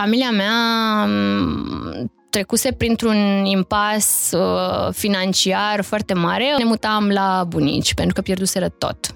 [0.00, 6.54] familia mea mm, trecuse printr-un impas uh, financiar foarte mare.
[6.58, 9.14] Ne mutam la bunici pentru că pierduseră tot.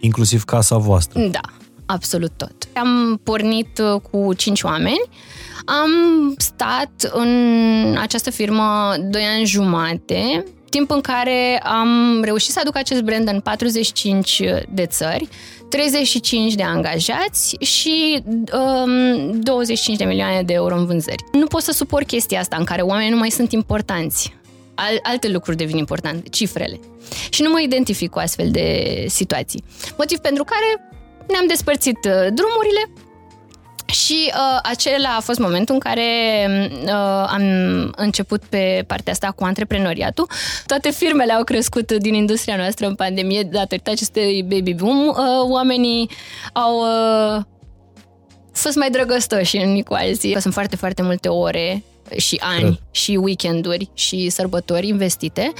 [0.00, 1.20] Inclusiv casa voastră.
[1.20, 1.40] Da,
[1.86, 2.54] absolut tot.
[2.74, 5.02] Am pornit uh, cu cinci oameni.
[5.64, 5.90] Am
[6.36, 13.02] stat în această firmă 2 ani jumate, timp în care am reușit să aduc acest
[13.02, 15.28] brand în 45 de țări,
[15.68, 18.22] 35 de angajați și
[18.52, 21.24] um, 25 de milioane de euro în vânzări.
[21.32, 24.34] Nu pot să suport chestia asta în care oamenii nu mai sunt importanți.
[24.74, 26.80] Al, alte lucruri devin importante, cifrele.
[27.30, 29.64] Și nu mă identific cu astfel de situații.
[29.98, 30.88] Motiv pentru care
[31.28, 32.90] ne-am despărțit uh, drumurile,
[33.86, 36.02] și uh, acela a fost momentul în care
[36.84, 37.42] uh, am
[37.96, 40.28] început pe partea asta cu antreprenoriatul.
[40.66, 45.06] Toate firmele au crescut din industria noastră în pandemie datorită acestui baby boom.
[45.06, 45.14] Uh,
[45.48, 46.10] oamenii
[46.52, 47.42] au uh,
[48.52, 50.40] fost mai drăgăstoși în cu alții.
[50.40, 51.82] Sunt foarte, foarte multe ore
[52.16, 52.78] și ani Cred.
[52.90, 55.52] și weekenduri și sărbători investite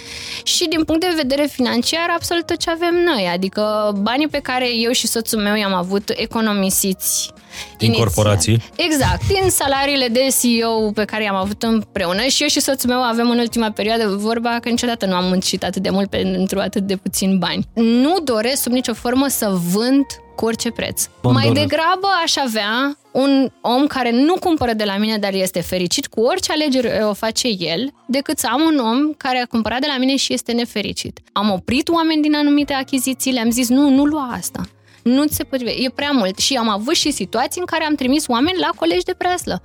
[0.42, 4.66] și din punct de vedere financiar absolut tot ce avem noi, adică banii pe care
[4.76, 7.30] eu și soțul meu i-am avut economisiți
[7.78, 8.06] din inițial.
[8.06, 8.62] corporații?
[8.76, 13.02] Exact, din salariile de CEO pe care i-am avut împreună și eu și soțul meu
[13.02, 16.82] avem în ultima perioadă vorba că niciodată nu am muncit atât de mult pentru atât
[16.82, 17.68] de puțin bani.
[17.74, 21.08] Nu doresc sub nicio formă să vând cu orice preț.
[21.22, 25.60] Bun, Mai degrabă aș avea un om care nu cumpără de la mine, dar este
[25.60, 29.80] fericit cu orice alegere o face el, decât să am un om care a cumpărat
[29.80, 31.20] de la mine și este nefericit.
[31.32, 34.60] Am oprit oameni din anumite achiziții, le-am zis nu, nu lua asta.
[35.02, 36.38] Nu ți se potrivește, e prea mult.
[36.38, 39.62] Și am avut și situații în care am trimis oameni la colegi de preslă.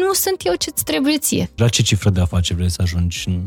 [0.00, 1.50] Nu sunt eu ce-ți trebuie ție.
[1.56, 3.40] La ce cifră de afaceri vrei să ajungi în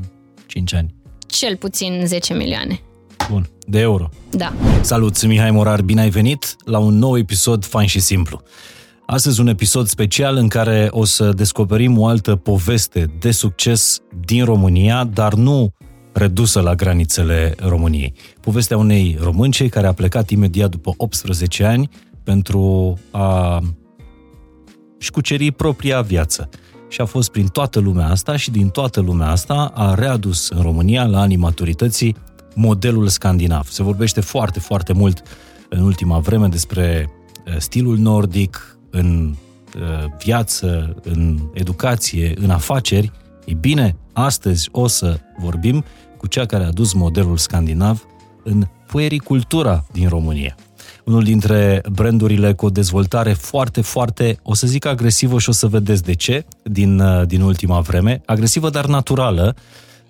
[0.45, 0.93] 5 ani?
[1.27, 2.81] Cel puțin 10 milioane.
[3.29, 4.09] Bun, de euro.
[4.29, 4.53] Da.
[4.81, 8.41] Salut, Mihai Morar, bine ai venit la un nou episod fain și simplu.
[9.05, 14.43] Astăzi un episod special în care o să descoperim o altă poveste de succes din
[14.43, 15.73] România, dar nu
[16.13, 18.13] redusă la granițele României.
[18.41, 21.89] Povestea unei românce care a plecat imediat după 18 ani
[22.23, 23.59] pentru a
[24.97, 26.49] și cuceri propria viață.
[26.89, 30.61] Și a fost prin toată lumea asta și din toată lumea asta a readus în
[30.61, 32.15] România la anii maturității
[32.55, 33.67] modelul scandinav.
[33.69, 35.23] Se vorbește foarte, foarte mult
[35.69, 37.09] în ultima vreme despre
[37.47, 39.35] uh, stilul nordic în
[39.75, 39.81] uh,
[40.23, 43.11] viață, în educație, în afaceri.
[43.45, 45.83] Ei bine, astăzi o să vorbim
[46.17, 48.05] cu cea care a dus modelul scandinav
[48.43, 50.55] în puericultura din România.
[51.05, 55.67] Unul dintre brandurile cu o dezvoltare foarte, foarte, o să zic agresivă și o să
[55.67, 58.21] vedeți de ce, din, uh, din ultima vreme.
[58.25, 59.55] Agresivă, dar naturală.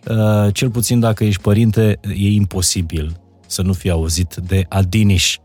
[0.09, 5.37] Uh, cel puțin dacă ești părinte, e imposibil să nu fii auzit de Adiniș.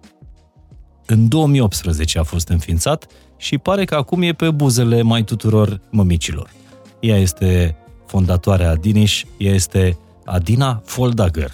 [1.07, 3.07] În 2018 a fost înființat
[3.37, 6.51] și pare că acum e pe buzele mai tuturor mămicilor.
[7.01, 7.77] Ea este
[8.07, 11.51] fondatoarea Adiniș, ea este Adina Foldager,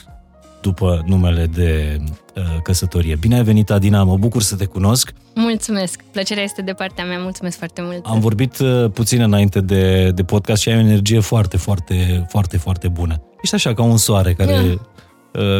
[0.66, 1.97] după numele de
[2.34, 3.15] uh, căsătorie.
[3.15, 5.12] Bine ai venit, Adina, mă bucur să te cunosc.
[5.34, 8.04] Mulțumesc, plăcerea este de partea mea, mulțumesc foarte mult.
[8.06, 12.56] Am vorbit uh, puțin înainte de, de podcast și ai o energie foarte, foarte, foarte,
[12.56, 13.22] foarte bună.
[13.43, 14.78] Ești așa ca un soare care, yeah.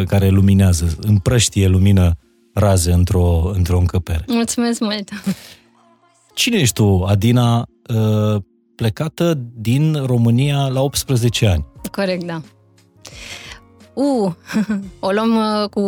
[0.01, 2.13] uh, care luminează, împrăștie lumină
[2.55, 4.25] raze într-o, într-o încăpere.
[4.27, 5.09] Mulțumesc mult!
[6.35, 8.43] Cine ești tu, Adina, uh,
[8.77, 11.67] plecată din România la 18 ani?
[11.93, 12.41] Corect, da.
[13.97, 14.33] Uh,
[15.07, 15.83] o luăm uh, cu...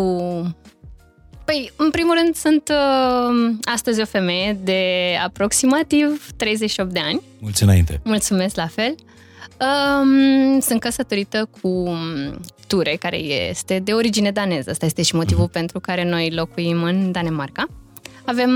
[1.45, 4.83] Păi, în primul rând, sunt uh, astăzi o femeie de
[5.25, 7.21] aproximativ 38 de ani.
[7.41, 8.01] Mulți înainte.
[8.05, 8.95] Mulțumesc la fel.
[9.61, 11.89] Um, sunt căsătorită cu
[12.67, 14.71] Ture, care este de origine daneză.
[14.71, 15.53] Asta este și motivul uh-huh.
[15.53, 17.67] pentru care noi locuim în Danemarca.
[18.25, 18.51] Avem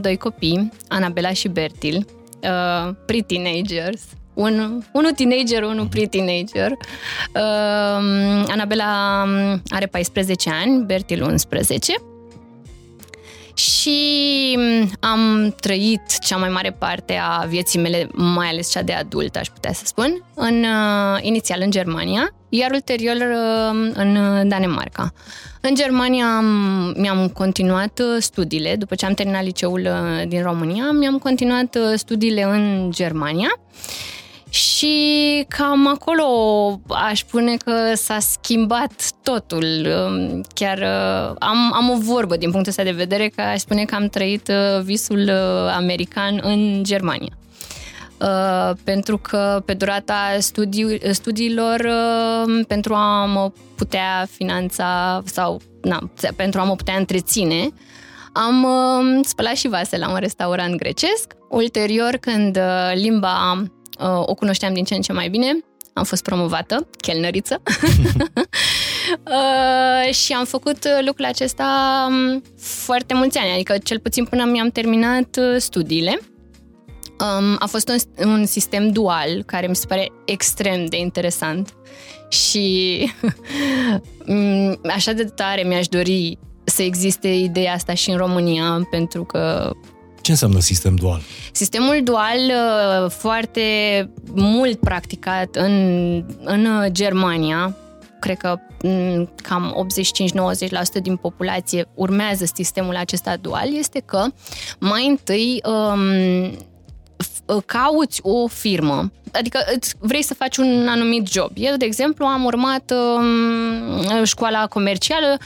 [0.00, 2.06] doi copii, Anabela și Bertil,
[2.42, 4.02] uh, pre-teenagers,
[4.36, 5.88] un, unul teenager, unul mhm.
[5.88, 6.70] pre-teenager.
[7.34, 9.24] Uh, Anabela
[9.68, 11.92] are 14 ani, Bertil 11
[13.54, 14.58] și
[15.00, 19.48] am trăit cea mai mare parte a vieții mele, mai ales cea de adult, aș
[19.48, 24.18] putea să spun, în, uh, inițial în Germania, iar ulterior uh, în
[24.48, 25.12] Danemarca.
[25.60, 26.46] În Germania am,
[26.96, 31.92] mi-am continuat uh, studiile, după ce am terminat liceul uh, din România, mi-am continuat uh,
[31.94, 33.58] studiile în Germania
[34.56, 36.24] și cam acolo
[36.88, 39.86] aș spune că s-a schimbat totul.
[39.86, 40.82] Um, chiar
[41.38, 44.50] am, am o vorbă din punctul ăsta de vedere că aș spune că am trăit
[44.82, 45.30] visul
[45.76, 47.36] american în Germania.
[48.20, 56.10] Uh, pentru că pe durata studi- studiilor, uh, pentru a mă putea finanța sau na,
[56.36, 57.68] pentru a mă putea întreține,
[58.32, 61.32] am uh, spălat și vase la un restaurant grecesc.
[61.48, 63.66] Ulterior, când uh, limba
[63.98, 67.62] uh, o cunoșteam din ce în ce mai bine, am fost promovată, chelnăriță.
[69.26, 71.68] uh, și am făcut lucrul acesta
[72.08, 76.20] um, foarte mulți ani, adică cel puțin până mi-am terminat uh, studiile.
[77.20, 81.74] Um, a fost un, un sistem dual care mi se pare extrem de interesant
[82.28, 82.98] și
[84.26, 89.72] mm, așa de tare mi-aș dori să existe ideea asta și în România, pentru că
[90.26, 91.20] ce înseamnă sistem dual?
[91.52, 93.60] Sistemul dual uh, foarte
[94.34, 97.76] mult practicat în, în Germania,
[98.20, 99.86] cred că mm, cam
[100.98, 104.26] 85-90% din populație urmează sistemul acesta dual, este că
[104.78, 106.56] mai întâi um,
[107.66, 109.58] cauți o firmă, adică
[109.98, 111.50] vrei să faci un anumit job.
[111.54, 115.38] Eu, de exemplu, am urmat um, școala comercială,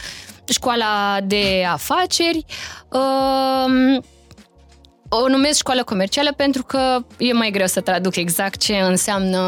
[0.49, 2.45] școala de afaceri,
[2.89, 4.03] um,
[5.13, 9.41] o numesc școală comercială pentru că e mai greu să traduc exact ce înseamnă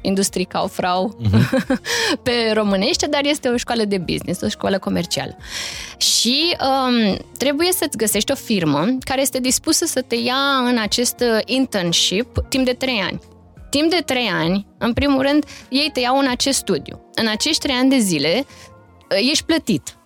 [0.00, 1.76] industrie Kaufrau uh-huh.
[2.24, 5.36] pe românește, dar este o școală de business, o școală comercială.
[5.96, 11.22] Și um, trebuie să-ți găsești o firmă care este dispusă să te ia în acest
[11.44, 13.20] internship timp de 3 ani.
[13.70, 17.10] Timp de 3 ani, în primul rând, ei te iau în acest studiu.
[17.14, 18.46] În acești 3 ani de zile
[19.08, 20.01] ești plătit Uh,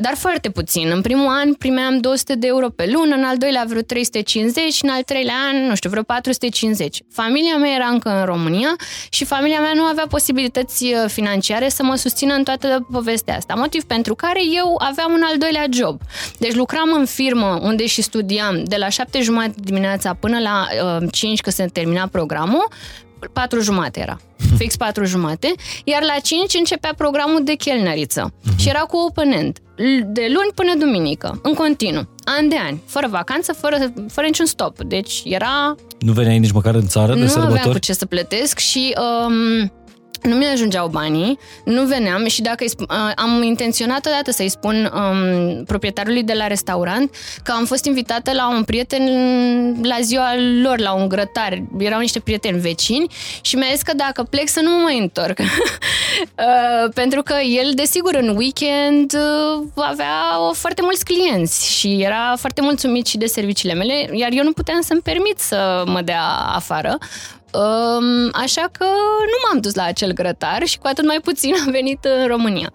[0.00, 0.90] dar foarte puțin.
[0.90, 4.84] În primul an primeam 200 de euro pe lună, în al doilea vreo 350 și
[4.84, 7.02] în al treilea an, nu știu, vreo 450.
[7.12, 8.76] Familia mea era încă în România
[9.10, 13.54] și familia mea nu avea posibilități uh, financiare să mă susțină în toată povestea asta.
[13.54, 16.00] Motiv pentru care eu aveam un al doilea job.
[16.38, 20.66] Deci lucram în firmă unde și studiam de la 7 jumate dimineața până la
[21.00, 22.68] uh, 5 că se termina programul,
[23.32, 24.20] patru jumate era.
[24.58, 25.54] Fix patru jumate.
[25.84, 28.32] Iar la 5 începea programul de chelneriță.
[28.32, 28.56] Uh-huh.
[28.56, 29.58] Și era cu open end
[30.06, 33.76] de luni până duminică, în continuu, an de ani, fără vacanță, fără,
[34.08, 34.82] fără niciun stop.
[34.82, 35.74] Deci era...
[35.98, 37.54] Nu veneai nici măcar în țară de nu sărbători?
[37.54, 38.94] Nu aveam cu ce să plătesc și
[39.26, 39.72] um,
[40.22, 44.92] nu mi ajungeau banii, nu veneam și dacă îi, uh, am intenționat odată să-i spun
[44.94, 49.02] um, proprietarului de la restaurant că am fost invitată la un prieten
[49.82, 51.62] la ziua lor, la un grătar.
[51.78, 53.06] Erau niște prieteni vecini
[53.40, 55.38] și mi-a zis că dacă plec să nu mă mai întorc.
[55.42, 62.34] uh, pentru că el, desigur, în weekend uh, avea o, foarte mulți clienți și era
[62.36, 66.24] foarte mulțumit și de serviciile mele, iar eu nu puteam să-mi permit să mă dea
[66.54, 66.98] afară.
[67.52, 68.84] Um, așa că
[69.20, 72.72] nu m-am dus la acel grătar și cu atât mai puțin am venit în România.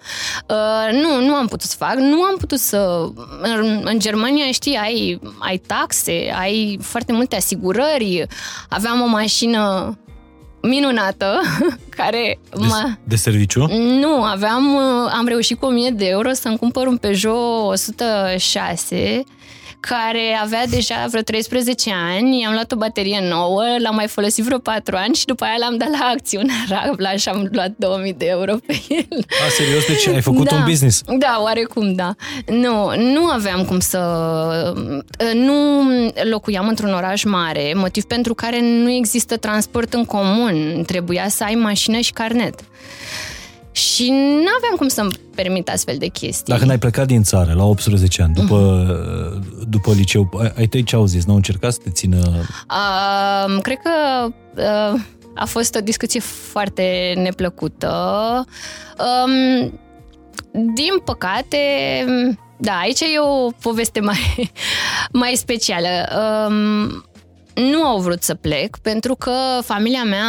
[0.50, 3.08] Uh, nu, nu am putut să fac, nu am putut să...
[3.42, 8.26] În, în Germania, știi, ai, ai taxe, ai foarte multe asigurări,
[8.70, 9.98] aveam o mașină
[10.62, 11.42] minunată
[11.98, 12.98] care de, m-a...
[13.04, 13.68] de serviciu?
[14.00, 14.78] Nu, aveam
[15.18, 19.24] am reușit cu 1000 de euro să-mi cumpăr un Peugeot 106
[19.88, 24.58] care avea deja vreo 13 ani, am luat o baterie nouă, l-am mai folosit vreo
[24.58, 28.26] 4 ani și după aia l-am dat la acțiunea Rabla și am luat 2000 de
[28.26, 29.26] euro pe el.
[29.46, 29.86] A, serios?
[29.86, 31.02] Deci ai făcut da, un business?
[31.18, 32.16] Da, oarecum, da.
[32.46, 34.00] Nu, nu aveam cum să...
[35.34, 35.82] Nu
[36.30, 40.84] locuiam într-un oraș mare, motiv pentru care nu există transport în comun.
[40.88, 42.60] Trebuia să ai mașină și carnet.
[43.74, 46.54] Și nu aveam cum să-mi permit astfel de chestii.
[46.54, 49.68] Dacă n-ai plecat din țară la 18 ani, după, uh-huh.
[49.70, 51.26] după liceu, ai tăi ce au zis?
[51.26, 52.18] N-au încercat să te țină...
[52.70, 55.02] Uh, cred că uh,
[55.36, 57.92] a fost o discuție foarte neplăcută.
[58.98, 59.80] Um,
[60.52, 61.58] din păcate,
[62.58, 64.52] da, aici e o poveste mai,
[65.12, 65.88] mai specială.
[66.48, 67.06] Um,
[67.54, 69.32] nu au vrut să plec pentru că
[69.62, 70.26] familia mea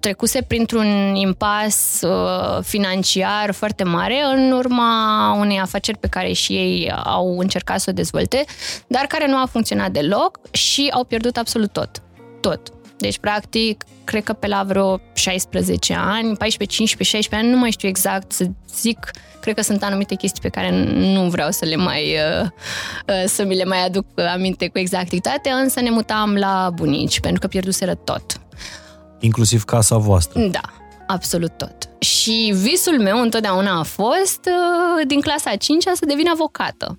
[0.00, 6.92] trecuse printr-un impas uh, financiar foarte mare în urma unei afaceri pe care și ei
[7.04, 8.44] au încercat să o dezvolte,
[8.86, 12.02] dar care nu a funcționat deloc și au pierdut absolut tot.
[12.40, 12.79] Tot.
[13.00, 17.70] Deci, practic, cred că pe la vreo 16 ani, 14, 15, 16 ani, nu mai
[17.70, 21.76] știu exact să zic, cred că sunt anumite chestii pe care nu vreau să le
[21.76, 22.48] mai, uh,
[23.08, 27.40] uh, să mi le mai aduc aminte cu exactitate, însă ne mutam la bunici, pentru
[27.40, 28.40] că pierduseră tot.
[29.20, 30.40] Inclusiv casa voastră.
[30.40, 30.72] Da,
[31.06, 31.88] absolut tot.
[31.98, 36.98] Și visul meu întotdeauna a fost, uh, din clasa 5 să devin avocată.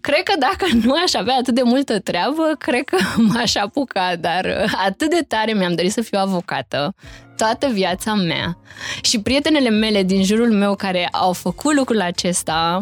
[0.00, 2.96] Cred că dacă nu aș avea atât de multă treabă, cred că
[3.32, 6.94] m-aș apuca, dar uh, atât de tare mi-am dorit să fiu avocată
[7.36, 8.58] toată viața mea.
[9.02, 12.80] Și prietenele mele din jurul meu care au făcut lucrul acesta,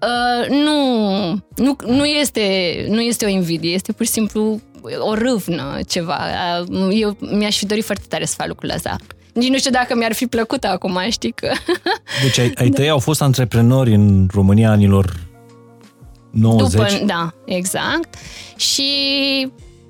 [0.00, 0.78] uh, nu,
[1.56, 2.40] nu, nu, este,
[2.88, 4.60] nu este o invidie, este pur și simplu
[4.98, 6.18] o râvnă, ceva.
[6.90, 8.96] Eu mi-aș fi dorit foarte tare să fac lucrul ăsta.
[9.34, 11.50] Nici nu știu dacă mi-ar fi plăcut acum, știi că...
[12.22, 15.12] Deci ai, ai tăi au fost antreprenori în România anilor
[16.34, 16.92] 90?
[16.92, 18.14] După, da, exact.
[18.56, 18.82] Și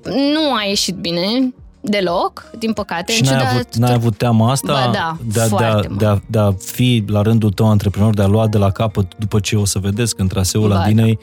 [0.03, 3.11] nu a ieșit bine deloc, din păcate.
[3.11, 6.21] Și n-ai avut, n-ai avut teama asta ba, da, de, a, de, a, de, a,
[6.27, 9.55] de a fi la rândul tău antreprenor, de a lua de la capăt după ce
[9.55, 11.19] o să vedeți că în traseul Ba, Adinei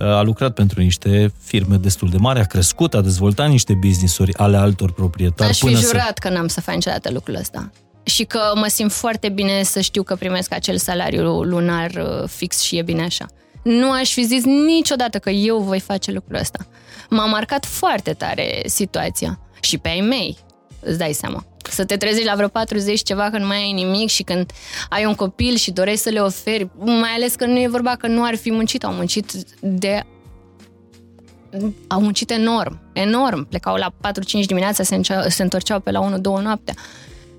[0.00, 4.56] a lucrat pentru niște firme destul de mari, a crescut, a dezvoltat niște business-uri ale
[4.56, 5.50] altor proprietari.
[5.50, 7.70] Aș fi până jurat că n-am să fac niciodată lucrul ăsta.
[8.02, 12.60] Și că mă simt foarte bine să știu că primesc acel salariu lunar uh, fix
[12.60, 13.26] și e bine așa.
[13.64, 16.66] Nu aș fi zis niciodată că eu voi face lucrul ăsta.
[17.08, 19.40] M-a marcat foarte tare situația.
[19.60, 20.36] Și pe ai mei,
[20.80, 21.46] îți dai seama.
[21.70, 24.50] Să te trezești la vreo 40 ceva când nu mai ai nimic și când
[24.88, 28.06] ai un copil și dorești să le oferi, mai ales că nu e vorba că
[28.06, 30.02] nu ar fi muncit, au muncit de
[31.86, 33.48] au muncit enorm, enorm.
[33.48, 36.74] Plecau la 4-5 dimineața, se, încea, se întorceau pe la 1-2 noaptea.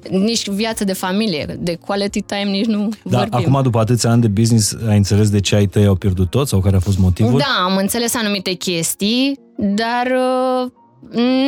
[0.10, 3.38] Nici viață de familie, de quality time nici nu Da, vorbim.
[3.40, 6.48] acum după atâția ani de business, ai înțeles de ce ai tăi au pierdut tot
[6.48, 7.38] sau care a fost motivul?
[7.38, 10.72] Da, am înțeles anumite chestii, dar uh,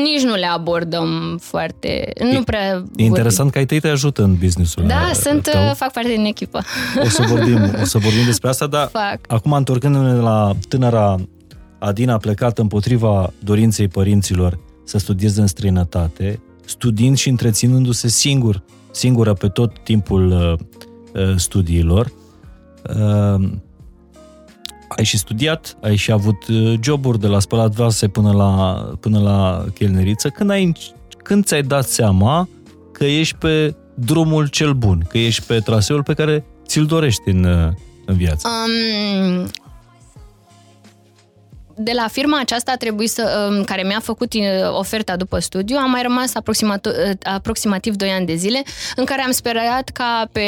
[0.03, 2.13] nici nu le abordăm foarte...
[2.33, 5.01] Nu prea E interesant că ai tăi te ajută în businessul vorbim.
[5.01, 5.61] Da, uh, sunt, tău.
[5.63, 6.61] uh, fac parte din echipă.
[7.03, 9.19] O să vorbim, o să vorbim despre asta, dar Fac.
[9.27, 11.15] acum întorcându-ne la tânăra
[11.79, 19.33] Adina a plecat împotriva dorinței părinților să studieze în străinătate, studiind și întreținându-se singur, singură
[19.33, 20.53] pe tot timpul uh,
[21.23, 22.11] uh, studiilor.
[22.89, 23.49] Uh,
[24.87, 29.19] ai și studiat, ai și avut uh, joburi de la spălat vase până la, până
[29.19, 30.29] la chelneriță.
[30.29, 30.71] Când, ai,
[31.23, 32.49] când ți-ai dat seama
[32.91, 37.43] că ești pe drumul cel bun, că ești pe traseul pe care ți-l dorești în,
[37.43, 37.73] uh,
[38.05, 38.47] în viață?
[38.47, 39.47] Um,
[41.77, 44.41] de la firma aceasta a trebuit să, um, care mi-a făcut uh,
[44.71, 46.91] oferta după studiu, am mai rămas aproximativ,
[47.23, 48.63] aproximativ 2 ani de zile
[48.95, 50.47] în care am sperat ca pe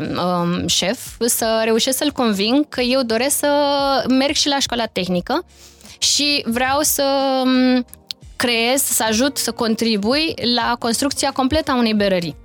[0.00, 3.48] um, șef să reușesc să-l conving că eu doresc să
[4.08, 5.44] merg și la școala tehnică
[5.98, 7.04] și vreau să
[7.44, 7.84] um,
[8.36, 12.39] creez, să ajut, să contribui la construcția completă a unei berării.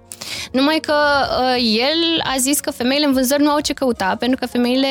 [0.51, 4.37] Numai că uh, el a zis că femeile în vânzări nu au ce căuta, pentru
[4.39, 4.87] că femeile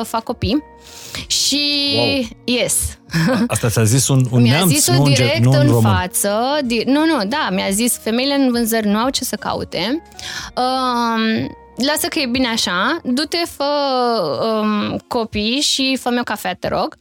[0.00, 0.62] uh, fac copii.
[1.26, 1.60] Și
[1.96, 2.26] Wow.
[2.44, 2.74] yes.
[3.46, 5.66] Asta ți-a zis un, un mi-a neamț, zis-o nu un, ge- direct nu un în
[5.66, 5.92] român.
[5.92, 6.58] față.
[6.62, 10.02] Di- nu, nu, da, mi-a zis femeile în vânzări nu au ce să caute.
[10.56, 11.56] Um,
[11.86, 13.64] lasă că e bine așa, du-te, fă
[14.60, 16.96] um, copii și fă-mi o cafea, te rog.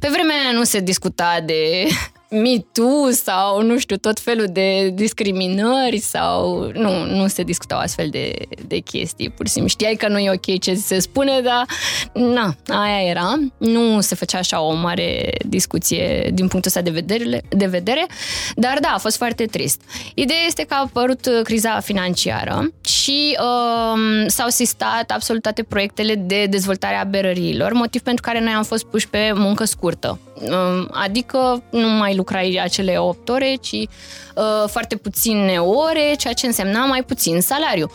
[0.00, 1.86] Pe vremea aia nu se discuta de
[2.30, 6.70] Me Too sau, nu știu, tot felul de discriminări sau...
[6.74, 8.32] Nu, nu se discutau astfel de,
[8.66, 9.30] de chestii.
[9.30, 11.66] Pur și simplu știai că nu e ok ce se spune, dar
[12.12, 13.38] na, aia era.
[13.58, 18.06] Nu se făcea așa o mare discuție din punctul ăsta de vedere, de vedere
[18.54, 19.80] dar da, a fost foarte trist.
[20.14, 26.14] Ideea este că a apărut uh, criza financiară și um, s-au sistat absolut toate proiectele
[26.14, 30.18] de dezvoltare a berăriilor, motiv pentru care noi am fost puși pe muncă scurtă.
[30.40, 36.46] Um, adică nu mai lucrai acele 8 ore, ci uh, foarte puține ore, ceea ce
[36.46, 37.90] însemna mai puțin salariu.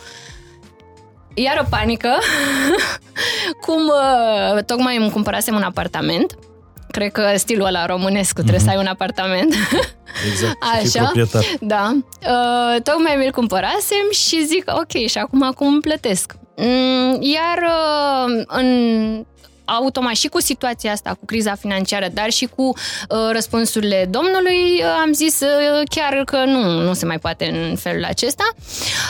[1.33, 2.09] Iar o panică,
[3.65, 6.37] cum uh, tocmai îmi cumpărasem un apartament,
[6.91, 8.63] cred că stilul ăla românesc, trebuie mm-hmm.
[8.63, 9.53] să ai un apartament.
[10.31, 11.43] Exact, să fii Așa, proprietar.
[11.59, 11.97] da.
[12.21, 16.33] Uh, tocmai mi-l cumpărasem și zic, ok, și acum acum plătesc.
[16.57, 19.25] Mm, Iar uh, în
[19.71, 24.85] automat și cu situația asta, cu criza financiară, dar și cu uh, răspunsurile domnului, uh,
[25.01, 28.43] am zis uh, chiar că nu, nu se mai poate în felul acesta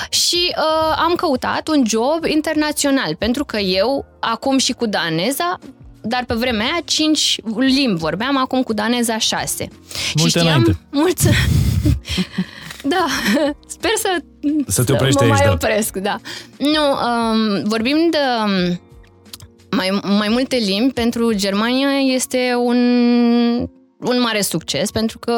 [0.09, 5.59] și uh, am căutat un job internațional, pentru că eu, acum și cu daneza,
[6.01, 9.67] dar pe vremea aia 5 limbi vorbeam, acum cu daneza 6.
[10.15, 10.77] Multe și știam înainte.
[10.89, 11.27] mulți...
[12.93, 13.05] da,
[13.75, 14.17] sper să,
[14.67, 15.51] Să te oprești mă aici, mai da.
[15.51, 16.19] opresc, da.
[16.57, 18.81] Nu, um, vorbim de um,
[19.75, 22.77] mai, mai multe limbi pentru Germania este un,
[23.97, 25.33] un mare succes pentru că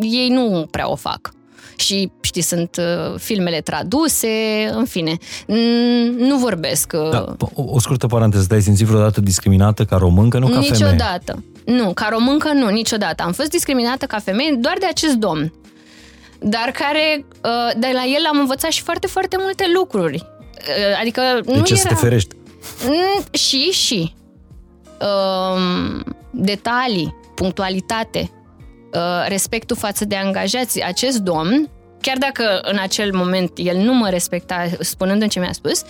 [0.00, 1.30] ei nu prea o fac.
[1.76, 4.28] Și, știi, sunt uh, filmele traduse,
[4.72, 5.12] în fine,
[5.44, 6.92] n- nu vorbesc.
[7.02, 10.70] uh, Da, o, o scurtă paranteză, te-ai simțit vreodată discriminată ca româncă, nu ca femeie?
[10.70, 11.44] Niciodată.
[11.64, 13.22] Nu, ca româncă nu, niciodată.
[13.22, 15.52] Am fost discriminată ca femeie doar de acest domn.
[16.38, 20.16] Dar care, uh, de la el am învățat și foarte, foarte multe lucruri.
[20.16, 21.94] Uh, Adică De nu ce să era...
[21.94, 22.34] te ferești?
[22.86, 24.14] Mm, Și, și.
[25.00, 28.30] Um, detalii, punctualitate,
[28.92, 30.82] uh, respectul față de angajați.
[30.82, 35.84] Acest domn, chiar dacă în acel moment el nu mă respecta spunând ce mi-a spus,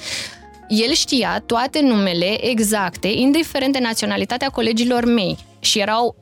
[0.68, 5.38] el știa toate numele exacte, indiferent de naționalitatea colegilor mei.
[5.60, 6.16] Și erau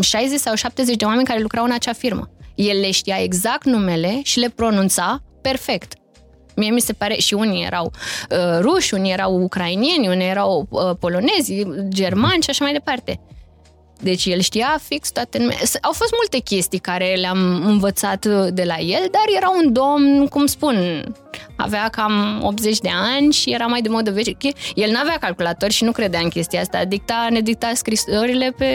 [0.00, 2.30] 60 sau 70 de oameni care lucrau în acea firmă.
[2.54, 5.92] El le știa exact numele și le pronunța perfect.
[6.56, 7.92] Mie mi se pare, și unii erau
[8.30, 13.20] uh, ruși, unii erau ucrainieni, unii erau uh, polonezi, germani și așa mai departe.
[14.00, 15.54] Deci el știa fix toate nume.
[15.82, 20.46] Au fost multe chestii care le-am învățat de la el, dar era un domn, cum
[20.46, 20.76] spun,
[21.56, 24.52] avea cam 80 de ani și era mai de modă veche.
[24.74, 26.84] El nu avea calculator și nu credea în chestia asta.
[26.84, 28.70] Dicta, ne dicta scrisorile pe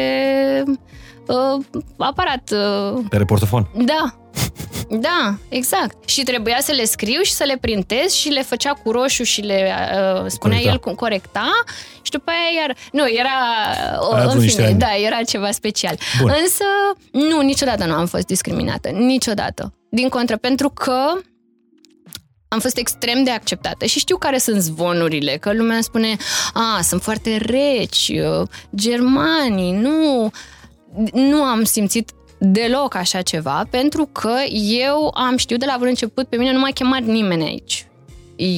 [1.27, 1.65] uh,
[1.97, 2.51] aparat.
[2.51, 3.69] Uh, pe reportofon.
[3.75, 4.13] Da.
[4.89, 6.09] Da, exact.
[6.09, 9.41] Și trebuia să le scriu și să le printez și le făcea cu roșu și
[9.41, 10.71] le uh, spunea corecta.
[10.71, 11.63] el cum corecta
[12.01, 12.75] și după aia iar...
[12.91, 13.29] Nu, era...
[14.11, 15.97] Uh, în fine, da, era ceva special.
[16.21, 16.33] Bun.
[16.41, 16.63] Însă,
[17.11, 18.89] nu, niciodată nu am fost discriminată.
[18.89, 19.73] Niciodată.
[19.89, 21.13] Din contră, pentru că
[22.47, 26.15] am fost extrem de acceptată și știu care sunt zvonurile, că lumea spune,
[26.53, 30.31] a, sunt foarte reci, uh, germanii, nu...
[31.13, 36.27] Nu am simțit deloc așa ceva, pentru că eu am știut de la bun început,
[36.27, 37.83] pe mine nu m-a chemat nimeni aici.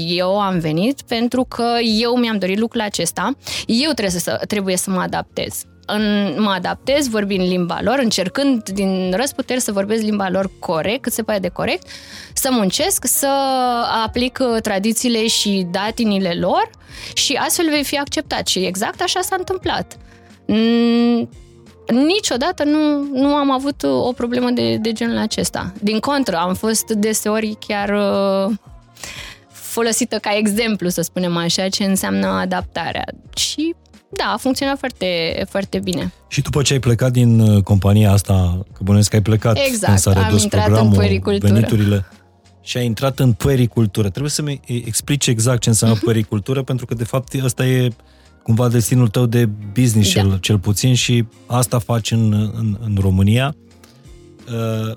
[0.07, 3.31] Eu am venit pentru că eu mi-am dorit lucrul acesta,
[3.65, 5.63] eu trebuie să, trebuie să mă adaptez.
[5.85, 11.13] În, mă adaptez vorbind limba lor, încercând din răsputeri să vorbesc limba lor corect, cât
[11.13, 11.87] se poate de corect,
[12.33, 13.27] să muncesc, să
[14.05, 16.69] aplic tradițiile și datinile lor
[17.13, 18.47] și astfel vei fi acceptat.
[18.47, 19.97] Și exact așa s-a întâmplat
[21.91, 25.73] niciodată nu, nu am avut o problemă de, de genul acesta.
[25.81, 28.53] Din contră, am fost deseori chiar uh,
[29.47, 33.05] folosită ca exemplu, să spunem așa, ce înseamnă adaptarea.
[33.35, 33.75] Și
[34.09, 35.05] da, a funcționat foarte,
[35.49, 36.13] foarte bine.
[36.27, 39.85] Și după ce ai plecat din uh, compania asta, că bănuiesc că ai plecat exact,
[39.85, 42.05] când s-a redus am intrat programul, în veniturile,
[42.61, 44.09] și ai intrat în puericultură.
[44.09, 46.03] Trebuie să-mi explici exact ce înseamnă uh-huh.
[46.03, 47.89] puericultură, pentru că de fapt ăsta e
[48.43, 50.21] cumva destinul tău de business da.
[50.21, 53.55] cel, cel puțin și asta faci în, în, în România.
[54.47, 54.95] Uh,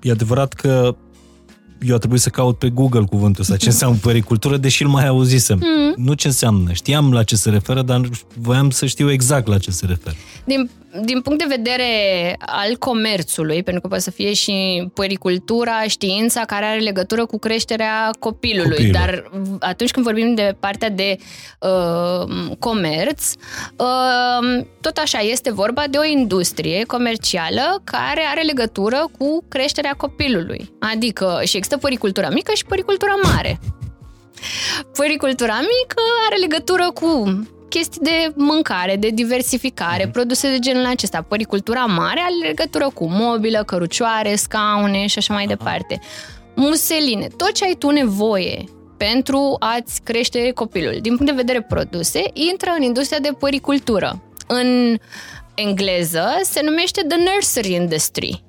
[0.00, 0.96] e adevărat că
[1.80, 5.06] eu a trebuit să caut pe Google cuvântul ăsta, ce înseamnă pericultură, deși îl mai
[5.06, 5.62] auzisem.
[5.62, 6.04] Mm.
[6.04, 6.72] Nu ce înseamnă.
[6.72, 8.08] Știam la ce se referă, dar
[8.38, 10.16] voiam să știu exact la ce se referă.
[10.44, 10.70] Din
[11.02, 11.86] din punct de vedere
[12.38, 18.10] al comerțului, pentru că poate să fie și puericultura, știința care are legătură cu creșterea
[18.18, 18.92] copilului, Copilul.
[18.92, 21.16] dar atunci când vorbim de partea de
[21.60, 23.32] uh, comerț,
[23.76, 30.72] uh, tot așa este vorba de o industrie comercială care are legătură cu creșterea copilului.
[30.78, 33.60] Adică și există puericultura mică și puericultura mare.
[34.94, 40.10] Puericultura mică are legătură cu chestii de mâncare, de diversificare, mm.
[40.10, 41.22] produse de genul acesta.
[41.22, 45.54] Păricultura mare are legătură cu mobilă, cărucioare, scaune și așa mai Aha.
[45.54, 46.00] departe.
[46.54, 48.64] Museline, tot ce ai tu nevoie
[48.96, 50.98] pentru a-ți crește copilul.
[51.00, 54.22] Din punct de vedere produse, intră în industria de păricultură.
[54.46, 54.96] În
[55.54, 58.42] engleză se numește the nursery industry.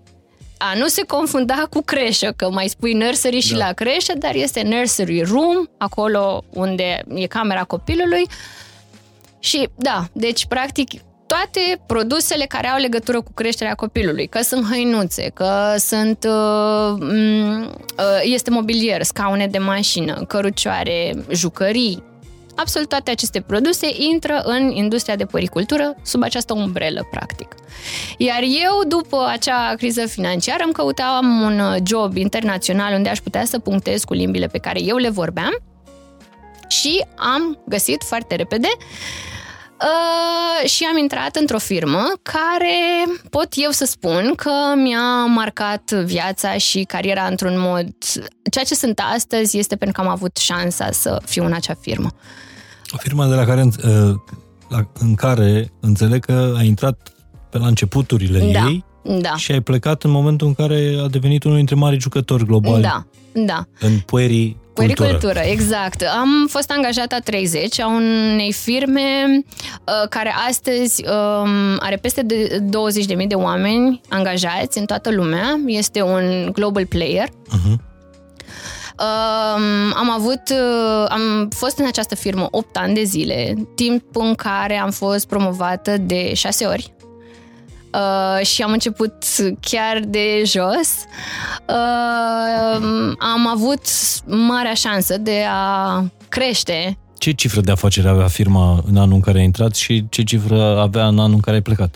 [0.58, 3.66] A nu se confunda cu creșă, că mai spui nursery și da.
[3.66, 8.28] la creșă, dar este nursery room, acolo unde e camera copilului,
[9.40, 10.90] și da, deci practic
[11.30, 18.22] toate produsele care au legătură cu creșterea copilului, că sunt hăinuțe, că sunt uh, uh,
[18.24, 22.04] este mobilier, scaune de mașină, cărucioare, jucării,
[22.56, 27.56] absolut toate aceste produse intră în industria de păricultură sub această umbrelă, practic.
[28.18, 33.60] Iar eu, după acea criză financiară, îmi căutam un job internațional unde aș putea să
[33.60, 35.60] punctez cu limbile pe care eu le vorbeam
[36.68, 39.29] și am găsit foarte repede Uh,
[40.66, 42.78] și am intrat într-o firmă care
[43.30, 47.88] pot eu să spun că mi-a marcat viața și cariera într-un mod...
[48.52, 52.10] Ceea ce sunt astăzi este pentru că am avut șansa să fiu în acea firmă.
[52.92, 54.16] O firmă de la care, uh,
[54.70, 57.14] la, în care înțeleg că ai intrat
[57.50, 58.86] pe la începuturile da, ei
[59.22, 59.36] da.
[59.36, 63.06] și ai plecat în momentul în care a devenit unul dintre mari jucători globali da,
[63.34, 63.68] da.
[63.80, 66.04] în puerii Puericultură, exact.
[66.20, 69.02] Am fost angajată a 30 a unei firme
[69.34, 72.64] uh, care astăzi um, are peste de
[73.20, 75.60] 20.000 de oameni angajați în toată lumea.
[75.66, 77.28] Este un global player.
[77.28, 77.88] Uh-huh.
[79.00, 84.36] Um, am avut, uh, am fost în această firmă 8 ani de zile, timp în
[84.36, 86.94] care am fost promovată de 6 ori
[87.94, 89.14] uh, și am început
[89.60, 90.90] chiar de jos.
[91.68, 93.82] Uh, am avut
[94.26, 96.98] marea șansă de a crește.
[97.18, 100.80] Ce cifră de afacere avea firma în anul în care ai intrat și ce cifră
[100.80, 101.96] avea în anul în care ai plecat?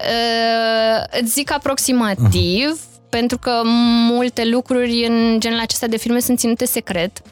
[0.00, 3.08] Uh, îți zic aproximativ, uh-huh.
[3.08, 3.50] pentru că
[4.10, 7.22] multe lucruri în genul acesta de firme sunt ținute secret.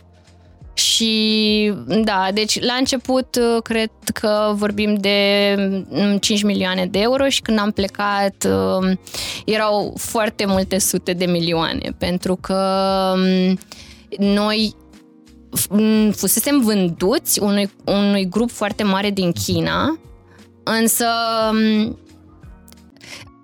[0.78, 5.54] Și da, deci la început uh, cred că vorbim de
[6.20, 9.00] 5 mm, milioane de euro și când am plecat um,
[9.44, 13.58] erau foarte multe sute de milioane pentru că mm,
[14.18, 14.74] noi
[16.12, 19.98] fusesem vânduți unui, unui grup foarte mare din China,
[20.62, 21.06] însă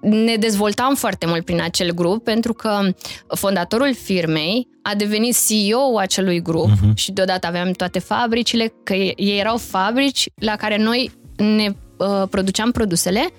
[0.04, 2.88] ne dezvoltam foarte mult prin acel grup pentru că
[3.28, 6.94] fondatorul firmei a devenit CEO acelui grup uh-huh.
[6.94, 12.70] și deodată aveam toate fabricile, că ei erau fabrici la care noi ne uh, produceam
[12.70, 13.32] produsele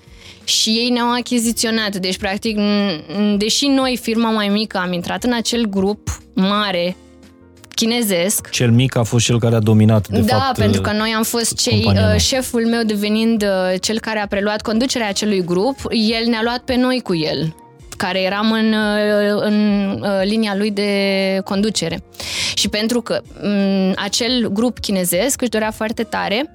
[0.44, 1.96] și ei ne-au achiziționat.
[1.96, 2.58] Deci, practic,
[3.36, 6.96] deși noi, firma mai mică, am intrat în acel grup mare
[7.76, 8.50] chinezesc.
[8.50, 11.22] Cel mic a fost cel care a dominat, de da, fapt, pentru că noi am
[11.22, 16.28] fost cei, uh, șeful meu devenind uh, cel care a preluat conducerea acelui grup, el
[16.28, 17.54] ne-a luat pe noi cu el
[17.96, 20.90] care eram în, uh, în linia lui de
[21.44, 22.02] conducere.
[22.54, 26.50] Și pentru că mm, acel grup chinezesc își dorea foarte tare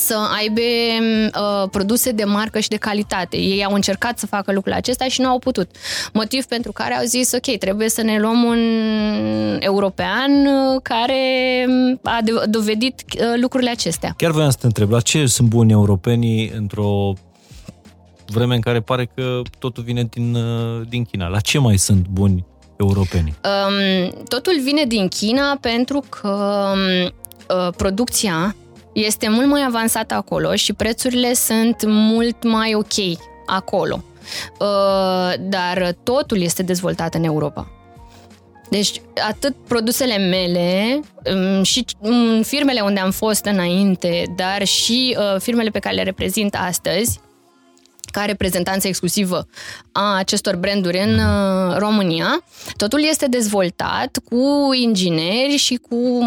[0.00, 3.36] să aibă uh, produse de marcă și de calitate.
[3.36, 5.70] Ei au încercat să facă lucrul acesta și nu au putut.
[6.12, 8.58] Motiv pentru care au zis, ok, trebuie să ne luăm un
[9.60, 11.20] european uh, care
[12.02, 14.14] a dovedit uh, lucrurile acestea.
[14.16, 17.12] Chiar voiam să te întreb, la ce sunt buni europenii într-o
[18.26, 21.26] vreme în care pare că totul vine din, uh, din China?
[21.26, 22.44] La ce mai sunt buni
[22.76, 23.34] europenii?
[23.44, 26.28] Um, totul vine din China pentru că
[26.72, 27.12] um,
[27.56, 28.54] uh, producția
[29.04, 34.04] este mult mai avansat acolo și prețurile sunt mult mai ok acolo.
[34.58, 37.70] Uh, dar totul este dezvoltat în Europa.
[38.70, 41.00] Deci, atât produsele mele
[41.34, 46.02] um, și um, firmele unde am fost înainte, dar și uh, firmele pe care le
[46.02, 47.20] reprezint astăzi,
[48.10, 49.46] ca reprezentanță exclusivă
[49.92, 52.44] a acestor branduri în uh, România.
[52.76, 56.20] Totul este dezvoltat cu ingineri și cu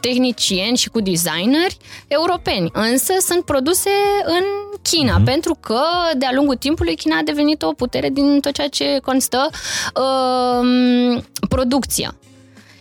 [0.00, 1.76] tehnicieni și cu designeri
[2.08, 3.90] europeni, însă sunt produse
[4.24, 4.44] în
[4.82, 5.24] China, uh-huh.
[5.24, 5.80] pentru că
[6.16, 9.48] de-a lungul timpului China a devenit o putere din tot ceea ce constă
[9.94, 12.14] uh, producția.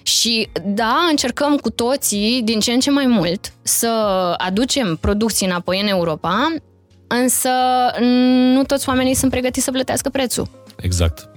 [0.04, 3.88] Și da, încercăm cu toții, din ce în ce mai mult, să
[4.38, 6.54] aducem producții înapoi în Europa,
[7.10, 7.50] însă
[8.54, 10.48] nu toți oamenii sunt pregătiți să plătească prețul.
[10.78, 11.30] Exact.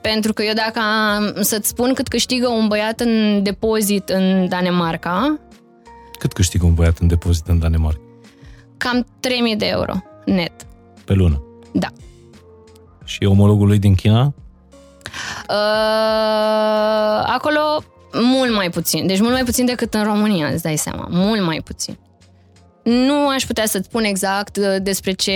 [0.00, 5.38] Pentru că eu dacă am să-ți spun cât câștigă un băiat în depozit în Danemarca...
[6.18, 8.00] Cât câștigă un băiat în depozit în Danemarca?
[8.76, 9.92] Cam 3000 de euro
[10.24, 10.52] net.
[11.04, 11.42] Pe lună?
[11.72, 11.88] Da.
[13.04, 14.34] Și omologul lui din China?
[15.48, 17.60] Uh, acolo
[18.12, 19.06] mult mai puțin.
[19.06, 21.06] Deci mult mai puțin decât în România, îți dai seama.
[21.10, 21.98] Mult mai puțin.
[22.82, 25.32] Nu aș putea să-ți spun exact uh, despre ce,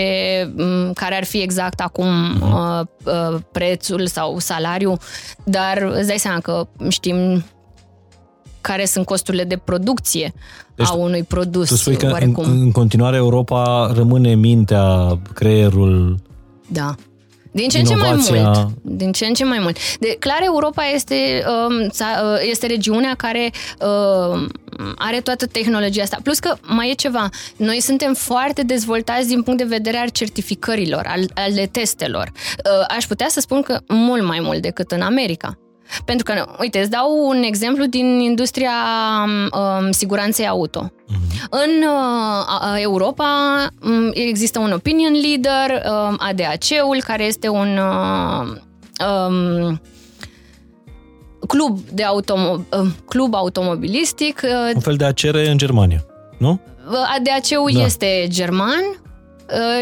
[0.93, 2.07] care ar fi exact acum
[2.41, 4.99] uh, uh, prețul sau salariul,
[5.43, 7.43] dar îți dai seama că știm
[8.61, 10.33] care sunt costurile de producție
[10.75, 11.67] deci, a unui produs.
[11.67, 16.19] Tu spui că în, în continuare Europa rămâne mintea, creierul
[16.67, 16.95] da.
[17.57, 18.67] Din ce în ce mai mult.
[18.81, 19.77] Din ce în ce mai mult.
[19.99, 24.47] De, clar, Europa este, um, uh, este regiunea care uh,
[24.95, 26.17] are toată tehnologia asta.
[26.23, 27.29] Plus că mai e ceva.
[27.55, 32.31] Noi suntem foarte dezvoltați din punct de vedere al certificărilor, al, ale testelor.
[32.33, 35.57] Uh, aș putea să spun că mult mai mult decât în America.
[36.05, 38.71] Pentru că, uite, îți dau un exemplu din industria
[39.25, 40.91] um, siguranței auto.
[40.91, 41.47] Uh-huh.
[41.49, 43.27] În uh, Europa
[43.83, 48.47] um, există un opinion leader, um, ADAC-ul, care este un uh,
[49.07, 49.81] um,
[51.47, 54.41] club, de automo- uh, club automobilistic.
[54.43, 56.05] Uh, un fel de ACR în Germania,
[56.37, 56.59] nu?
[57.17, 57.83] ADAC-ul da.
[57.83, 59.06] este german, Uh,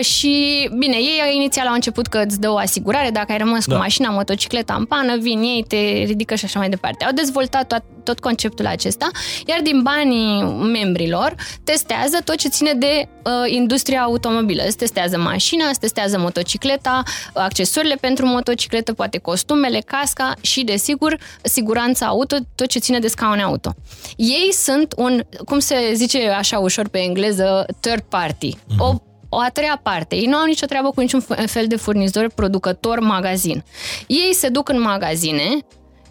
[0.02, 3.74] și, bine, ei inițial au început că îți dă o asigurare, dacă ai rămas da.
[3.74, 7.06] cu mașina, motocicleta în pană, vin ei, te ridică și așa mai departe.
[7.06, 9.08] Au dezvoltat tot, tot conceptul acesta,
[9.46, 14.64] iar din banii membrilor testează tot ce ține de uh, industria automobilă.
[14.68, 22.06] Se testează mașina, se testează motocicleta, accesorile pentru motocicletă, poate costumele, casca și, desigur, siguranța
[22.06, 23.74] auto, tot ce ține de scaune auto.
[24.16, 28.56] Ei sunt un, cum se zice așa ușor pe engleză, third party.
[28.56, 28.78] Uh-huh.
[28.78, 28.94] O
[29.30, 30.16] o a treia parte.
[30.16, 33.64] Ei nu au nicio treabă cu niciun fel de furnizor, producător, magazin.
[34.08, 35.44] Ei se duc în magazine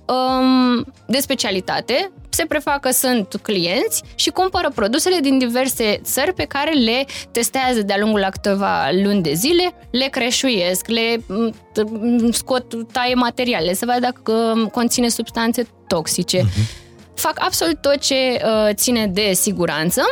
[0.07, 6.45] um, de specialitate, se prefac că sunt clienți și cumpără produsele din diverse țări pe
[6.45, 12.93] care le testează de-a lungul la câteva luni de zile, le creșuiesc, le mm, scot,
[12.93, 16.41] taie materiale, să vadă dacă conține substanțe toxice.
[16.41, 16.83] Uh-huh.
[17.15, 20.03] Fac absolut tot ce uh, ține de siguranță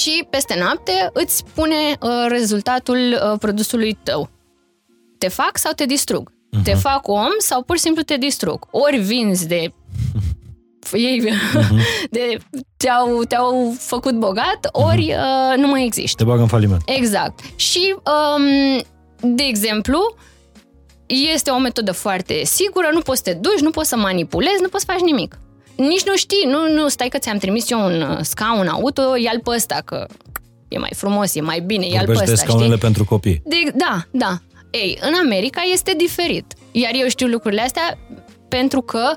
[0.00, 4.30] și peste noapte îți spune uh, rezultatul uh, produsului tău.
[5.18, 6.30] Te fac sau te distrug?
[6.30, 6.62] Uh-huh.
[6.62, 8.66] Te fac om sau pur și simplu te distrug?
[8.70, 9.72] Ori vinzi de
[10.92, 11.68] ei uh-huh.
[12.16, 12.38] de,
[12.76, 15.52] te-au, te-au făcut bogat, ori uh-huh.
[15.52, 16.22] uh, nu mai există.
[16.22, 16.82] Te bagă în faliment.
[16.86, 17.40] Exact.
[17.56, 17.94] Și,
[18.36, 18.82] um,
[19.34, 20.16] de exemplu,
[21.06, 24.68] este o metodă foarte sigură, nu poți să te duci, nu poți să manipulezi, nu
[24.68, 25.38] poți să faci nimic.
[25.76, 29.40] Nici nu știi, nu, nu, stai că ți-am trimis eu un uh, scaun auto, ia-l
[29.44, 30.06] pe ăsta, că
[30.68, 32.78] e mai frumos, e mai bine, ia-l pe ăsta, de scaunele știi?
[32.80, 33.42] pentru copii.
[33.44, 34.38] De, da, da.
[34.70, 36.54] Ei, în America este diferit.
[36.70, 37.98] Iar eu știu lucrurile astea
[38.48, 39.14] pentru că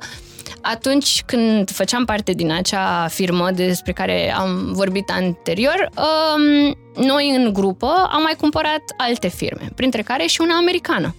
[0.61, 7.53] atunci când făceam parte din acea firmă despre care am vorbit anterior, um, noi în
[7.53, 11.15] grupă am mai cumpărat alte firme, printre care și una americană.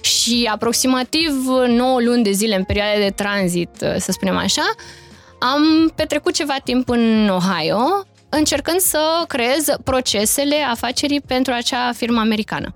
[0.00, 4.74] Și aproximativ 9 luni de zile în perioada de tranzit, să spunem așa,
[5.40, 12.74] am petrecut ceva timp în Ohio, încercând să creez procesele afacerii pentru acea firmă americană.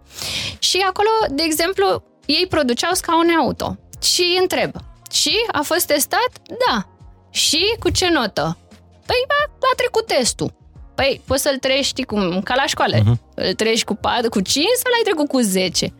[0.58, 3.76] Și acolo, de exemplu, ei produceau scaune auto.
[4.02, 4.70] Și întreb,
[5.10, 6.30] și a fost testat?
[6.46, 6.86] Da.
[7.30, 8.58] Și cu ce notă?
[9.06, 10.54] Păi a, a trecut testul.
[10.94, 12.96] Păi poți să-l treci, știi, cum, ca la școală.
[12.96, 13.34] Uh-huh.
[13.34, 15.92] Îl treci cu, 4, cu 5 sau l-ai trecut cu 10?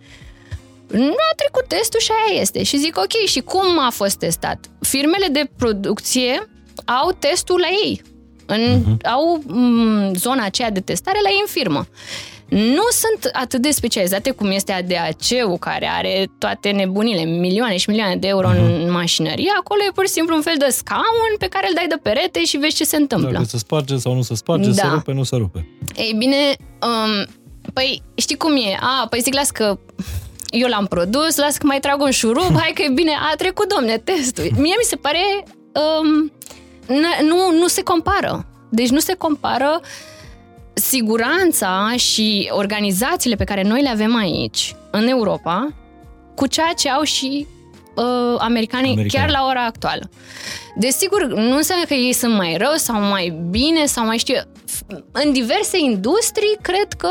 [0.91, 2.63] Nu a trecut testul și aia este.
[2.63, 4.59] Și zic, ok, și cum a fost testat?
[4.81, 6.49] Firmele de producție
[6.85, 8.03] au testul la ei.
[8.47, 9.07] În, uh-huh.
[9.07, 11.87] Au m- zona aceea de testare la ei în firmă.
[12.49, 18.17] Nu sunt atât de specializate cum este ADAC-ul, care are toate nebunile, milioane și milioane
[18.17, 18.85] de euro uh-huh.
[18.85, 19.51] în mașinărie.
[19.59, 22.45] Acolo e pur și simplu un fel de scaun pe care îl dai de perete
[22.45, 23.31] și vezi ce se întâmplă.
[23.31, 24.75] Dacă se sparge sau nu se sparge, da.
[24.75, 25.69] se rupe, nu se rupe.
[25.97, 26.37] Ei bine,
[26.83, 27.27] um,
[27.73, 28.79] păi știi cum e?
[28.81, 29.79] A, păi zic, las că
[30.51, 33.75] eu l-am produs, las că mai trag un șurub, hai că e bine, a trecut,
[33.75, 34.45] domne, testul.
[34.45, 35.45] Mie mi se pare...
[36.01, 36.33] Um,
[37.27, 38.47] nu, nu se compară.
[38.69, 39.81] Deci nu se compară
[40.73, 45.69] siguranța și organizațiile pe care noi le avem aici, în Europa,
[46.35, 47.47] cu ceea ce au și
[48.01, 49.21] uh, americanii American.
[49.21, 50.11] chiar la ora actuală.
[50.77, 54.35] Desigur, nu înseamnă că ei sunt mai rău sau mai bine sau mai știu
[55.13, 57.09] în diverse industrii, cred că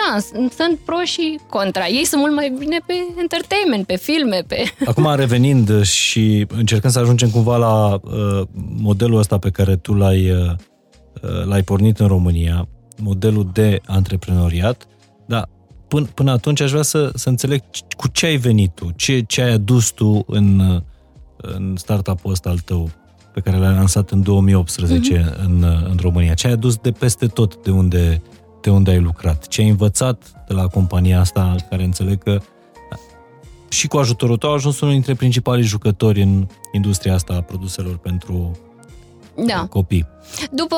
[0.00, 0.18] na,
[0.56, 1.86] sunt pro și contra.
[1.86, 4.62] Ei sunt mult mai bine pe entertainment, pe filme, pe...
[4.86, 8.46] Acum revenind și încercând să ajungem cumva la uh,
[8.80, 10.50] modelul ăsta pe care tu l-ai, uh,
[11.44, 12.68] l-ai pornit în România,
[13.02, 14.86] modelul de antreprenoriat,
[15.26, 15.48] dar
[15.90, 17.62] până, până atunci aș vrea să, să înțeleg
[17.96, 20.82] cu ce ai venit tu, ce, ce ai adus tu în,
[21.36, 22.90] în startup-ul ăsta al tău
[23.32, 25.44] pe care l-ai lansat în 2018 uh-huh.
[25.44, 26.34] în, în România.
[26.34, 28.22] Ce ai adus de peste tot de unde,
[28.60, 29.48] de unde ai lucrat?
[29.48, 32.40] Ce ai învățat de la compania asta care înțeleg că
[33.68, 37.96] și cu ajutorul tău a ajuns unul dintre principalii jucători în industria asta a produselor
[37.96, 38.58] pentru
[39.46, 39.66] da.
[39.70, 40.06] copii.
[40.50, 40.76] După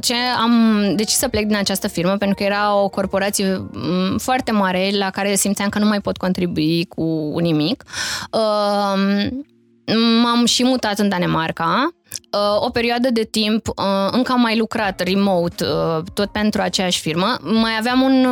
[0.00, 4.52] ce am decis să plec din această firmă, pentru că era o corporație mm, foarte
[4.52, 7.84] mare la care simțeam că nu mai pot contribui cu nimic,
[8.30, 9.28] uh,
[10.22, 11.88] m-am și mutat în Danemarca.
[12.36, 17.00] Uh, o perioadă de timp uh, încă am mai lucrat remote, uh, tot pentru aceeași
[17.00, 17.36] firmă.
[17.40, 18.26] Mai aveam un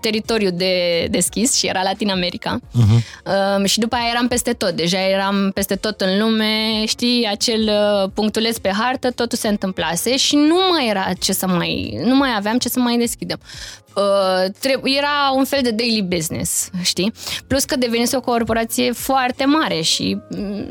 [0.00, 2.58] teritoriu de deschis și era Latin America.
[2.58, 3.64] Uh-huh.
[3.64, 4.70] Și după aia eram peste tot.
[4.70, 7.70] Deja eram peste tot în lume, știi, acel
[8.14, 12.00] punctuleț pe hartă, totul se întâmplase și nu mai era ce să mai...
[12.04, 13.83] Nu mai aveam ce să mai deschidem uh,
[14.84, 17.12] era un fel de daily business, știi?
[17.46, 20.66] Plus că devenise o corporație foarte mare și mm,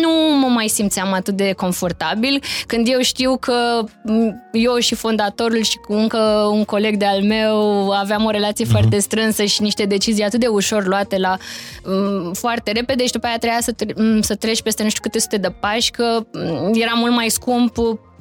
[0.00, 5.62] nu mă mai simțeam atât de confortabil când eu știu că mm, eu și fondatorul
[5.62, 6.18] și cu încă
[6.52, 8.70] un coleg de al meu aveam o relație uh-huh.
[8.70, 11.36] foarte strânsă și niște decizii atât de ușor luate la
[11.84, 15.18] um, foarte repede și după aia trebuia să, tre- să treci peste nu știu câte
[15.18, 16.26] sute de pași că
[16.72, 17.76] era mult mai scump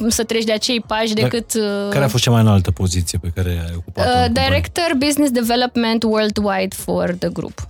[0.07, 1.53] să treci de acei pași Dar decât...
[1.53, 4.09] Uh, care a fost cea mai înaltă poziție pe care ai ocupat-o?
[4.09, 7.67] Uh, director Business Development Worldwide for the Group.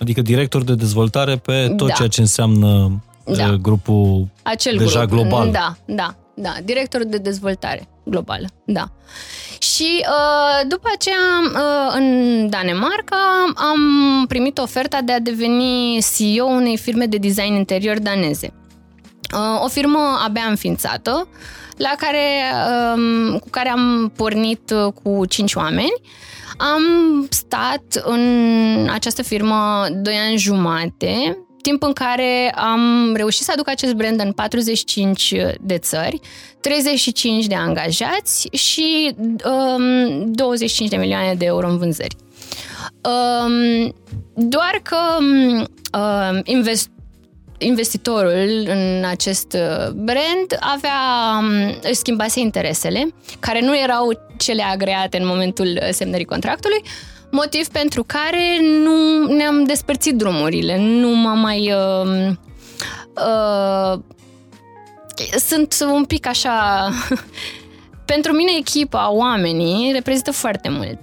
[0.00, 1.92] Adică director de dezvoltare pe tot da.
[1.92, 3.56] ceea ce înseamnă uh, da.
[3.60, 5.20] grupul Acel deja grup.
[5.20, 5.50] global.
[5.50, 6.54] Da, da, da.
[6.64, 8.90] Director de dezvoltare globală, da.
[9.58, 13.16] Și uh, după aceea, uh, în Danemarca,
[13.54, 13.80] am
[14.28, 18.52] primit oferta de a deveni CEO unei firme de design interior daneze.
[19.34, 21.28] Uh, o firmă abia înființată,
[21.76, 22.26] la care,
[22.94, 26.00] um, cu care am pornit uh, cu cinci oameni.
[26.56, 26.82] Am
[27.30, 33.92] stat în această firmă 2 ani jumate, timp în care am reușit să aduc acest
[33.94, 36.20] brand în 45 de țări,
[36.60, 39.14] 35 de angajați și
[39.44, 42.16] um, 25 de milioane de euro în vânzări.
[43.02, 43.94] Um,
[44.34, 44.96] doar că
[45.98, 46.88] um, invest
[47.58, 51.00] investitorul în acest uh, brand avea,
[51.38, 56.82] um, își schimbase interesele, care nu erau cele agreate în momentul semnării contractului,
[57.30, 61.72] motiv pentru care nu ne-am despărțit drumurile, nu m-am mai...
[61.72, 62.30] Uh,
[63.14, 64.00] uh,
[65.38, 66.88] sunt un pic așa...
[68.12, 70.98] pentru mine echipa, oamenii, reprezintă foarte mult.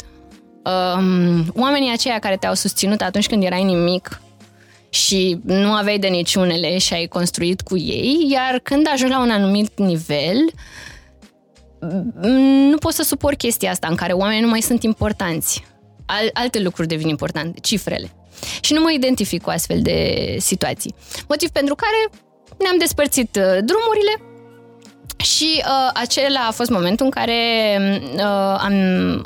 [0.63, 4.20] Uh, oamenii aceia care te-au susținut atunci când erai nimic,
[4.96, 9.30] și nu aveai de niciunele și ai construit cu ei, iar când ajungi la un
[9.30, 10.38] anumit nivel,
[12.70, 15.66] nu poți să suport chestia asta în care oamenii nu mai sunt importanți.
[16.06, 18.12] Al, alte lucruri devin importante, cifrele.
[18.62, 20.96] Și nu mă identific cu astfel de situații.
[21.28, 22.22] Motiv pentru care
[22.58, 24.22] ne-am despărțit uh, drumurile
[25.18, 27.40] și uh, acela a fost momentul în care
[28.16, 28.74] uh, am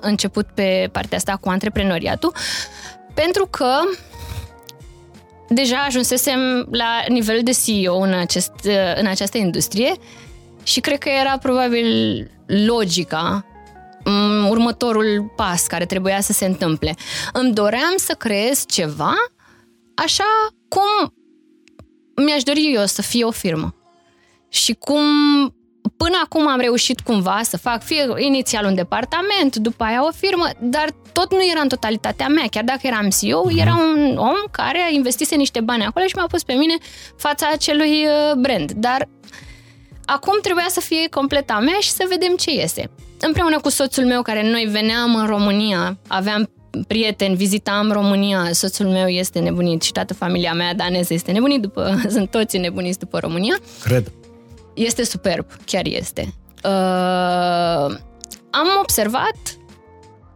[0.02, 2.34] început pe partea asta cu antreprenoriatul,
[3.14, 3.72] pentru că
[5.50, 9.94] deja ajunsesem la nivel de CEO în, acest, uh, în această industrie
[10.64, 13.46] și cred că era probabil logica
[14.06, 16.96] um, următorul pas care trebuia să se întâmple.
[17.34, 19.14] Îmi doream să creez ceva
[19.96, 20.24] așa
[20.68, 21.14] cum
[22.26, 23.76] mi-aș dori eu să fie o firmă.
[24.50, 25.04] Și cum
[26.04, 30.48] până acum am reușit cumva să fac fie inițial un departament, după aia o firmă,
[30.60, 32.46] dar tot nu era în totalitatea mea.
[32.52, 33.62] Chiar dacă eram CEO, uh-huh.
[33.62, 36.74] era un om care a investise niște bani acolo și m-a pus pe mine
[37.16, 38.72] fața acelui uh, brand.
[38.72, 39.10] Dar
[40.06, 42.92] acum trebuia să fie complet a mea și să vedem ce iese.
[43.20, 46.50] Împreună cu soțul meu, care noi veneam în România, aveam
[46.88, 52.02] prieteni, vizitam România, soțul meu este nebunit și toată familia mea daneză este nebunit după,
[52.16, 53.58] sunt toți nebuniți după România.
[53.84, 54.12] Cred.
[54.80, 56.34] Este superb, chiar este.
[56.64, 57.98] Uh,
[58.50, 59.58] am observat,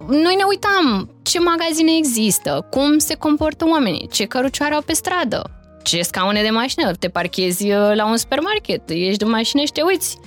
[0.08, 5.52] noi ne uitam ce magazine există, cum se comportă oamenii, ce cărucioare au pe stradă,
[5.84, 9.82] ce scaune de mașină, te parchezi uh, la un supermarket, ieși de mașină și te
[9.82, 10.18] uiți.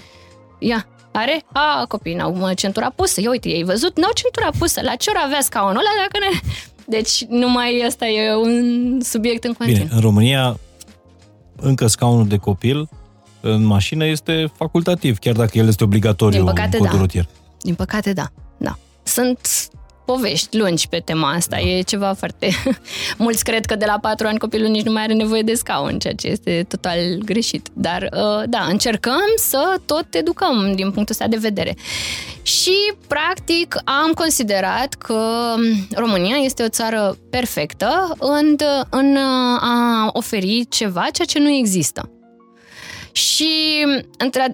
[0.59, 1.43] Ia, are?
[1.53, 3.21] A, copiii n-au centura pusă.
[3.21, 3.99] Ia uite, ei văzut?
[3.99, 4.81] N-au centura pusă.
[4.83, 6.41] La ce ori avea scaunul ăla dacă ne...
[6.87, 9.83] Deci numai asta e un subiect în continuu.
[9.83, 10.59] Bine, în România
[11.57, 12.89] încă scaunul de copil
[13.41, 17.03] în mașină este facultativ, chiar dacă el este obligatoriu Din păcate, în codul da.
[17.03, 17.29] rutier.
[17.63, 18.27] Din păcate, da.
[18.57, 18.79] da.
[19.03, 19.39] Sunt
[20.07, 21.57] povești lungi pe tema asta.
[21.57, 21.69] Da.
[21.69, 22.49] E ceva foarte...
[23.19, 25.99] Mulți cred că de la patru ani copilul nici nu mai are nevoie de scaun,
[25.99, 27.69] ceea ce este total greșit.
[27.73, 31.77] Dar, uh, da, încercăm să tot educăm din punctul ăsta de vedere.
[32.43, 35.55] Și, practic, am considerat că
[35.95, 38.57] România este o țară perfectă în,
[38.91, 39.17] în
[39.61, 42.11] a oferi ceva ceea ce nu există.
[43.17, 43.85] Și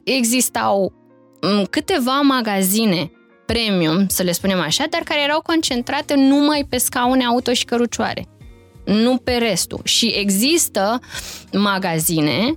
[0.05, 0.93] existau
[1.41, 3.11] mm, câteva magazine
[3.47, 8.29] premium, să le spunem așa, dar care erau concentrate numai pe scaune auto și cărucioare,
[8.85, 9.81] nu pe restul.
[9.85, 11.01] Și există
[11.53, 12.55] magazine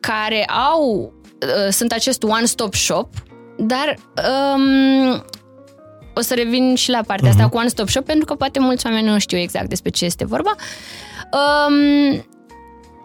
[0.00, 3.08] care au, uh, sunt acest one-stop shop,
[3.58, 3.96] dar
[4.54, 5.24] um,
[6.14, 7.32] o să revin și la partea uh-huh.
[7.32, 10.24] asta cu one-stop shop, pentru că poate mulți oameni nu știu exact despre ce este
[10.24, 10.54] vorba.
[11.32, 12.24] Um,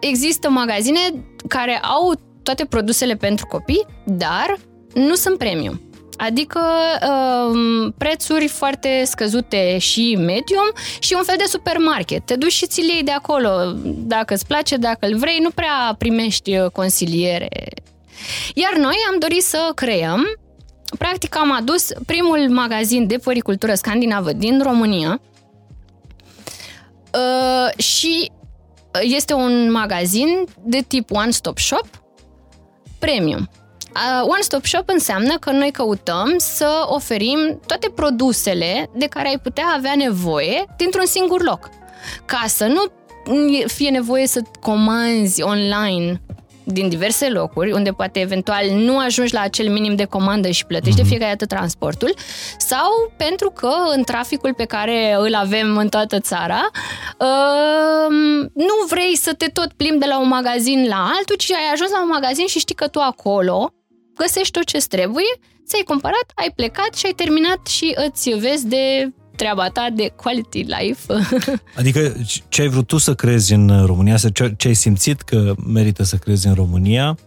[0.00, 1.00] există magazine
[1.48, 4.58] care au toate produsele pentru copii, dar
[4.94, 5.80] nu sunt premium.
[6.16, 6.60] Adică
[7.08, 12.26] um, prețuri foarte scăzute și medium și un fel de supermarket.
[12.26, 13.50] Te duci și ți iei de acolo,
[13.84, 17.48] dacă îți place, dacă îl vrei, nu prea primești uh, consiliere.
[18.54, 20.26] Iar noi am dorit să creăm,
[20.98, 25.20] practic am adus primul magazin de poricultură scandinavă din România
[27.14, 28.30] uh, și
[29.02, 31.86] este un magazin de tip one-stop shop
[32.98, 33.48] premium.
[34.22, 39.64] One Stop Shop înseamnă că noi căutăm să oferim toate produsele de care ai putea
[39.76, 41.68] avea nevoie dintr-un singur loc.
[42.24, 42.82] Ca să nu
[43.66, 46.20] fie nevoie să comanzi online
[46.72, 50.90] din diverse locuri, unde poate eventual nu ajungi la acel minim de comandă și plătești
[50.90, 50.96] mm-hmm.
[50.96, 51.10] de mhm.
[51.10, 52.14] fiecare dată transportul,
[52.58, 56.70] sau pentru că în traficul pe care îl avem în toată țara,
[57.18, 58.14] uh,
[58.54, 61.90] nu vrei să te tot plimbi de la un magazin la altul, ci ai ajuns
[61.90, 63.72] la un magazin și știi că tu acolo
[64.14, 65.32] găsești tot ce trebuie,
[65.66, 70.66] ți-ai cumpărat, ai plecat și ai terminat și îți vezi de treaba ta de quality
[70.66, 71.12] life.
[71.78, 72.12] adică
[72.48, 76.16] ce ai vrut tu să crezi în România, sau ce ai simțit că merită să
[76.16, 77.18] crezi în România,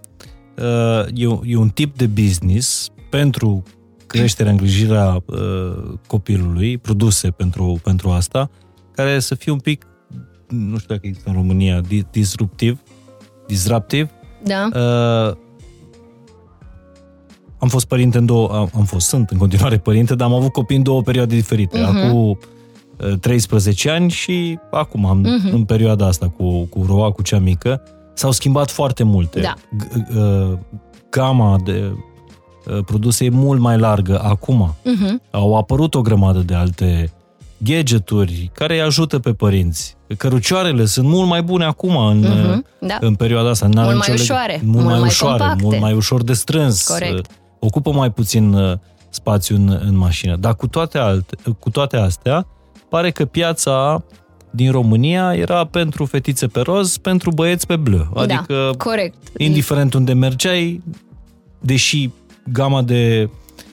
[0.57, 3.63] uh, e un tip de business pentru
[4.07, 8.49] creșterea, îngrijirea uh, copilului, produse pentru, pentru asta,
[8.95, 9.85] care să fie un pic,
[10.47, 12.79] nu știu dacă există în România, disruptiv,
[13.47, 14.09] disruptiv.
[14.43, 14.69] Da.
[17.61, 20.33] Uh, am fost părinte în două, am, am fost, sunt în continuare părinte, dar am
[20.33, 21.79] avut copii în două perioade diferite.
[21.79, 22.07] Uh-huh.
[22.07, 22.39] Acum
[23.19, 25.51] 13 ani și acum am, uh-huh.
[25.51, 27.81] în perioada asta cu, cu Roa, cu cea mică,
[28.13, 29.39] s-au schimbat foarte multe.
[29.39, 29.53] Da.
[31.09, 31.91] Gama de
[32.85, 34.75] produse e mult mai largă acum.
[34.81, 35.31] Uh-huh.
[35.31, 37.11] Au apărut o grămadă de alte
[37.57, 39.95] gadgeturi care îi ajută pe părinți.
[40.17, 42.87] Cărucioarele sunt mult mai bune acum în, uh-huh.
[42.87, 42.97] da.
[42.99, 43.67] în perioada asta.
[43.67, 44.61] N-are mult mai ușoare.
[44.63, 45.63] Mult, mult mai, mai ușoare, compacte.
[45.63, 46.87] mult mai ușor de strâns.
[46.87, 47.31] Corect
[47.63, 48.77] ocupă mai puțin uh,
[49.09, 50.35] spațiu în, în mașină.
[50.35, 52.47] Dar cu toate, alte, cu toate astea,
[52.89, 54.03] pare că piața
[54.51, 58.11] din România era pentru fetițe pe roz, pentru băieți pe bleu.
[58.15, 59.15] Adică, da, corect.
[59.37, 60.81] indiferent unde mergeai,
[61.59, 62.09] deși
[62.51, 63.29] gama de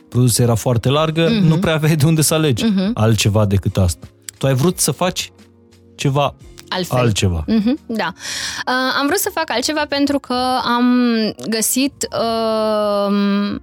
[0.08, 1.48] produse era foarte largă, mm-hmm.
[1.48, 2.92] nu prea aveai de unde să alegi mm-hmm.
[2.94, 4.06] altceva decât asta.
[4.38, 5.32] Tu ai vrut să faci
[5.94, 6.34] ceva
[6.68, 6.98] Altfel.
[6.98, 7.44] altceva.
[7.44, 8.12] Mm-hmm, da.
[8.14, 10.84] Uh, am vrut să fac altceva pentru că am
[11.48, 13.56] găsit uh,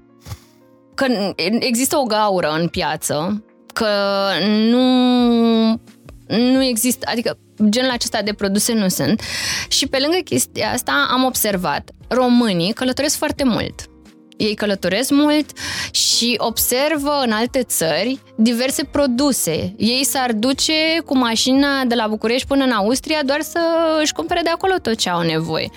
[0.96, 3.44] că există o gaură în piață,
[3.74, 3.88] că
[4.48, 4.84] nu,
[6.28, 7.38] nu există, adică
[7.70, 9.22] genul acesta de produse nu sunt.
[9.68, 13.90] Și pe lângă chestia asta am observat, românii călătoresc foarte mult.
[14.38, 15.52] Ei călătoresc mult
[15.92, 19.74] și observă în alte țări diverse produse.
[19.78, 20.74] Ei s-ar duce
[21.06, 23.60] cu mașina de la București până în Austria doar să
[24.02, 25.70] își cumpere de acolo tot ce au nevoie.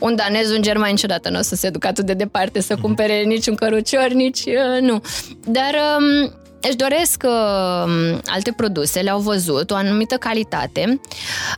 [0.00, 3.22] Un danez, un german niciodată nu o să se ducă atât de departe să cumpere
[3.22, 5.02] niciun cărucior, nici uh, nu.
[5.46, 11.00] Dar um, își doresc uh, alte produse, le-au văzut, o anumită calitate.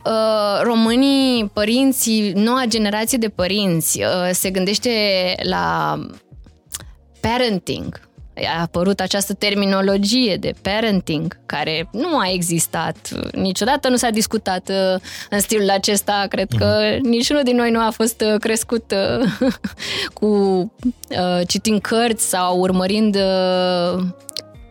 [0.05, 4.89] Uh, românii, părinții, noua generație de părinți uh, se gândește
[5.43, 5.95] la
[7.21, 8.11] parenting.
[8.35, 15.01] A apărut această terminologie de parenting, care nu a existat niciodată, nu s-a discutat uh,
[15.29, 16.25] în stilul acesta.
[16.29, 16.99] Cred că uh-huh.
[16.99, 18.93] niciunul din noi nu a fost uh, crescut
[19.41, 19.51] uh,
[20.19, 20.71] cu
[21.47, 23.17] citind cărți sau urmărind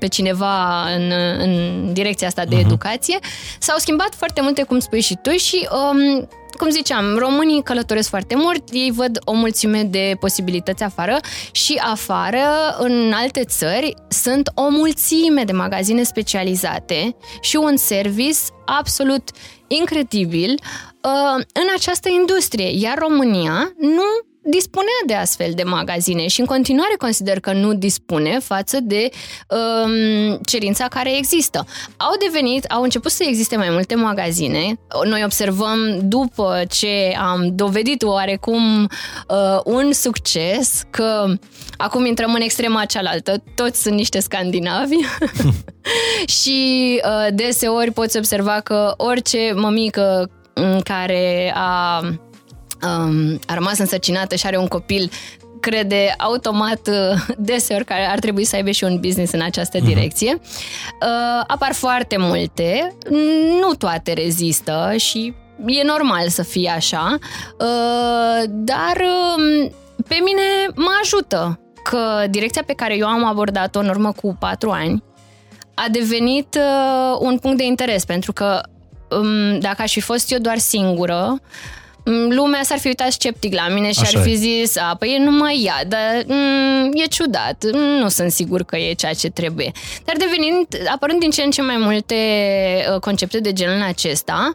[0.02, 1.52] pe cineva în, în
[1.92, 2.64] direcția asta de uh-huh.
[2.64, 3.18] educație.
[3.58, 8.34] S-au schimbat foarte multe, cum spui și tu, și um, cum ziceam, românii călătoresc foarte
[8.36, 11.16] mult, ei văd o mulțime de posibilități afară
[11.52, 12.44] și afară,
[12.78, 19.30] în alte țări, sunt o mulțime de magazine specializate și un service absolut
[19.66, 22.80] incredibil uh, în această industrie.
[22.80, 28.38] Iar România nu dispunea de astfel de magazine și în continuare consider că nu dispune
[28.38, 29.08] față de
[29.48, 31.66] um, cerința care există.
[31.96, 34.74] Au devenit, au început să existe mai multe magazine.
[35.04, 41.34] Noi observăm după ce am dovedit oarecum uh, un succes că
[41.76, 44.96] acum intrăm în extrema cealaltă, toți sunt niște scandinavi
[46.40, 50.30] și uh, deseori poți observa că orice mămică
[50.84, 52.00] care a
[52.86, 55.10] um, a rămas însărcinată și are un copil
[55.62, 59.84] crede automat uh, deseori că ar trebui să aibă și un business în această uh-huh.
[59.84, 60.40] direcție.
[60.40, 62.96] Uh, apar foarte multe,
[63.60, 65.34] nu toate rezistă și
[65.66, 67.18] e normal să fie așa,
[67.58, 69.70] uh, dar uh,
[70.08, 70.42] pe mine
[70.74, 75.02] mă ajută că direcția pe care eu am abordat-o în urmă cu patru ani
[75.74, 78.60] a devenit uh, un punct de interes, pentru că
[79.10, 81.81] um, dacă aș fi fost eu doar singură, uh, Mm,
[82.28, 85.24] lumea s-ar fi uitat sceptic la mine și Așa ar fi zis, a, păi e
[85.24, 89.72] numai ea, dar mm, e ciudat, nu sunt sigur că e ceea ce trebuie.
[90.04, 92.14] Dar devenind, apărând din ce în ce mai multe
[92.94, 94.52] uh, concepte de genul acesta,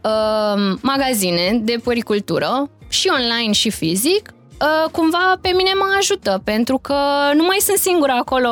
[0.00, 6.78] uh, magazine de poricultură, și online și fizic, uh, cumva pe mine mă ajută, pentru
[6.78, 6.96] că
[7.34, 8.50] nu mai sunt singură acolo.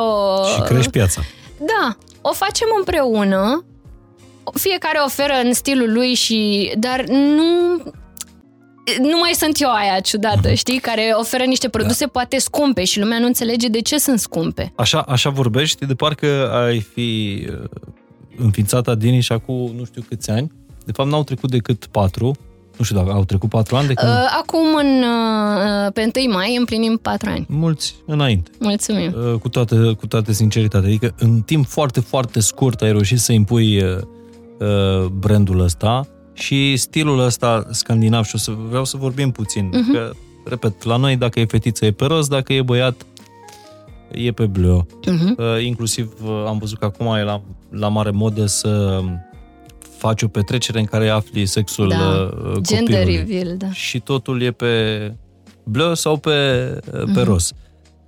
[0.55, 1.21] Și crești piața.
[1.57, 3.65] Da, o facem împreună,
[4.53, 7.81] fiecare oferă în stilul lui și dar nu
[9.01, 10.55] nu mai sunt eu aia ciudată, mhm.
[10.55, 12.11] știi, care oferă niște produse da.
[12.11, 14.71] poate scumpe și lumea nu înțelege de ce sunt scumpe.
[14.75, 17.69] Așa, așa vorbești, de parcă ai fi uh,
[18.37, 20.51] înființat Adini și acum nu știu câți ani.
[20.85, 22.35] De fapt, n-au trecut decât patru.
[22.77, 24.11] Nu știu dacă au trecut patru ani de când...
[24.11, 27.45] Uh, acum, în, uh, pe 1 mai, împlinim patru ani.
[27.49, 28.51] Mulți înainte.
[28.59, 29.11] Mulțumim.
[29.41, 30.87] Cu toată, cu toată sinceritatea.
[30.87, 33.83] Adică, în timp foarte, foarte scurt ai reușit să impui
[35.19, 39.69] brandul ăsta și stilul ăsta scandinav și o să vreau să vorbim puțin.
[39.69, 39.93] Uh-huh.
[39.93, 40.11] Că,
[40.45, 43.05] repet, la noi dacă e fetiță e pe roz, dacă e băiat
[44.11, 44.85] e pe bleu.
[44.85, 45.37] Uh-huh.
[45.37, 49.01] Uh, inclusiv uh, am văzut că acum e la, la mare modă să
[49.97, 51.95] faci o petrecere în care afli sexul da.
[51.95, 52.61] uh, copilului.
[52.61, 53.71] Gender reveal, da.
[53.71, 55.13] Și totul e pe
[55.63, 56.29] bleu sau pe,
[56.93, 57.25] uh, pe uh-huh.
[57.25, 57.51] roz.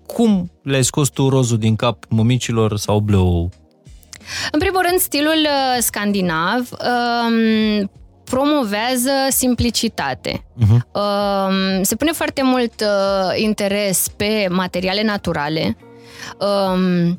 [0.05, 3.51] Cum le-ai scos tu rozul din cap mămicilor sau bleu?
[4.51, 7.89] În primul rând, stilul uh, scandinav um,
[8.34, 10.31] promovează simplicitate.
[10.31, 10.81] Uh-huh.
[10.91, 15.77] Uh, se pune foarte mult uh, interes pe materiale naturale.
[16.39, 17.11] Uh,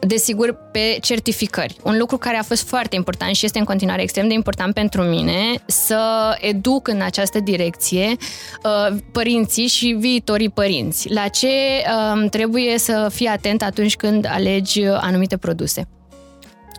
[0.00, 1.76] desigur, pe certificări.
[1.82, 5.02] Un lucru care a fost foarte important și este în continuare extrem de important pentru
[5.02, 6.00] mine, să
[6.40, 8.16] educ în această direcție
[8.64, 11.12] uh, părinții și viitorii părinți.
[11.12, 15.88] La ce uh, trebuie să fii atent atunci când alegi anumite produse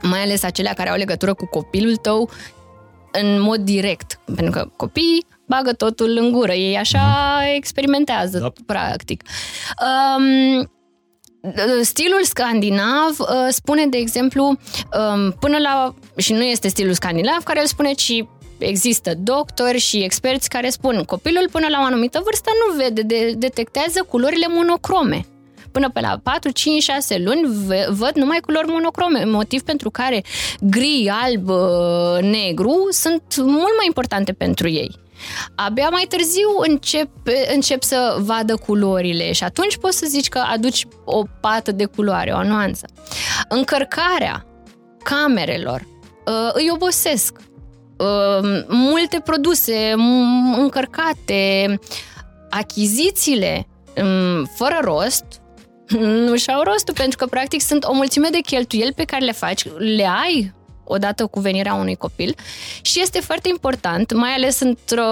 [0.02, 2.30] mai ales acelea care au legătură cu copilul tău
[3.12, 4.20] în mod direct.
[4.36, 6.54] Pentru că copiii bagă totul în gură.
[6.54, 7.56] Ei așa uh-huh.
[7.56, 8.52] experimentează, da.
[8.66, 9.24] practic.
[10.18, 10.72] Um,
[11.82, 15.94] stilul scandinav uh, spune, de exemplu, um, până la...
[16.18, 18.26] și nu este stilul scandinav care îl spune, ci
[18.58, 23.34] există doctori și experți care spun copilul până la o anumită vârstă nu vede, de,
[23.38, 25.26] detectează culorile monocrome.
[25.80, 27.42] Până pe la 4, 5, 6 luni
[27.90, 30.24] văd numai culori monocrome, motiv pentru care
[30.60, 34.96] gri, alb, uh, negru sunt mult mai importante pentru ei.
[35.56, 37.10] Abia mai târziu încep,
[37.54, 42.32] încep să vadă culorile și atunci poți să zici că aduci o pată de culoare,
[42.32, 42.88] o nuanță.
[43.50, 44.46] Încărcarea
[45.04, 45.88] camerelor
[46.26, 47.38] uh, îi obosesc.
[47.98, 49.94] Uh, multe produse
[50.56, 51.80] încărcate,
[52.50, 55.39] achizițiile um, fără rost,
[55.98, 59.66] nu și-au rostul, pentru că practic sunt o mulțime de cheltuieli pe care le faci,
[59.78, 62.36] le ai odată cu venirea unui copil
[62.82, 65.04] și este foarte important, mai ales într-o...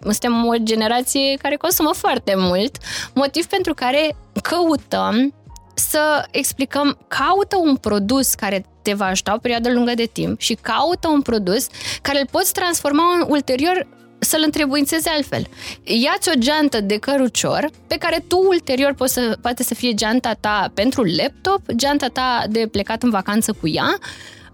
[0.00, 2.76] suntem o generație care consumă foarte mult,
[3.14, 5.34] motiv pentru care căutăm
[5.74, 10.54] să explicăm, caută un produs care te va ajuta o perioadă lungă de timp și
[10.54, 11.66] caută un produs
[12.02, 13.86] care îl poți transforma în ulterior
[14.20, 15.46] să-l întrebuințezi altfel.
[15.82, 20.32] Ia-ți o geantă de cărucior pe care tu ulterior poți să, poate să fie geanta
[20.40, 23.98] ta pentru laptop, geanta ta de plecat în vacanță cu ea,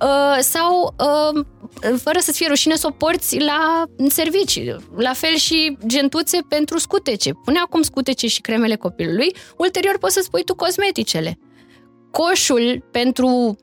[0.01, 1.45] Uh, sau uh,
[2.03, 4.77] fără să-ți fie rușine să o porți la servicii.
[4.97, 7.33] La fel și gentuțe pentru scutece.
[7.45, 11.39] Pune acum scutece și cremele copilului, ulterior poți să-ți pui tu cosmeticele.
[12.11, 13.57] Coșul pentru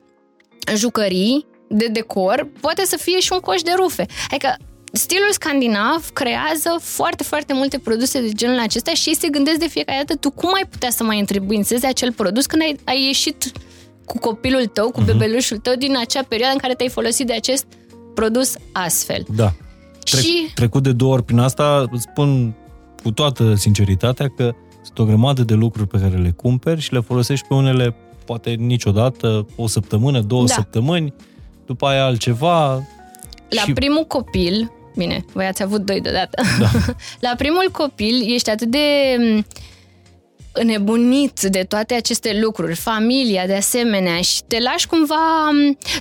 [0.74, 4.06] jucării de decor poate să fie și un coș de rufe.
[4.30, 4.56] Adică
[4.96, 9.68] stilul scandinav creează foarte, foarte multe produse de genul acesta și ei se gândesc de
[9.68, 13.52] fiecare dată tu cum ai putea să mai întrebuințezi acel produs când ai, ai ieșit
[14.04, 15.04] cu copilul tău, cu uh-huh.
[15.04, 17.66] bebelușul tău din acea perioadă în care te-ai folosit de acest
[18.14, 19.24] produs astfel.
[19.34, 19.52] Da.
[20.04, 20.50] Tre- și...
[20.54, 22.54] Trecut de două ori prin asta, îți spun
[23.02, 27.00] cu toată sinceritatea că sunt o grămadă de lucruri pe care le cumperi și le
[27.00, 30.54] folosești pe unele poate niciodată, o săptămână, două da.
[30.54, 31.14] săptămâni,
[31.66, 32.72] după aia altceva.
[33.48, 33.72] La și...
[33.72, 36.70] primul copil, bine, voi ați avut doi deodată, da.
[37.28, 38.78] la primul copil ești atât de
[40.54, 45.48] înnebunit de toate aceste lucruri, familia de asemenea și te lași cumva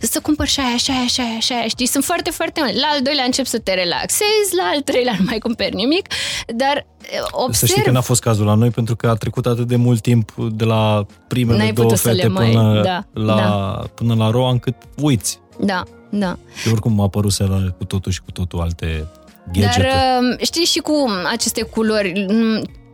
[0.01, 1.85] să cumpăr și aia, și aia, și aia, și aia, știi?
[1.85, 2.79] Sunt foarte, foarte mult.
[2.79, 6.07] La al doilea încep să te relaxezi, la al treilea nu mai cumperi nimic,
[6.55, 6.85] dar
[7.31, 7.53] observ...
[7.53, 10.01] Să știi că n-a fost cazul la noi pentru că a trecut atât de mult
[10.01, 12.49] timp de la primele N-ai două fete mai...
[12.49, 13.83] până, da, la, da.
[13.95, 15.39] până la roa încât uiți.
[15.59, 15.83] Da,
[16.15, 16.37] da.
[16.61, 17.33] Și oricum a apărut
[17.77, 19.07] cu totul și cu totul alte
[19.51, 22.25] gadget Dar știi și cu aceste culori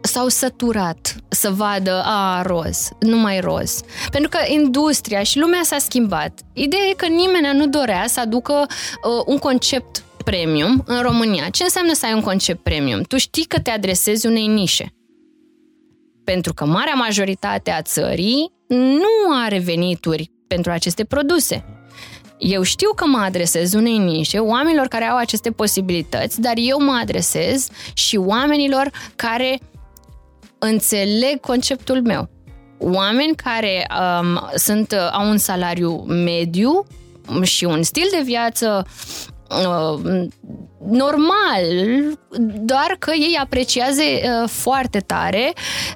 [0.02, 3.82] s-au săturat să vadă, a, roz, nu mai roz.
[4.12, 6.40] Pentru că industria și lumea s-a schimbat.
[6.54, 11.50] Ideea e că nimeni nu dorea să aducă uh, un concept premium în România.
[11.50, 13.02] Ce înseamnă să ai un concept premium?
[13.02, 14.94] Tu știi că te adresezi unei nișe.
[16.24, 21.79] Pentru că marea majoritate a țării nu are venituri pentru aceste produse.
[22.40, 27.00] Eu știu că mă adresez unei nișe, oamenilor care au aceste posibilități, dar eu mă
[27.02, 29.60] adresez și oamenilor care
[30.58, 32.30] înțeleg conceptul meu.
[32.78, 33.88] Oameni care
[34.22, 36.86] um, sunt, uh, au un salariu mediu
[37.42, 38.86] și un stil de viață
[39.50, 40.28] uh,
[40.90, 41.64] normal,
[42.60, 45.54] doar că ei apreciază uh, foarte tare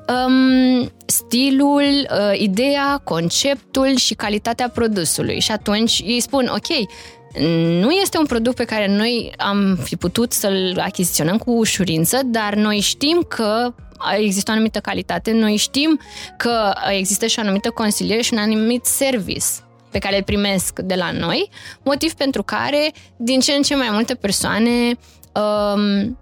[0.08, 5.40] um, stilul, uh, ideea, conceptul și calitatea produsului.
[5.40, 6.88] Și atunci ei spun, ok,
[7.82, 12.56] nu este un produs pe care noi am fi putut să-l achiziționăm cu ușurință, dar
[12.56, 13.74] noi știm că
[14.18, 16.00] există o anumită calitate, noi știm
[16.38, 19.46] că există și o anumită consiliere și un anumit service
[19.94, 21.50] pe care îl primesc de la noi,
[21.84, 24.98] motiv pentru care din ce în ce mai multe persoane
[25.34, 26.18] um,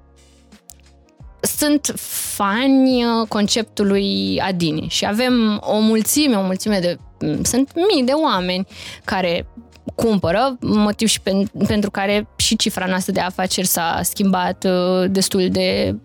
[1.42, 1.94] sunt
[2.36, 4.88] fani conceptului Adini.
[4.90, 6.98] Și avem o mulțime, o mulțime de
[7.44, 8.68] sunt mii de oameni
[9.04, 9.48] care
[9.96, 15.50] cumpără, motiv și pen, pentru care și cifra noastră de afaceri s-a schimbat uh, destul
[15.50, 15.96] de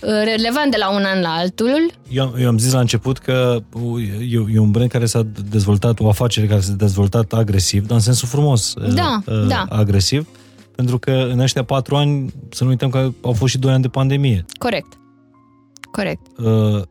[0.00, 1.90] relevant de la un an la altul.
[2.08, 3.62] Eu, eu am zis la început că
[4.30, 8.02] e, e un brand care s-a dezvoltat, o afacere care s-a dezvoltat agresiv, dar în
[8.02, 9.66] sensul frumos da, uh, da.
[9.68, 10.26] agresiv,
[10.76, 13.82] pentru că în ăștia patru ani, să nu uităm că au fost și doi ani
[13.82, 14.44] de pandemie.
[14.58, 14.98] Corect.
[15.90, 16.26] Corect.
[16.38, 16.82] Uh,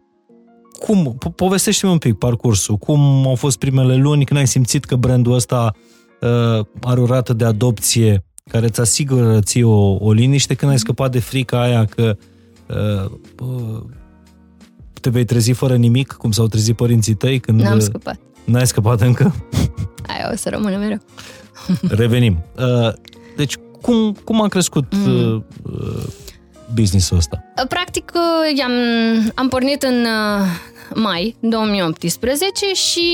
[0.79, 4.95] cum, po- povestește-mi un pic parcursul, cum au fost primele luni, când ai simțit că
[4.95, 5.75] brandul ăsta
[6.21, 10.79] uh, are o rată de adopție care îți asigură ție o, o liniște, când ai
[10.79, 12.25] scăpat de frica aia că uh,
[15.01, 17.61] te vei trezi fără nimic, cum s-au trezit părinții tăi când...
[17.61, 18.19] N-am scăpat.
[18.43, 19.35] N-ai scăpat încă?
[20.07, 20.99] Aia o să rămână mereu.
[22.01, 22.43] Revenim.
[22.57, 22.93] Uh,
[23.35, 25.45] deci, cum, cum a crescut mm.
[25.63, 26.03] uh,
[26.73, 27.43] business-ul ăsta?
[27.69, 28.11] Practic,
[28.63, 28.71] am,
[29.35, 30.05] am pornit în
[30.93, 33.09] mai 2018 și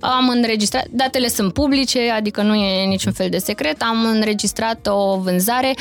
[0.00, 5.18] am înregistrat, datele sunt publice, adică nu e niciun fel de secret, am înregistrat o
[5.18, 5.74] vânzare,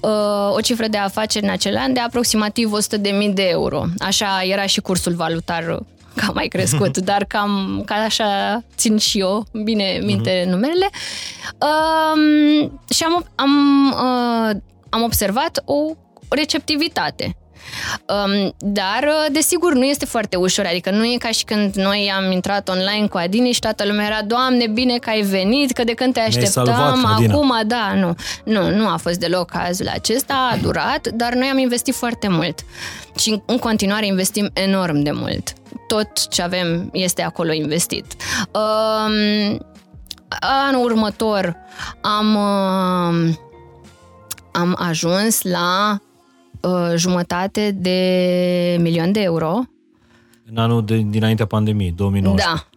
[0.00, 2.72] uh, o cifră de afaceri în acel an de aproximativ
[3.28, 3.84] 100.000 de euro.
[3.98, 5.82] Așa era și cursul valutar
[6.14, 10.48] că a mai crescut, dar cam ca așa țin și eu bine minte uh-huh.
[10.48, 10.88] numerele.
[11.60, 14.56] Um, și am, am, uh,
[14.88, 15.92] am observat o
[16.28, 17.36] receptivitate.
[18.06, 22.12] Um, dar, uh, desigur, nu este foarte ușor, adică nu e ca și când noi
[22.16, 25.84] am intrat online cu Adini și toată lumea era, Doamne, bine că ai venit, că
[25.84, 28.14] de când te așteptam, salvat, acum, da, nu.
[28.44, 32.64] Nu, nu a fost deloc cazul acesta, a durat, dar noi am investit foarte mult
[33.18, 35.52] și în continuare investim enorm de mult.
[35.88, 38.04] Tot ce avem este acolo investit.
[38.52, 39.58] Um,
[40.40, 41.56] anul următor
[42.02, 43.34] am, uh,
[44.52, 45.98] am ajuns la
[46.60, 49.60] uh, jumătate de milion de euro.
[50.50, 52.48] În anul de, dinaintea pandemiei, 2019.
[52.48, 52.68] Da.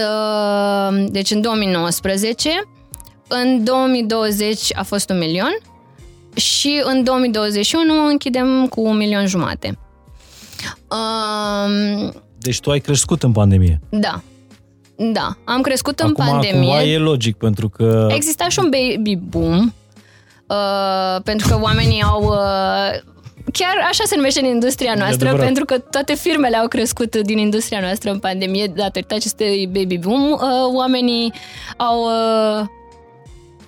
[0.00, 2.50] Uh, deci în 2019,
[3.28, 5.56] în 2020 a fost un milion
[6.34, 9.78] și în 2021 închidem cu un milion jumate.
[10.90, 12.08] Uh,
[12.38, 13.80] deci tu ai crescut în pandemie.
[13.88, 14.22] Da.
[15.12, 16.76] Da, am crescut Acum, în pandemie.
[16.76, 18.08] Acum e logic, pentru că...
[18.10, 19.72] Exista și un baby boom
[20.50, 22.22] Uh, pentru că oamenii au...
[22.22, 23.00] Uh,
[23.52, 27.80] chiar așa se numește în industria noastră, pentru că toate firmele au crescut din industria
[27.80, 30.30] noastră în pandemie datorită acestui baby boom.
[30.30, 30.38] Uh,
[30.74, 31.32] oamenii
[31.76, 32.66] au uh,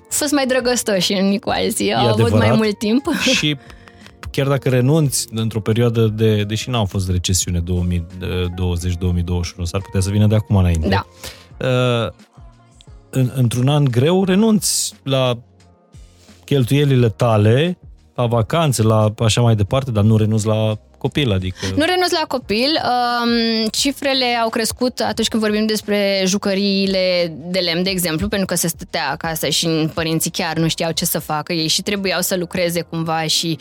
[0.08, 3.06] fost mai drăgăstoși în cu alții, au avut mai mult timp.
[3.38, 3.56] Și
[4.30, 7.64] chiar dacă renunți într-o perioadă de, deși n-au fost recesiune 2020-2021,
[9.62, 10.88] s-ar putea să vină de acum înainte.
[10.88, 11.06] Da.
[11.66, 12.12] Uh,
[13.10, 15.38] în, într-un an greu renunți la
[16.44, 17.78] cheltuielile tale,
[18.14, 21.56] la vacanțe, la așa mai departe, dar nu renunți la copil, adică...
[21.76, 22.70] Nu renunț la copil.
[22.84, 28.54] Um, cifrele au crescut atunci când vorbim despre jucăriile de lemn, de exemplu, pentru că
[28.54, 31.52] se stătea acasă și părinții chiar nu știau ce să facă.
[31.52, 33.58] Ei și trebuiau să lucreze cumva și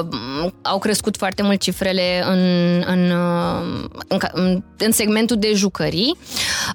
[0.00, 0.06] uh,
[0.62, 2.42] au crescut foarte mult cifrele în,
[2.86, 6.16] în, uh, în, în segmentul de jucării.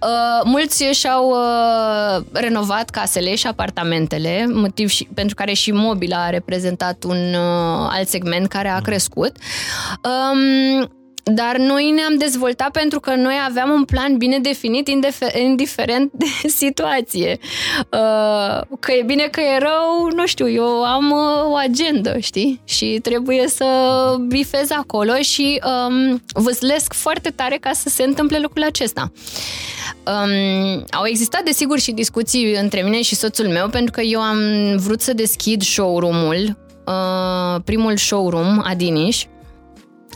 [0.02, 6.30] Uh, mulți și-au uh, renovat casele și apartamentele, motiv și, pentru care și mobila a
[6.30, 9.36] reprezentat un uh, alt segment care a crescut.
[10.04, 10.90] Um,
[11.24, 14.90] dar noi ne-am dezvoltat pentru că noi aveam un plan bine definit,
[15.44, 16.26] indiferent de
[16.62, 17.40] situație.
[17.80, 22.62] Uh, că e bine, că e rău, nu știu, eu am uh, o agendă, știi?
[22.64, 23.66] Și trebuie să
[24.28, 29.12] bifez acolo și um, văzlesc foarte tare ca să se întâmple lucrul acesta.
[30.06, 34.40] Um, au existat, desigur, și discuții între mine și soțul meu, pentru că eu am
[34.78, 39.26] vrut să deschid showroom-ul, uh, primul showroom, Adiniș,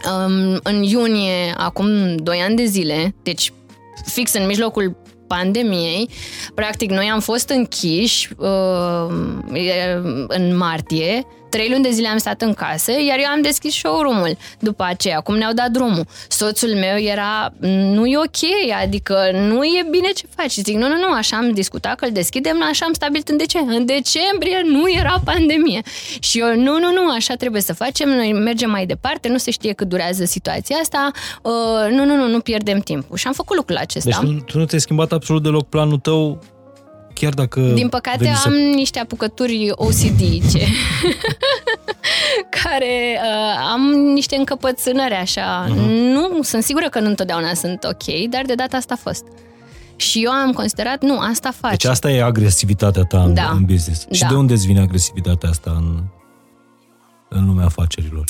[0.06, 3.54] um, în iunie, acum 2 ani de zile, deci
[4.06, 6.10] fix în mijlocul pandemiei,
[6.56, 9.08] practic noi am fost închiși uh,
[10.28, 14.38] în martie Trei luni de zile am stat în casă, iar eu am deschis showroom-ul
[14.60, 16.06] după aceea, cum ne-au dat drumul.
[16.28, 20.52] Soțul meu era, nu e ok, adică nu e bine ce faci.
[20.52, 23.78] Zic, nu, nu, nu, așa am discutat că îl deschidem, așa am stabilit în decembrie.
[23.78, 25.82] În decembrie nu era pandemie.
[26.20, 29.52] Și eu, nu, nu, nu, așa trebuie să facem, noi mergem mai departe, nu se
[29.52, 31.52] știe cât durează situația asta, uh,
[31.92, 33.18] nu, nu, nu, nu pierdem timpul.
[33.18, 34.20] Și am făcut lucrul acesta.
[34.22, 36.42] Deci tu, tu nu te-ai schimbat absolut deloc planul tău
[37.18, 37.60] chiar dacă...
[37.60, 38.50] Din păcate am să...
[38.50, 40.68] niște apucături OCD-ice
[42.64, 43.82] care uh, am
[44.14, 45.66] niște încăpățânări așa.
[45.66, 46.14] Uh-huh.
[46.14, 49.24] Nu, sunt sigură că nu întotdeauna sunt ok, dar de data asta a fost.
[49.96, 51.76] Și eu am considerat, nu, asta face.
[51.76, 53.50] Deci asta e agresivitatea ta în, da.
[53.50, 54.06] în business.
[54.12, 54.28] Și da.
[54.28, 56.04] de unde îți vine agresivitatea asta în,
[57.30, 58.26] în lumea afacerilor?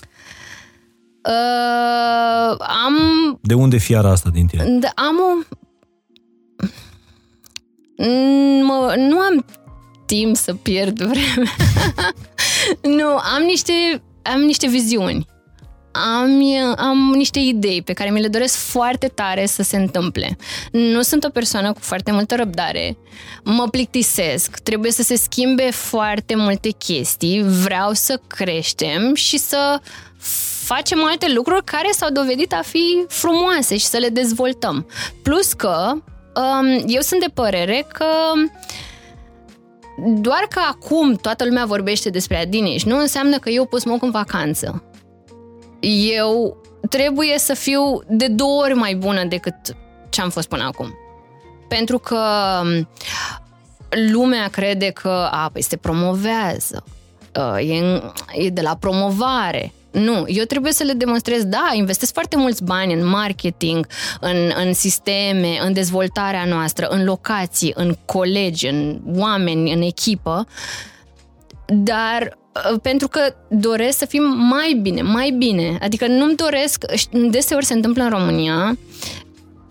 [1.24, 2.96] Uh, am...
[3.42, 4.64] De unde fiara asta din tine?
[4.64, 5.56] Da, am o
[6.58, 6.70] Mm,
[8.62, 9.46] mă, nu am
[10.06, 11.56] timp să pierd vremea.
[12.98, 15.26] nu, am niște, am niște viziuni.
[15.92, 16.42] Am,
[16.78, 20.38] am niște idei pe care mi le doresc foarte tare să se întâmple.
[20.72, 22.98] Nu sunt o persoană cu foarte multă răbdare.
[23.44, 24.58] Mă plictisesc.
[24.58, 27.44] Trebuie să se schimbe foarte multe chestii.
[27.44, 29.80] Vreau să creștem și să
[30.64, 34.88] facem alte lucruri care s-au dovedit a fi frumoase și să le dezvoltăm.
[35.24, 36.04] Plus că um,
[36.88, 38.06] eu sunt de părere că
[40.06, 43.98] doar că acum toată lumea vorbește despre Adiniș nu înseamnă că eu pot să mă
[44.02, 44.84] în vacanță.
[46.20, 46.58] Eu
[46.90, 49.56] trebuie să fiu de două ori mai bună decât
[50.10, 50.94] ce am fost până acum.
[51.68, 52.20] Pentru că
[52.64, 52.88] um,
[54.12, 56.84] lumea crede că, a, păi se promovează,
[57.36, 58.02] uh, e,
[58.46, 62.94] e de la promovare, Nu, eu trebuie să le demonstrez, da, investesc foarte mulți bani
[62.94, 63.88] în marketing,
[64.20, 70.48] în, în sisteme, în dezvoltarea noastră, în locații, în colegi, în oameni, în echipă,
[71.66, 72.38] dar
[72.72, 75.78] uh, pentru că doresc să fim mai bine, mai bine.
[75.82, 78.78] Adică nu-mi doresc, deseori se întâmplă în România,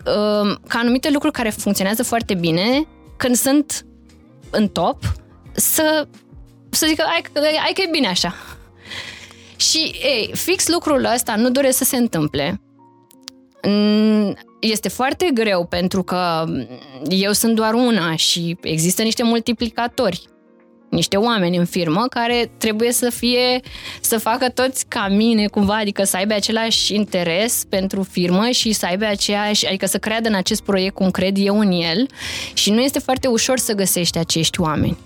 [0.07, 2.87] uh, ca anumite lucruri care funcționează foarte bine,
[3.17, 3.87] când sunt
[4.51, 5.03] în top,
[5.53, 6.07] să,
[6.71, 7.23] să zică, hai,
[7.59, 8.35] hai că e bine așa.
[9.57, 12.61] Și, ei, fix lucrul ăsta nu doresc să se întâmple.
[14.61, 16.45] Este foarte greu pentru că
[17.09, 20.29] eu sunt doar una și există niște multiplicatori
[20.89, 23.61] niște oameni în firmă care trebuie să fie,
[24.01, 28.87] să facă toți ca mine cumva, adică să aibă același interes pentru firmă și să
[28.87, 32.07] aibă aceeași, adică să creadă în acest proiect cum cred eu în el
[32.55, 34.97] și nu este foarte ușor să găsești acești oameni.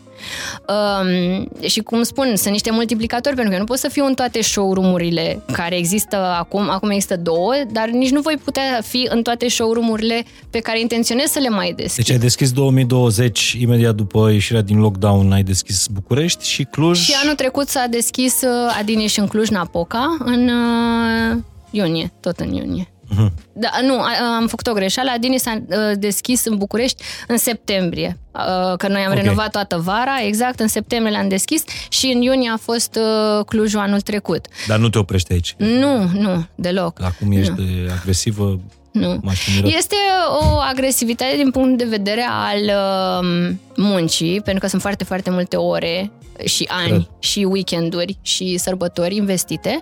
[0.68, 4.42] Um, și cum spun, sunt niște multiplicatori, pentru că nu pot să fiu în toate
[4.42, 9.48] showroom-urile care există acum, acum există două, dar nici nu voi putea fi în toate
[9.48, 12.04] showroom-urile pe care intenționez să le mai deschid.
[12.04, 16.98] Deci ai deschis 2020, imediat după ieșirea din lockdown, ai deschis București și Cluj?
[16.98, 21.38] Și anul trecut s-a deschis uh, Adini și în Cluj-Napoca în uh,
[21.70, 22.88] iunie, tot în iunie.
[23.10, 23.30] Uh-huh.
[23.52, 24.00] Da, nu,
[24.38, 25.10] am făcut o greșeală.
[25.14, 28.18] Adini s-a uh, deschis în București în septembrie.
[28.32, 29.22] Uh, că noi am okay.
[29.22, 33.80] renovat toată vara, exact, în septembrie l-am deschis și în iunie a fost uh, Clujul
[33.80, 34.46] anul trecut.
[34.66, 35.54] Dar nu te oprești aici?
[35.58, 37.02] Nu, nu, deloc.
[37.02, 37.92] Acum ești nu.
[38.00, 38.60] agresivă?
[38.92, 39.20] Nu.
[39.64, 39.96] Este
[40.40, 45.56] o agresivitate din punct de vedere al uh, muncii, pentru că sunt foarte, foarte multe
[45.56, 46.10] ore
[46.44, 47.08] și ani Cred.
[47.18, 49.80] și weekenduri și sărbători investite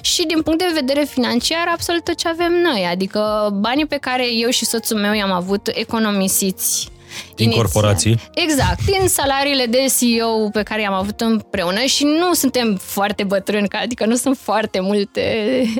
[0.00, 4.34] și din punct de vedere financiar absolut tot ce avem noi, adică banii pe care
[4.34, 6.88] eu și soțul meu i-am avut economisiți
[7.34, 7.64] din inițial.
[7.64, 8.20] corporații?
[8.34, 13.68] Exact, din salariile de CEO pe care i-am avut împreună și nu suntem foarte bătrâni,
[13.70, 15.22] adică nu sunt foarte multe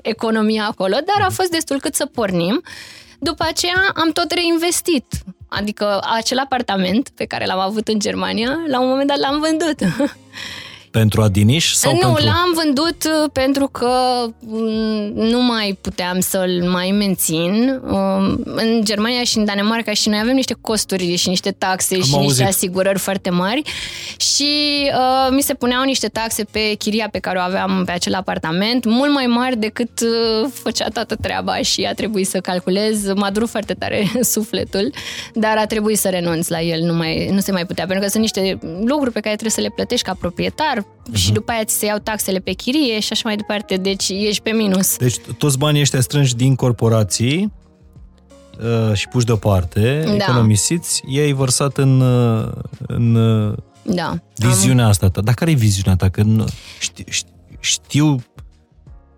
[0.03, 2.62] economii acolo, dar a fost destul cât să pornim.
[3.18, 5.07] După aceea am tot reinvestit.
[5.53, 9.79] Adică acel apartament pe care l-am avut în Germania, la un moment dat l-am vândut.
[10.91, 11.72] Pentru Adiniș?
[11.72, 12.24] Sau nu, pentru...
[12.24, 13.91] l-am vândut uh, pentru că
[14.38, 17.80] mm, nu mai puteam să-l mai mențin.
[17.91, 22.03] Um, în Germania și în Danemarca și noi avem niște costuri și niște taxe Am
[22.03, 22.28] și auzit.
[22.28, 23.62] niște asigurări foarte mari
[24.16, 24.51] și
[24.95, 28.84] uh, mi se puneau niște taxe pe chiria pe care o aveam pe acel apartament,
[28.84, 33.12] mult mai mari decât uh, făcea toată treaba și a trebuit să calculez.
[33.12, 34.93] M-a durut foarte tare sufletul,
[35.34, 38.11] dar a trebuit să renunț la el, nu, mai, nu se mai putea, pentru că
[38.11, 41.14] sunt niște lucruri pe care trebuie să le plătești ca proprietar, uh-huh.
[41.14, 44.43] și după aia ți se iau taxele pe chirie și așa mai departe, deci ești
[44.43, 44.97] pe minus.
[44.97, 47.53] Deci toți banii ăștia strângi din corporații
[48.61, 50.14] uh, și puși deoparte, da.
[50.14, 52.49] economisiți, i-ai vărsat în, uh,
[52.87, 54.18] în uh, da.
[54.35, 54.91] viziunea am...
[54.91, 55.20] asta ta.
[55.20, 56.09] Dar care e viziunea ta?
[56.09, 56.22] Că
[56.78, 57.05] știu,
[57.61, 58.22] știu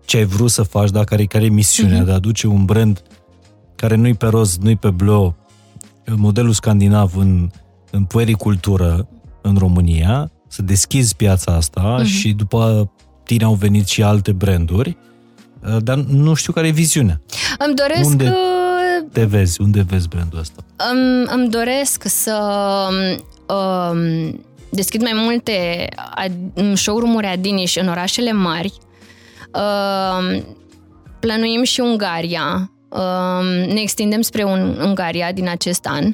[0.05, 2.05] ce ai vrut să faci, dar care, care e misiunea uh-huh.
[2.05, 3.03] de a aduce un brand
[3.75, 5.35] care nu-i pe roz, nu-i pe bleu,
[6.15, 7.49] modelul scandinav în,
[7.91, 9.07] în puericultură
[9.41, 12.05] în România, să deschizi piața asta uh-huh.
[12.05, 12.91] și după
[13.23, 14.97] tine au venit și alte branduri,
[15.67, 17.21] uh, dar nu știu care e viziunea.
[17.57, 18.09] Îmi doresc...
[18.09, 19.61] Unde uh, te vezi?
[19.61, 20.63] Unde vezi brandul ăsta?
[20.91, 22.37] Îmi, îmi doresc să
[23.47, 25.87] um, deschid mai multe
[26.73, 28.73] showroom-uri Adiniș în orașele mari.
[29.53, 30.45] Um,
[31.19, 32.71] planuim și Ungaria.
[32.89, 36.13] Um, ne extindem spre un, Ungaria din acest an.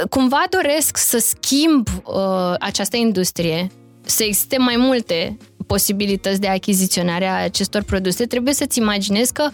[0.00, 3.66] Um, cumva doresc să schimb uh, această industrie,
[4.04, 5.36] să existe mai multe
[5.66, 9.48] posibilități de achiziționare a acestor produse, trebuie să-ți imaginezi că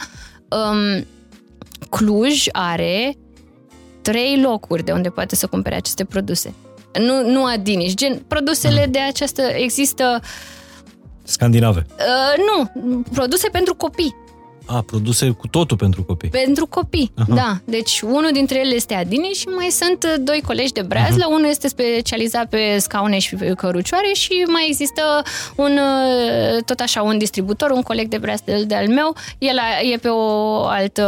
[0.49, 1.07] um,
[1.91, 3.17] Cluj are
[4.03, 6.55] trei locuri de unde poate să cumpere aceste produse.
[6.99, 10.21] Nu, nu Adiniș, gen produsele de această există
[11.23, 11.87] Scandinave.
[11.89, 14.15] Uh, nu, produse pentru copii.
[14.73, 16.29] A, produse cu totul pentru copii.
[16.29, 17.35] Pentru copii, Aha.
[17.35, 17.57] da.
[17.65, 21.25] Deci unul dintre ele este Adini și mai sunt uh, doi colegi de breazlă.
[21.27, 21.35] Aha.
[21.35, 25.03] Unul este specializat pe scaune și pe cărucioare și mai există
[25.57, 29.17] un, uh, tot așa, un distributor, un coleg de breazlă de-al meu.
[29.39, 29.57] El
[29.93, 31.05] e pe o altă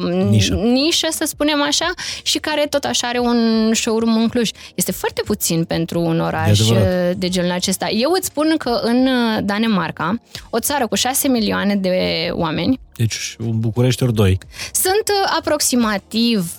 [0.00, 0.54] um, nișă.
[0.54, 1.92] nișă, să spunem așa,
[2.22, 4.50] și care tot așa are un showroom în Cluj.
[4.74, 6.76] Este foarte puțin pentru un oraș uh,
[7.16, 7.88] de genul acesta.
[7.90, 9.08] Eu îți spun că în
[9.44, 14.38] Danemarca, o țară cu 6 milioane de oameni, deci un București ori doi.
[14.72, 16.52] Sunt uh, aproximativ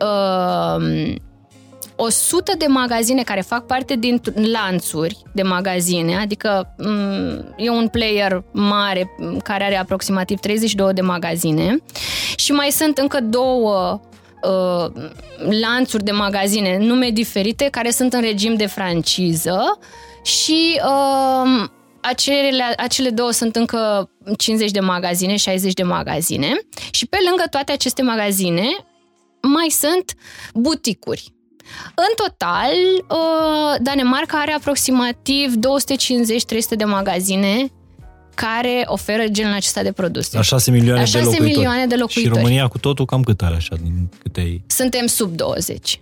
[0.00, 1.14] uh,
[1.96, 8.44] 100 de magazine care fac parte din lanțuri de magazine, adică um, e un player
[8.52, 9.10] mare
[9.42, 11.76] care are aproximativ 32 de magazine
[12.36, 14.00] și mai sunt încă două
[14.42, 15.02] uh,
[15.60, 19.78] lanțuri de magazine, nume diferite, care sunt în regim de franciză
[20.22, 21.68] și uh,
[22.10, 26.58] acele, acele două sunt încă 50 de magazine, 60 de magazine
[26.90, 28.66] și pe lângă toate aceste magazine
[29.42, 30.14] mai sunt
[30.54, 31.32] buticuri.
[31.94, 32.72] În total,
[33.08, 37.66] uh, Danemarca are aproximativ 250-300 de magazine
[38.34, 40.36] care oferă genul acesta de produse.
[40.36, 41.56] La 6 milioane, La 6 de, locuitori.
[41.56, 42.34] milioane de locuitori.
[42.34, 44.62] Și România cu totul cam cât are așa, din câte ai...
[44.66, 46.00] Suntem sub 20.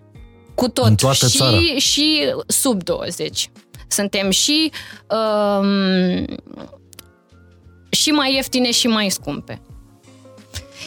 [0.55, 0.85] Cu tot.
[0.87, 1.59] În toată și, țara.
[1.77, 3.51] și sub 20.
[3.93, 4.73] Suntem și
[5.09, 6.25] um,
[7.91, 9.61] și mai ieftine și mai scumpe.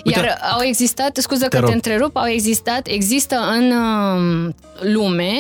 [0.04, 1.70] Uite, Iar au existat, scuză că rog.
[1.70, 5.32] te întrerup, au existat, există în um, lume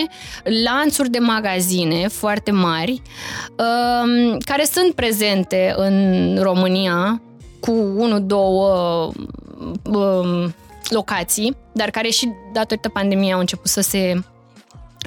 [0.63, 3.01] lanțuri de magazine foarte mari
[3.49, 7.21] um, care sunt prezente în România
[7.59, 9.11] cu unu, două
[9.83, 10.55] um,
[10.89, 14.21] locații, dar care și datorită pandemiei au început să se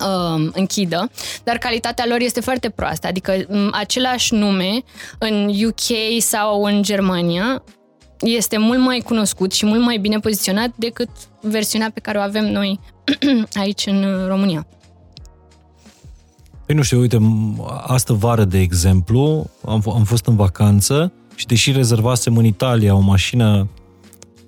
[0.00, 1.10] um, închidă,
[1.44, 3.06] dar calitatea lor este foarte proastă.
[3.06, 4.82] Adică m, același nume
[5.18, 7.62] în UK sau în Germania
[8.20, 11.08] este mult mai cunoscut și mult mai bine poziționat decât
[11.40, 12.80] versiunea pe care o avem noi
[13.62, 14.66] aici în România.
[16.66, 21.12] Păi nu știu, uite, m- astă vară, de exemplu, am, f- am fost în vacanță
[21.34, 23.68] și deși rezervasem în Italia o mașină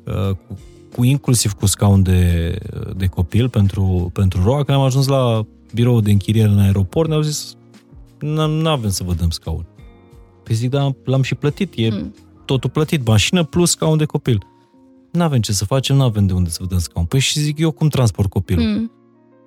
[0.07, 0.59] uh, cu,
[0.97, 2.59] cu inclusiv cu scaun de,
[2.97, 7.21] de copil pentru, pentru Roa, când am ajuns la birou de închiriere în aeroport, ne-au
[7.21, 7.55] zis
[8.21, 9.67] nu avem să vă dăm scaun.
[10.43, 12.15] Păi zic, da, l-am și plătit, e Mm.
[12.45, 14.43] totul plătit, mașină plus scaun de copil.
[15.13, 17.05] Nu avem ce să facem, nu avem de unde să vă dăm scaun.
[17.07, 18.65] Păi și zic, eu cum transport copilul?
[18.65, 18.91] Mm.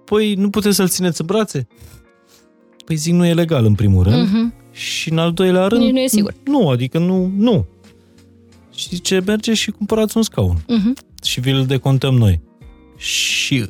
[0.06, 1.68] Păi nu puteți să-l țineți în brațe?
[2.86, 4.28] Păi zic, nu e legal în primul rând.
[4.30, 4.54] Mhm.
[4.72, 5.82] Și în al doilea rând...
[5.82, 6.34] Nici nu e sigur.
[6.46, 7.66] Nu, adică nu, nu.
[8.76, 10.58] Și zice, merge și cumpărați un scaun.
[10.68, 10.94] Mhm.
[11.24, 12.42] Și vi-l decontăm noi.
[12.98, 13.70] Și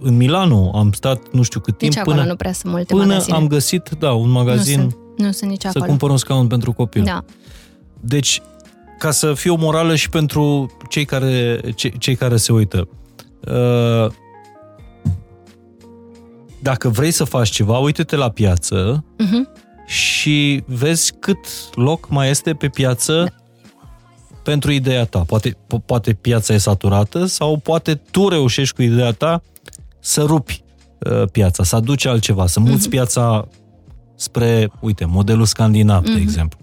[0.00, 2.94] în Milano am stat nu știu cât timp Nici acolo până, nu prea sunt multe
[2.94, 3.36] până magazine.
[3.36, 5.84] am găsit, da, un magazin nu sunt, nu sunt nici să acolo.
[5.84, 7.02] cumpăr un scaun pentru copil.
[7.04, 7.24] Da.
[8.00, 8.40] Deci,
[8.98, 12.88] ca să fie o morală și pentru cei care, ce, cei care se uită,
[13.48, 14.12] uh,
[16.62, 19.48] dacă vrei să faci ceva, uite-te la piață Mhm.
[19.86, 21.38] și vezi cât
[21.74, 23.34] loc mai este pe piață
[24.44, 25.18] pentru ideea ta.
[25.18, 29.42] Poate, po- poate piața e saturată sau poate tu reușești cu ideea ta
[30.00, 30.62] să rupi
[31.10, 33.48] uh, piața, să aduci altceva, să muți piața
[34.16, 36.58] spre, uite, modelul scandinav, de exemplu.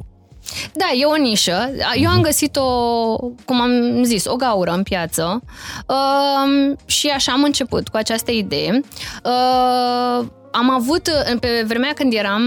[0.73, 1.69] Da, e o nișă.
[1.95, 3.15] Eu am găsit o,
[3.45, 5.41] cum am zis, o gaură în piață
[5.87, 8.81] um, și așa am început cu această idee.
[9.23, 12.43] Uh, am avut, pe vremea când eram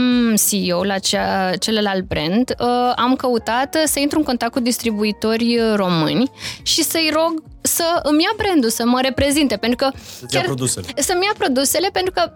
[0.49, 6.31] CEO la cea, celălalt brand, uh, am căutat să intru în contact cu distribuitori români
[6.63, 10.87] și să-i rog să îmi ia brandul, să mă reprezinte, pentru că Să-ți ia produsele.
[10.97, 12.33] să-mi ia produsele, pentru că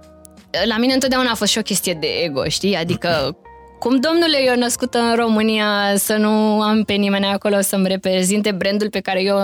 [0.65, 2.77] la mine întotdeauna a fost și o chestie de ego, știi?
[2.77, 3.37] Adică
[3.79, 8.91] cum, domnule, eu născut în România să nu am pe nimeni acolo să-mi reprezinte brandul
[8.91, 9.39] pe care eu,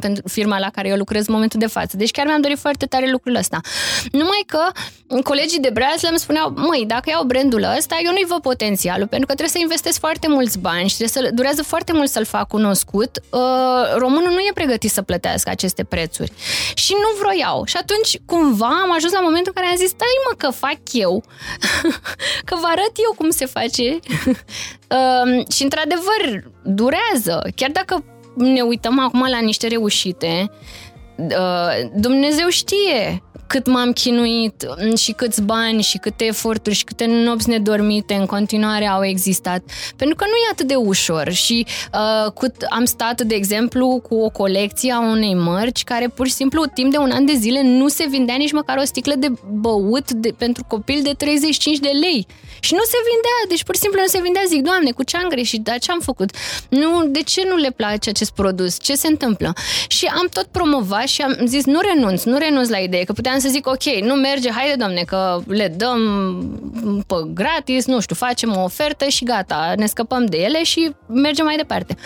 [0.00, 1.96] pentru firma la care eu lucrez în momentul de față.
[1.96, 3.60] Deci chiar mi-am dorit foarte tare lucrul ăsta.
[4.12, 4.60] Numai că
[5.24, 9.26] colegii de Braz îmi spuneau, măi, dacă iau brandul ăsta, eu nu-i văd potențialul, pentru
[9.26, 12.48] că trebuie să investesc foarte mulți bani și trebuie să durează foarte mult să-l fac
[12.48, 13.20] cunoscut.
[13.30, 13.40] Uh,
[13.96, 16.32] românul nu e pregătit să plătească aceste prețuri.
[16.74, 17.64] Și nu vroiau.
[17.64, 20.80] Și atunci, cumva, am ajuns la momentul în care am zis, stai mă că fac
[20.92, 21.24] eu,
[22.48, 23.69] că vă arăt eu cum se face.
[23.78, 27.50] Uh, și, într-adevăr, durează.
[27.54, 28.04] Chiar dacă
[28.34, 30.50] ne uităm acum la niște reușite,
[31.16, 37.48] uh, Dumnezeu știe cât m-am chinuit și câți bani și câte eforturi și câte nopți
[37.48, 39.62] nedormite în continuare au existat.
[39.96, 44.14] Pentru că nu e atât de ușor și uh, cât am stat, de exemplu, cu
[44.14, 47.62] o colecție a unei mărci care pur și simplu timp de un an de zile
[47.62, 51.90] nu se vindea nici măcar o sticlă de băut de, pentru copil de 35 de
[52.00, 52.26] lei.
[52.60, 54.42] Și nu se vindea, deci pur și simplu nu se vindea.
[54.48, 55.62] Zic, Doamne, cu ce am greșit?
[55.62, 56.30] Dar ce am făcut?
[56.68, 58.80] Nu, de ce nu le place acest produs?
[58.80, 59.52] Ce se întâmplă?
[59.88, 63.38] Și am tot promovat și am zis, nu renunț, nu renunț la idee, că puteam
[63.40, 66.00] să zic, ok, nu merge, haide, Doamne, că le dăm
[67.06, 71.44] pe gratis, nu știu, facem o ofertă și gata, ne scăpăm de ele și mergem
[71.44, 71.96] mai departe.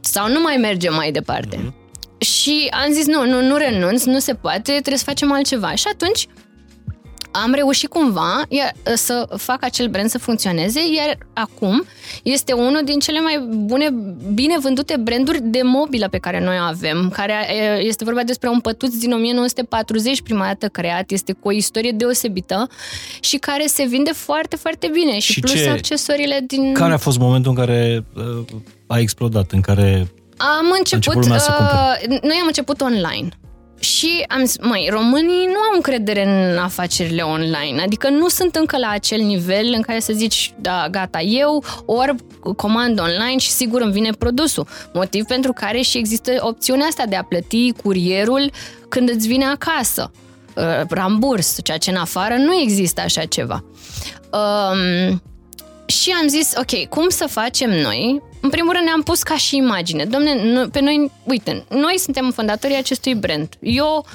[0.00, 1.74] Sau nu mai mergem mai departe.
[2.18, 5.74] Și am zis, nu, nu, nu renunț, nu se poate, trebuie să facem altceva.
[5.74, 6.26] Și atunci
[7.42, 11.84] am reușit cumva iar, să fac acel brand să funcționeze, iar acum
[12.22, 13.88] este unul din cele mai bune,
[14.34, 18.60] bine vândute branduri de mobilă pe care noi avem, care e, este vorba despre un
[18.60, 22.68] pătuț din 1940 prima dată creat, este cu o istorie deosebită
[23.20, 26.72] și care se vinde foarte, foarte bine și, Și plus ce- accesoriile din...
[26.74, 28.44] Care a fost momentul în care uh,
[28.86, 31.52] a explodat, în care Am început, început lumea să
[32.10, 33.28] uh, noi am început online.
[33.84, 38.78] Și am zis, măi, românii nu au încredere în afacerile online, adică nu sunt încă
[38.78, 42.14] la acel nivel în care să zici, da, gata, eu ori
[42.56, 44.66] comand online și sigur îmi vine produsul.
[44.92, 48.50] Motiv pentru care și există opțiunea asta de a plăti curierul
[48.88, 50.10] când îți vine acasă.
[50.56, 53.64] Uh, ramburs, ceea ce în afară nu există așa ceva.
[54.32, 55.22] Um,
[55.86, 58.22] și am zis, ok, cum să facem noi?
[58.44, 60.04] În primul rând ne-am pus ca și imagine.
[60.04, 63.48] Domne, pe noi, uite, noi suntem fondatorii acestui brand.
[63.60, 64.06] Eu,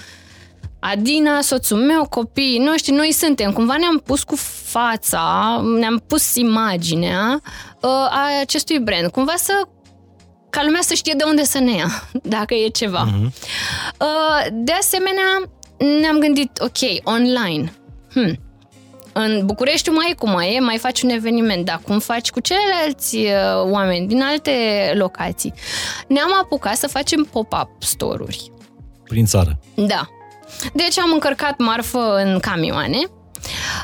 [0.79, 3.51] Adina, soțul meu, copiii noștri, noi suntem.
[3.51, 7.41] Cumva ne-am pus cu fața, ne-am pus imaginea
[7.81, 9.11] uh, a acestui brand.
[9.11, 9.53] Cumva să
[10.49, 11.89] ca lumea să știe de unde să ne ia,
[12.35, 13.07] dacă e ceva.
[13.07, 13.25] Uh-huh.
[13.99, 15.43] Uh, de asemenea,
[15.99, 17.73] ne-am gândit, ok, online.
[18.13, 18.39] Hmm,
[19.13, 22.39] în București mai e cum mai e, mai faci un eveniment, dar cum faci cu
[22.39, 24.51] ceilalți uh, oameni din alte
[24.93, 25.53] locații?
[26.07, 28.51] Ne-am apucat să facem pop-up store-uri.
[29.03, 29.59] Prin țară.
[29.75, 30.07] Da.
[30.73, 32.99] Deci am încărcat marfă în camioane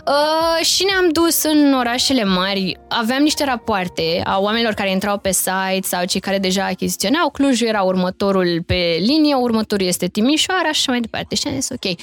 [0.06, 2.78] Uh, și ne-am dus în orașele mari.
[2.90, 7.30] Aveam niște rapoarte a oamenilor care intrau pe site sau cei care deja achiziționau.
[7.30, 11.36] Clujul era următorul pe linie, următorul este Timișoara și așa mai departe.
[11.36, 12.00] Și am zis, ok,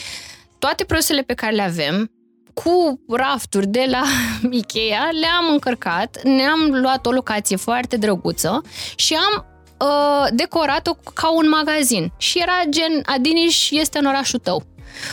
[0.59, 2.11] toate produsele pe care le avem,
[2.55, 4.03] cu rafturi de la
[4.61, 8.63] Ikea, le-am încărcat, ne-am luat o locație foarte drăguță
[8.95, 9.47] și am
[9.79, 12.13] uh, decorat-o ca un magazin.
[12.17, 14.63] Și era gen, Adiniș este în orașul tău.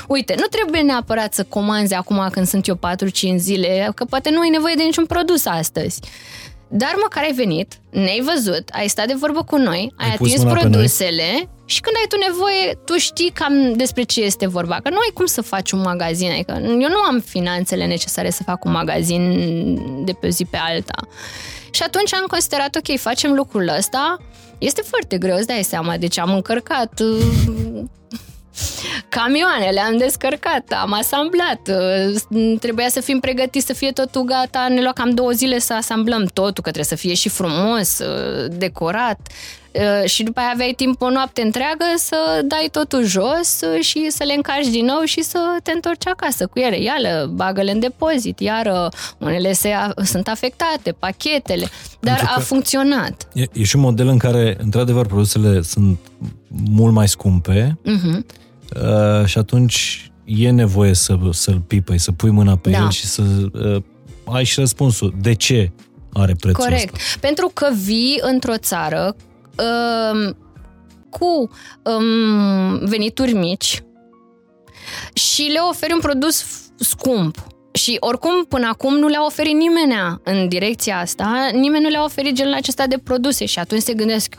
[0.07, 2.79] Uite, nu trebuie neapărat să comanzi acum când sunt eu
[3.33, 5.99] 4-5 zile, că poate nu ai nevoie de niciun produs astăzi.
[6.71, 10.43] Dar măcar ai venit, ne-ai văzut, ai stat de vorbă cu noi, ai, ai atins
[10.43, 14.79] produsele și când ai tu nevoie, tu știi cam despre ce este vorba.
[14.83, 18.43] Că nu ai cum să faci un magazin, adică eu nu am finanțele necesare să
[18.43, 21.07] fac un magazin de pe o zi pe alta.
[21.71, 24.17] Și atunci am considerat, ok, facem lucrul ăsta,
[24.57, 27.83] este foarte greu, îți dai seama, deci am încărcat uh,
[29.09, 31.69] camioane, le-am descărcat, am asamblat,
[32.29, 35.73] uh, trebuia să fim pregătiți să fie totul gata, ne lua cam două zile să
[35.73, 39.19] asamblăm totul, că trebuie să fie și frumos, uh, decorat.
[39.21, 39.58] uh,
[40.05, 44.33] și după aia aveai timp o noapte întreagă să dai totul jos și să le
[44.33, 46.81] încarci din nou și să te întorci acasă cu ele.
[46.81, 51.67] Iară, bagă-le în depozit, iară, unele se, sunt afectate, pachetele,
[51.99, 53.27] dar a funcționat.
[53.33, 55.99] E, e și un model în care, într-adevăr, produsele sunt
[56.47, 62.55] mult mai scumpe, uh-huh Uh, și atunci e nevoie să, să-l pipăi, să pui mâna
[62.55, 62.77] pe da.
[62.77, 63.21] el și să
[63.53, 63.81] uh,
[64.23, 65.15] ai și răspunsul.
[65.21, 65.71] De ce
[66.13, 66.95] are prețul Corect.
[66.95, 67.17] Ăsta?
[67.19, 69.15] Pentru că vii într-o țară
[69.59, 70.29] uh,
[71.09, 71.49] cu
[71.83, 73.83] um, venituri mici
[75.13, 76.45] și le oferi un produs
[76.77, 79.93] scump și oricum, până acum nu le-a oferit nimeni
[80.23, 84.35] în direcția asta, nimeni nu le-a oferit genul acesta de produse și atunci se gândesc,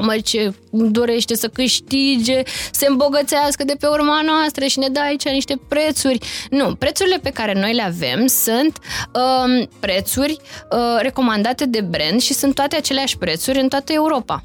[0.00, 5.28] mă, ce dorește să câștige, să îmbogățească de pe urma noastră și ne dă aici
[5.28, 6.18] niște prețuri.
[6.50, 8.78] Nu, prețurile pe care noi le avem sunt
[9.14, 10.36] um, prețuri
[10.70, 14.42] uh, recomandate de brand și sunt toate aceleași prețuri în toată Europa.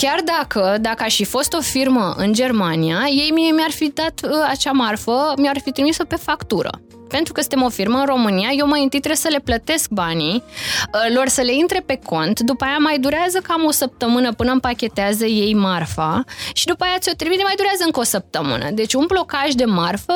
[0.00, 4.20] Chiar dacă, dacă aș fi fost o firmă în Germania, ei mie mi-ar fi dat
[4.24, 6.70] uh, acea marfă, mi-ar fi trimis-o pe factură
[7.08, 10.34] pentru că suntem o firmă în România, eu mai întâi trebuie să le plătesc banii,
[10.34, 14.50] uh, lor să le intre pe cont, după aia mai durează cam o săptămână până
[14.50, 18.70] împachetează ei marfa și după aia ți-o trimite, mai durează încă o săptămână.
[18.70, 20.14] Deci un blocaj de marfă,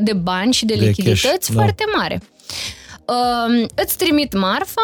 [0.00, 1.60] de bani și de, de lichidități cash, da.
[1.60, 1.98] foarte da.
[1.98, 2.22] mare.
[3.06, 4.82] Uh, îți trimit marfa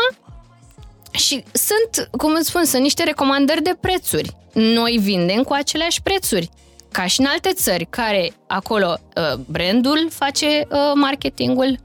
[1.13, 4.37] și sunt, cum îți spun, sunt niște recomandări de prețuri.
[4.53, 6.51] Noi vindem cu aceleași prețuri
[6.93, 11.79] ca și în alte țări, care acolo uh, brandul face uh, marketingul,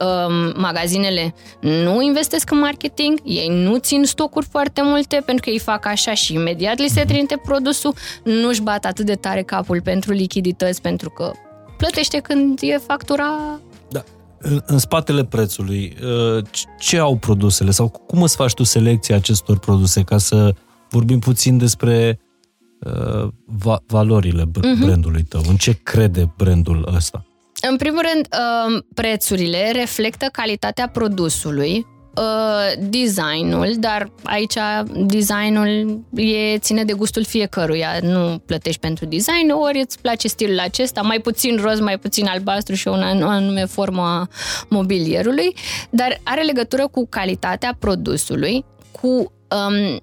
[0.00, 5.58] uh, magazinele nu investesc în marketing, ei nu țin stocuri foarte multe pentru că ei
[5.58, 7.08] fac așa și imediat li se mhm.
[7.08, 11.32] trimite produsul, nu-și bat atât de tare capul pentru lichidități pentru că
[11.76, 13.60] plătește când e factura da.
[14.46, 15.96] În, în spatele prețului,
[16.36, 16.44] uh,
[16.78, 20.54] ce au produsele sau cum îți faci tu selecția acestor produse ca să
[20.90, 22.20] vorbim puțin despre
[22.80, 24.84] uh, va- valorile uh-huh.
[24.84, 25.42] brandului tău?
[25.48, 27.26] În ce crede brandul ăsta?
[27.70, 31.86] În primul rând, uh, prețurile reflectă calitatea produsului,
[32.16, 34.54] uh, designul, dar aici
[35.06, 37.88] designul e, ține de gustul fiecăruia.
[38.02, 42.74] Nu plătești pentru design, ori îți place stilul acesta, mai puțin roz, mai puțin albastru
[42.74, 44.28] și o anume formă a
[44.68, 45.56] mobilierului,
[45.90, 48.64] dar are legătură cu calitatea produsului,
[49.00, 50.00] cu um,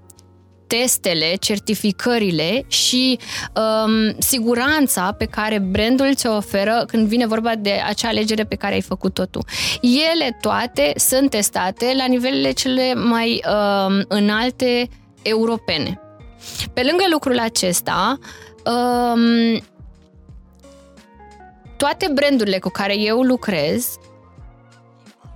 [0.71, 3.19] testele, certificările și
[3.55, 8.73] um, siguranța pe care brandul ți-o oferă când vine vorba de acea alegere pe care
[8.73, 9.39] ai făcut-o tu.
[9.81, 14.89] Ele toate sunt testate la nivelele cele mai um, înalte
[15.21, 15.99] europene.
[16.73, 18.19] Pe lângă lucrul acesta,
[18.65, 19.63] um,
[21.77, 23.95] toate brandurile cu care eu lucrez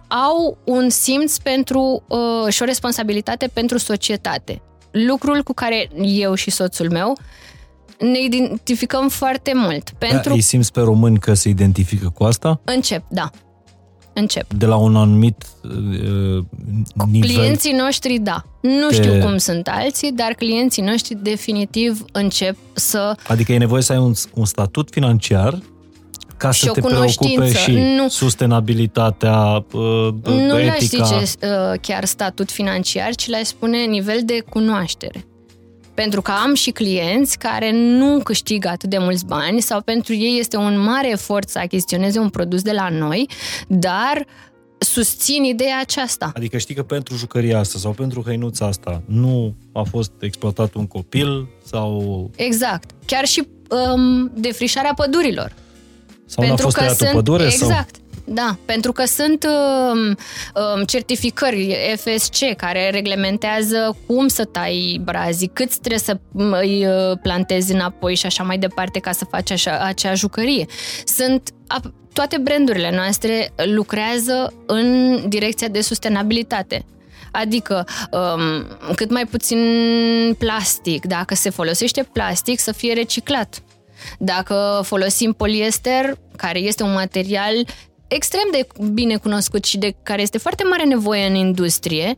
[0.07, 4.61] au un simț pentru uh, și o responsabilitate pentru societate.
[5.07, 7.17] Lucrul cu care eu și soțul meu
[7.99, 9.91] ne identificăm foarte mult.
[9.91, 12.61] Da, Pentru îi simți pe români că se identifică cu asta?
[12.65, 13.29] încep, da.
[14.13, 14.53] Încep.
[14.53, 16.43] De la un anumit uh,
[17.11, 17.29] nivel?
[17.29, 18.45] Clienții noștri, da.
[18.61, 23.81] Nu Te- știu cum sunt alții, dar clienții noștri definitiv încep să Adică e nevoie
[23.81, 25.59] să ai un, un statut financiar
[26.38, 27.57] ca Și să o te preocupe cunoștință.
[27.57, 28.07] și Nu.
[28.09, 31.03] sustenabilitatea, uh, nu le-aș etica.
[31.03, 35.25] zice uh, chiar statut financiar, ci le-aș spune nivel de cunoaștere.
[35.93, 40.39] Pentru că am și clienți care nu câștigă atât de mulți bani sau pentru ei
[40.39, 43.29] este un mare efort să achiziționeze un produs de la noi,
[43.67, 44.25] dar
[44.77, 46.31] susțin ideea aceasta.
[46.36, 50.88] Adică știi că pentru jucăria asta sau pentru hăinuța asta nu a fost exploatat un
[50.88, 52.91] copil sau, Exact.
[53.05, 55.53] Chiar și um, defrișarea pădurilor.
[56.26, 57.45] Sau nu a fost tăiat o pădure?
[57.45, 57.95] Exact.
[58.28, 59.99] Da, pentru că sunt um,
[60.78, 67.17] um, certificări FSC care reglementează cum să tai brazii, cât trebuie să m, îi uh,
[67.21, 70.65] plantezi înapoi și așa mai departe ca să faci așa, acea jucărie.
[71.05, 76.86] Sunt a- toate brandurile noastre lucrează în direcția de sustenabilitate.
[77.32, 79.59] Adică um, cât mai puțin
[80.38, 83.61] plastic, dacă se folosește plastic, să fie reciclat.
[84.20, 87.66] Dacă folosim poliester, care este un material
[88.08, 92.16] extrem de bine cunoscut și de care este foarte mare nevoie în industrie,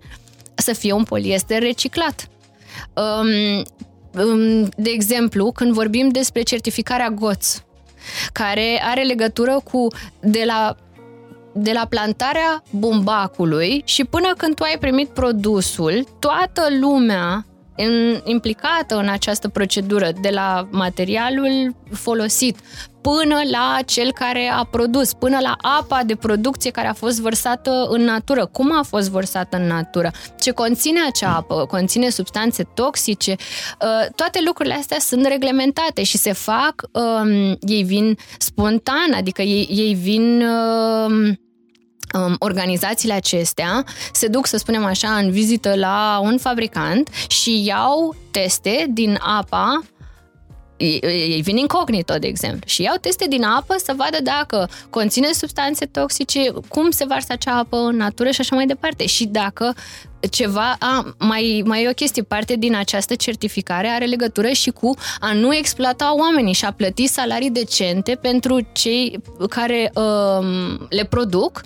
[0.55, 2.29] să fie un poliester reciclat.
[2.93, 3.63] Um,
[4.23, 7.63] um, de exemplu, când vorbim despre certificarea GOTS,
[8.33, 9.87] care are legătură cu
[10.19, 10.75] de la
[11.59, 17.45] de la plantarea bumbacului și până când tu ai primit produsul, toată lumea
[17.77, 22.57] în, implicată în această procedură, de la materialul folosit
[23.01, 27.87] până la cel care a produs, până la apa de producție care a fost vărsată
[27.89, 33.31] în natură, cum a fost vărsată în natură, ce conține acea apă, conține substanțe toxice,
[33.81, 39.67] uh, toate lucrurile astea sunt reglementate și se fac, um, ei vin spontan, adică ei,
[39.71, 40.43] ei vin
[42.13, 47.65] um, um, organizațiile acestea se duc, să spunem așa, în vizită la un fabricant și
[47.65, 49.83] iau teste din apa
[50.77, 55.31] ei ei vin incognito, de exemplu, și iau teste din apă să vadă dacă conține
[55.31, 59.05] substanțe toxice, cum se varsă acea apă în natură și așa mai departe.
[59.05, 59.75] Și dacă
[60.29, 64.95] ceva, a, mai, mai e o chestie, parte din această certificare are legătură și cu
[65.19, 69.19] a nu exploata oamenii și a plăti salarii decente pentru cei
[69.49, 71.61] care um, le produc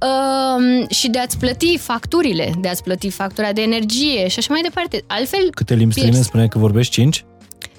[0.00, 4.62] um, și de a-ți plăti facturile, de a-ți plăti factura de energie și așa mai
[4.62, 5.04] departe.
[5.06, 6.28] Altfel, Câte limbi străine pierzi.
[6.28, 6.92] spuneai că vorbești?
[6.92, 7.24] Cinci?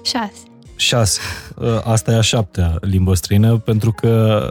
[0.04, 0.47] șase.
[0.78, 1.20] Șase.
[1.56, 4.42] Uh, Asta e a șaptea limbă străină, pentru că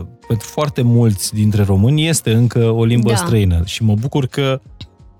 [0.00, 3.16] uh, pentru foarte mulți dintre români este încă o limbă Da.
[3.16, 4.60] străină și mă bucur că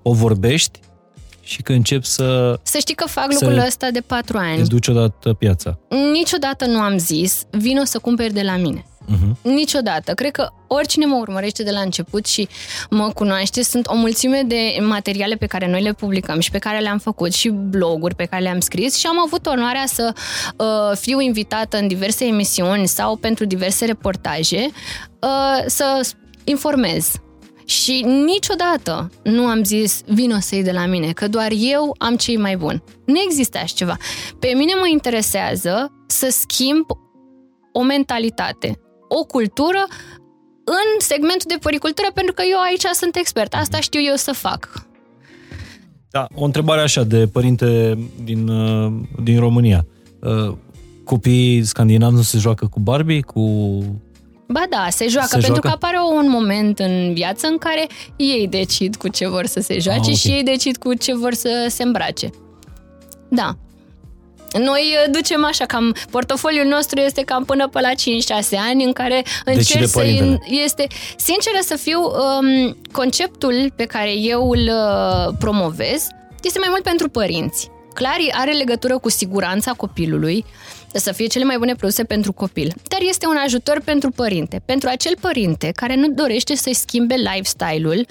[0.01, 0.79] o vorbești
[1.41, 4.57] și că începi să Să știi că fac Să lucrul ăsta de patru ani.
[4.57, 5.79] te duci odată piața.
[6.11, 8.85] Niciodată nu am zis, vino să cumperi de la mine.
[9.13, 9.41] Uh-huh.
[9.41, 10.13] Niciodată.
[10.13, 12.47] Cred că oricine mă urmărește de la început și
[12.89, 16.79] mă cunoaște, sunt o mulțime de materiale pe care noi le publicăm și pe care
[16.79, 20.13] le-am făcut și bloguri pe care le-am scris și am avut onoarea să
[20.57, 24.67] uh, fiu invitată în diverse emisiuni sau pentru diverse reportaje
[25.21, 27.11] uh, să s- informez.
[27.65, 32.15] Și niciodată nu am zis, vino să iei de la mine, că doar eu am
[32.15, 32.83] cei mai buni.
[33.05, 33.97] Nu există așa ceva.
[34.39, 36.85] Pe mine mă interesează să schimb
[37.73, 38.79] o mentalitate,
[39.09, 39.87] o cultură
[40.63, 43.53] în segmentul de poricultură, pentru că eu aici sunt expert.
[43.53, 44.87] Asta știu eu să fac.
[46.11, 48.93] Da, o întrebare așa de părinte din, uh,
[49.23, 49.85] din România.
[50.21, 50.55] Uh,
[51.03, 53.41] Copiii scandinavi nu se joacă cu Barbie, cu...
[54.47, 55.67] Ba da, se joacă, Se pentru joacă?
[55.67, 59.79] că apare un moment în viață în care ei decid cu ce vor să se
[59.79, 60.15] joace Ah, ok.
[60.15, 62.29] și ei decid cu ce vor să se îmbrace.
[63.29, 63.57] Da.
[64.57, 67.93] Noi uh, ducem așa, cam portofoliul nostru este cam până pe la 5-6
[68.69, 70.39] ani în care Decide încerc să părintele.
[70.63, 76.07] este sinceră să fiu um, conceptul pe care eu îl uh, promovez
[76.43, 77.69] este mai mult pentru părinți.
[77.93, 80.45] Clar, are legătură cu siguranța copilului,
[80.93, 82.73] să fie cele mai bune produse pentru copil.
[82.87, 84.61] Dar este un ajutor pentru părinte.
[84.65, 88.05] Pentru acel părinte care nu dorește să-și schimbe lifestyle-ul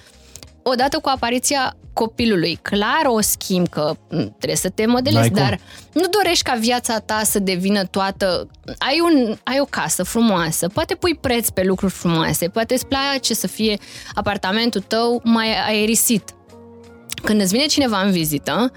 [0.71, 2.59] odată cu apariția copilului.
[2.63, 5.39] Clar o schimb, că m, trebuie să te modelezi, N-ai cum.
[5.43, 5.61] dar
[5.93, 8.49] nu dorești ca viața ta să devină toată...
[8.79, 13.35] Ai, un, ai o casă frumoasă, poate pui preț pe lucruri frumoase, poate îți place
[13.35, 13.79] să fie
[14.15, 16.23] apartamentul tău mai aerisit.
[17.23, 18.73] Când îți vine cineva în vizită,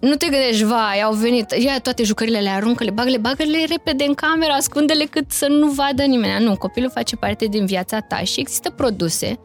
[0.00, 4.14] nu te gândești, vai, au venit, ia toate jucările, le aruncă-le, bagă-le, bagă-le repede în
[4.14, 6.44] cameră, ascunde-le cât să nu vadă nimeni.
[6.44, 9.38] Nu, copilul face parte din viața ta și există produse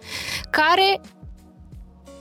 [0.49, 1.01] care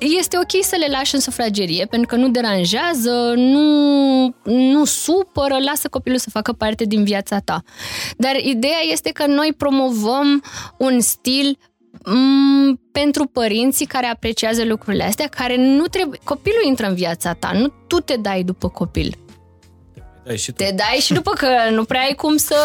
[0.04, 5.88] este ok să le lași în sufragerie pentru că nu deranjează, nu, nu supără, lasă
[5.88, 7.62] copilul să facă parte din viața ta.
[8.16, 10.42] Dar ideea este că noi promovăm
[10.78, 11.58] un stil
[11.98, 16.18] m- pentru părinții care apreciază lucrurile astea, care nu trebuie...
[16.24, 19.16] Copilul intră în viața ta, nu tu te dai după copil.
[20.24, 20.64] Dai și tu.
[20.64, 22.56] Te dai și după că nu prea ai cum să...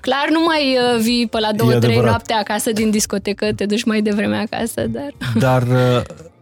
[0.00, 2.04] Clar, nu mai uh, vii pe la 2-3 adevărat.
[2.04, 5.12] noapte acasă din discotecă, te duci mai devreme acasă, dar...
[5.34, 6.02] Dar uh,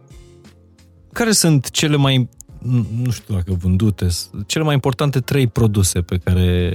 [1.17, 2.29] care sunt cele mai,
[3.03, 4.07] nu știu dacă vândute,
[4.45, 6.73] cele mai importante trei produse pe care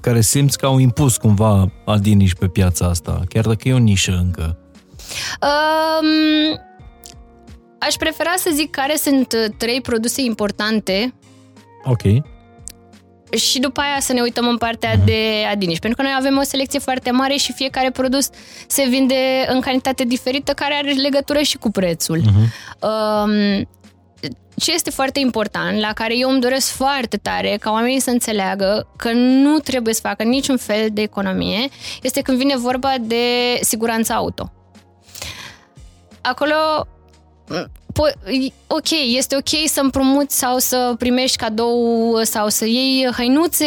[0.00, 4.12] care simți că au impus cumva Adiniș pe piața asta, chiar dacă e o nișă
[4.12, 4.58] încă?
[5.42, 6.60] Um,
[7.78, 11.14] aș prefera să zic care sunt uh, trei produse importante
[11.84, 12.02] Ok.
[13.36, 15.04] Și după aia să ne uităm în partea uh-huh.
[15.04, 15.78] de Adiniș.
[15.78, 18.28] Pentru că noi avem o selecție foarte mare și fiecare produs
[18.66, 22.20] se vinde în calitate diferită care are legătură și cu prețul.
[22.20, 22.78] Uh-huh.
[22.80, 23.68] Um,
[24.56, 28.88] ce este foarte important, la care eu îmi doresc foarte tare ca oamenii să înțeleagă
[28.96, 31.68] că nu trebuie să facă niciun fel de economie,
[32.02, 33.24] este când vine vorba de
[33.60, 34.52] siguranța auto.
[36.20, 36.54] Acolo
[37.92, 43.66] po- ok, este ok să împrumuți sau să primești cadou sau să iei hăinuțe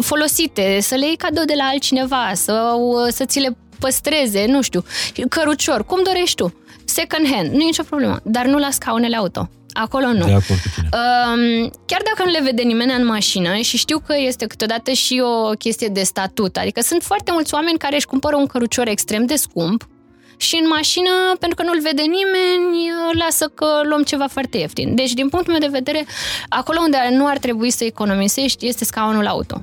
[0.00, 4.84] folosite, să le iei cadou de la altcineva sau să ți le păstreze, nu știu,
[5.28, 6.54] cărucior, cum dorești tu.
[6.84, 9.48] Second hand, nu e nicio problemă, dar nu la scaunele auto.
[9.72, 10.24] Acolo nu.
[10.24, 10.88] De acord cu tine.
[10.92, 15.22] Um, chiar dacă nu le vede nimeni în mașină și știu că este câteodată și
[15.24, 19.26] o chestie de statut, adică sunt foarte mulți oameni care își cumpără un cărucior extrem
[19.26, 19.88] de scump
[20.36, 24.94] și în mașină, pentru că nu-l vede nimeni, lasă că luăm ceva foarte ieftin.
[24.94, 26.06] Deci, din punctul meu de vedere,
[26.48, 29.62] acolo unde nu ar trebui să economisești este scaunul auto.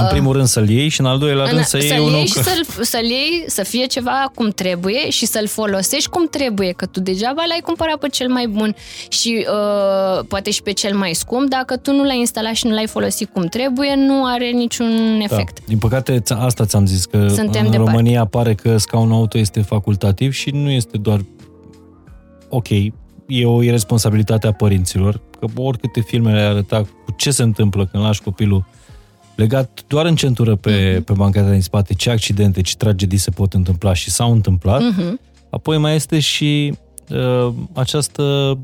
[0.00, 2.12] În primul rând să-l iei și în al doilea rând să iei să-l unul...
[2.12, 6.72] iei și să-l, să-l iei, să fie ceva cum trebuie și să-l folosești cum trebuie,
[6.72, 8.74] că tu degeaba l-ai cumpărat pe cel mai bun
[9.08, 12.72] și uh, poate și pe cel mai scump, dacă tu nu l-ai instalat și nu
[12.74, 15.58] l-ai folosit cum trebuie, nu are niciun efect.
[15.58, 15.64] Da.
[15.66, 17.90] Din păcate, ți- asta ți-am zis, că Suntem în departe.
[17.90, 21.20] România pare că scaunul auto este facultativ și nu este doar
[22.48, 22.68] ok,
[23.26, 28.02] e o irresponsabilitate a părinților, că oricâte filme le arăta cu ce se întâmplă când
[28.02, 28.64] lași copilul
[29.40, 31.04] legat doar în centură pe, Mhm.
[31.04, 34.80] pe bancheta din spate, ce accidente, ce tragedii se pot întâmpla și s-au întâmplat.
[34.82, 35.20] Mhm.
[35.50, 36.74] Apoi mai este și
[37.10, 38.58] uh, această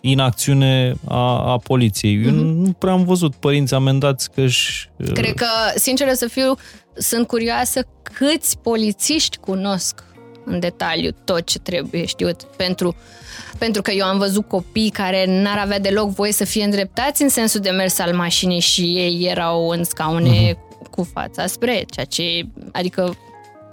[0.00, 2.24] inacțiune a, a poliției.
[2.24, 4.90] Eu nu prea am văzut părinți amendați că își...
[4.96, 5.14] uh, Mhm.
[5.14, 6.54] Cred că, sincer să fiu,
[6.96, 10.04] sunt curioasă câți polițiști cunosc
[10.44, 12.96] în detaliu tot ce trebuie știut pentru,
[13.58, 17.28] pentru că eu am văzut copii care n-ar avea deloc voie să fie îndreptați în
[17.28, 20.90] sensul de mers al mașinii și ei erau în scaune uh-huh.
[20.90, 23.16] cu fața spre, ceea ce, adică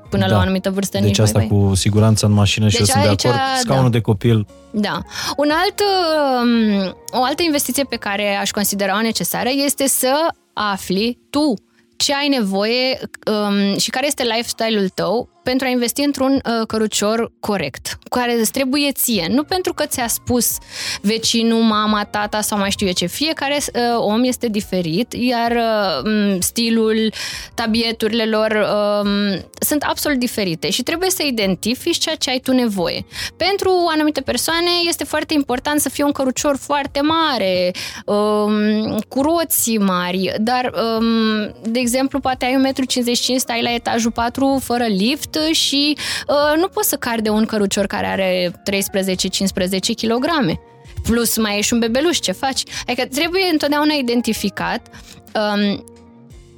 [0.09, 0.31] până da.
[0.31, 1.57] la o anumită vârstă Deci nici asta mai vai.
[1.57, 3.41] cu siguranța în mașină și Deci eu sunt de aici, acord.
[3.59, 3.97] Scaunul da.
[3.97, 5.01] de copil, Da.
[5.37, 10.13] Un alt, um, o altă investiție pe care aș considera-o necesară este să
[10.53, 11.53] afli tu
[11.97, 12.99] ce ai nevoie
[13.31, 18.51] um, și care este lifestyle-ul tău pentru a investi într-un uh, cărucior corect, care îți
[18.51, 20.57] trebuie ție, nu pentru că ți-a spus
[21.01, 23.05] vecinul, mama, tata sau mai știu eu ce.
[23.05, 27.13] Fiecare uh, om este diferit, iar uh, stilul,
[27.53, 33.05] tabieturile lor uh, sunt absolut diferite și trebuie să identifici ceea ce ai tu nevoie.
[33.37, 37.71] Pentru anumite persoane este foarte important să fie un cărucior foarte mare,
[38.05, 44.11] um, cu roți mari, dar, um, de exemplu, poate ai 1,55 m, stai la etajul
[44.11, 45.97] 4 fără lift și
[46.27, 48.53] uh, nu poți să cari de un cărucior care are 13-15
[50.01, 50.25] kg.
[51.03, 52.63] Plus mai ești un bebeluș, ce faci?
[52.87, 54.87] Adică trebuie întotdeauna identificat
[55.33, 55.83] um,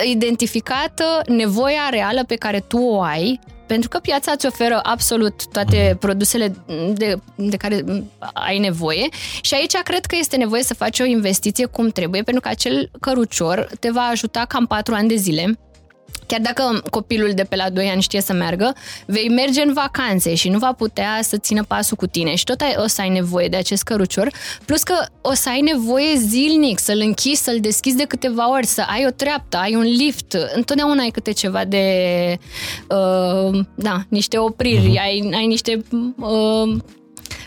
[0.05, 3.39] identificată nevoia reală pe care tu o ai
[3.69, 6.55] pentru că piața îți oferă absolut toate produsele
[6.93, 7.83] de, de care
[8.33, 9.07] ai nevoie
[9.41, 12.91] și aici cred că este nevoie să faci o investiție cum trebuie, pentru că acel
[12.99, 15.59] cărucior te va ajuta cam 4 ani de zile
[16.29, 18.73] chiar dacă copilul de pe la 2 ani știe să meargă,
[19.05, 22.61] vei merge în vacanțe și nu va putea să țină pasul cu tine și tot
[22.61, 24.31] ai, o să ai nevoie de acest cărucior,
[24.65, 28.83] plus că o să ai nevoie zilnic să-l închizi, să-l deschizi de câteva ori, să
[28.87, 31.85] ai o treaptă, ai un lift, întotdeauna ai câte ceva de,
[32.89, 35.01] uh, da, niște opriri, uh-huh.
[35.01, 35.83] ai, ai niște...
[36.17, 36.77] Uh,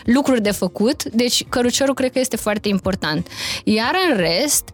[0.05, 3.27] lucruri de făcut, deci căruciorul cred că este foarte important.
[3.63, 4.69] Iar în rest,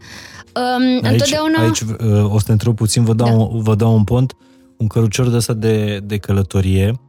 [0.56, 1.62] um, aici, întotdeauna...
[1.62, 3.58] aici uh, o să te întreb puțin, vă dau, Da.
[3.58, 3.62] da.
[3.62, 4.36] vă dau un pont,
[4.78, 7.00] un cărucior de ăsta de, de călătorie,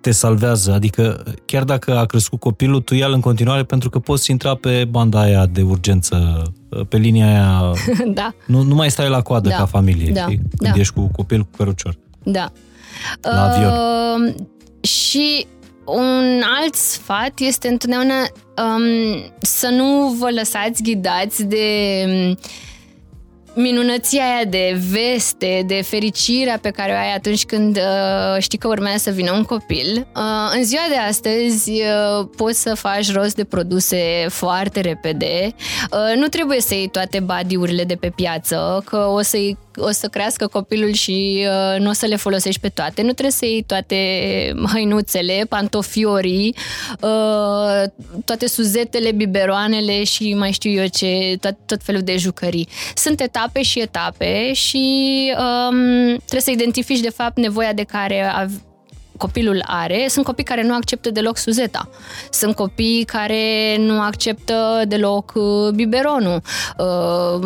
[0.00, 0.72] te salvează?
[0.72, 4.86] Adică chiar dacă a crescut copilul, tu ia în continuare pentru că poți intra pe
[4.90, 6.42] banda aia de urgență,
[6.88, 7.72] pe linia aia.
[8.14, 8.34] da.
[8.46, 9.54] Nu, nu mai stai la coadă Da.
[9.54, 10.20] ca familie, Da.
[10.22, 10.36] știi?
[10.56, 10.80] Când Da.
[10.80, 11.96] ești cu copil cu cărucior.
[12.22, 12.52] Da.
[13.20, 13.72] La avion.
[13.72, 14.34] Uh,
[14.84, 15.46] și
[15.84, 18.20] un alt sfat este întotdeauna
[18.56, 21.66] um, să nu vă lăsați ghidați de
[22.06, 22.38] um,
[23.54, 28.68] minunăția aia de veste, de fericirea pe care o ai atunci când uh, știi că
[28.68, 30.06] urmează să vină un copil.
[30.16, 35.54] Uh, în ziua de astăzi uh, poți să faci rost de produse foarte repede.
[35.92, 39.36] Uh, nu trebuie să iei toate badiurile de pe piață, că o să
[39.76, 43.02] o să crească copilul și uh, nu o să le folosești pe toate.
[43.02, 43.96] Nu trebuie să iei toate
[44.72, 46.56] hăinuțele, pantofiorii,
[47.00, 47.82] uh,
[48.24, 52.68] toate suzetele, biberoanele și mai știu eu ce, tot, tot felul de jucării.
[52.94, 54.84] Sunt etape și etape și
[55.38, 58.60] um, trebuie să identifici de fapt nevoia de care av-
[59.22, 60.06] copilul are.
[60.08, 61.88] Sunt copii care nu acceptă deloc suzeta.
[62.30, 66.42] Sunt copii care nu acceptă deloc uh, biberonul.
[66.78, 67.40] Uh,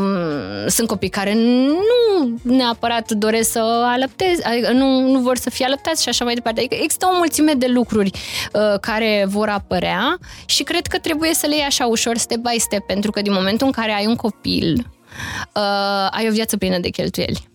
[0.66, 6.02] Sunt copii care nu neapărat doresc să alăpteze, adică nu, nu vor să fie alăptați
[6.02, 6.60] și așa mai departe.
[6.60, 8.10] Adică există o mulțime de lucruri
[8.52, 12.58] uh, care vor apărea și cred că trebuie să le iei așa ușor, step by
[12.58, 14.86] step, pentru că din momentul în care ai un copil,
[15.54, 17.54] uh, ai o viață plină de cheltuieli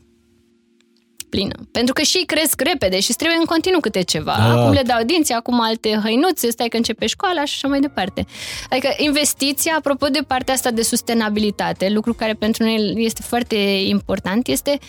[1.33, 1.55] plină.
[1.71, 4.35] Pentru că și ei cresc repede și îți trebuie în continuu câte ceva.
[4.37, 4.51] Da.
[4.51, 8.25] Acum le dau dinții, acum alte hăinuțe, stai că începe școala și așa mai departe.
[8.69, 13.55] Adică investiția, apropo de partea asta de sustenabilitate, lucru care pentru noi este foarte
[13.95, 14.79] important, este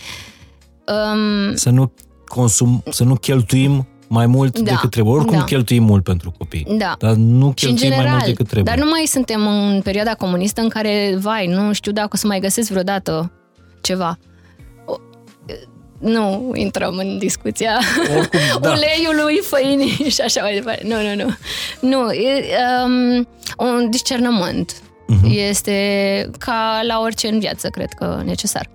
[0.86, 1.92] um, Să nu
[2.26, 5.14] consum, să nu cheltuim mai mult Da, decât trebuie.
[5.14, 5.44] Oricum da.
[5.44, 6.66] cheltuim mult pentru copii.
[6.78, 6.94] Da.
[6.98, 8.26] Dar nu și în cheltuim mai mult general.
[8.26, 8.74] decât trebuie.
[8.74, 12.26] Dar nu mai suntem în perioada comunistă în care, vai, nu știu dacă o să
[12.26, 13.32] mai găsesc vreodată
[13.80, 14.18] ceva.
[16.04, 17.78] O, nu intrăm în discuția
[18.16, 18.70] Oricum, da.
[18.70, 20.86] uleiului, făinii și așa mai departe.
[20.86, 21.34] Nu, nu, nu.
[21.80, 22.44] Nu, e
[22.84, 24.82] um, un discernământ.
[25.06, 25.30] Mhm.
[25.30, 28.68] Este ca la orice în viață, cred că necesar.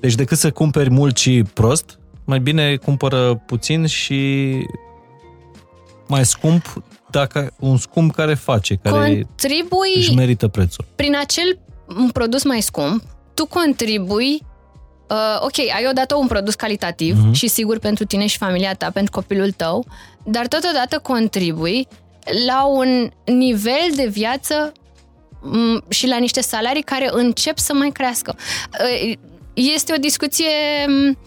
[0.00, 4.50] Deci decât să cumperi mult și prost, mai bine cumpără puțin și
[6.08, 10.84] mai scump, dacă un scump care face, care Contribui își merită prețul.
[10.94, 11.58] prin acel
[12.12, 13.02] produs mai scump,
[13.34, 14.42] tu contribui
[15.10, 17.30] Uh, ok, ai odată un produs calitativ Mhm.
[17.30, 17.34] uh-huh.
[17.34, 19.86] și sigur pentru tine și familia ta, pentru copilul tău,
[20.24, 21.88] dar totodată contribui
[22.46, 24.72] la un nivel de viață
[25.42, 28.36] m, și la niște salarii care încep să mai crească.
[28.80, 29.12] Uh,
[29.54, 30.50] este o discuție
[30.86, 31.18] m,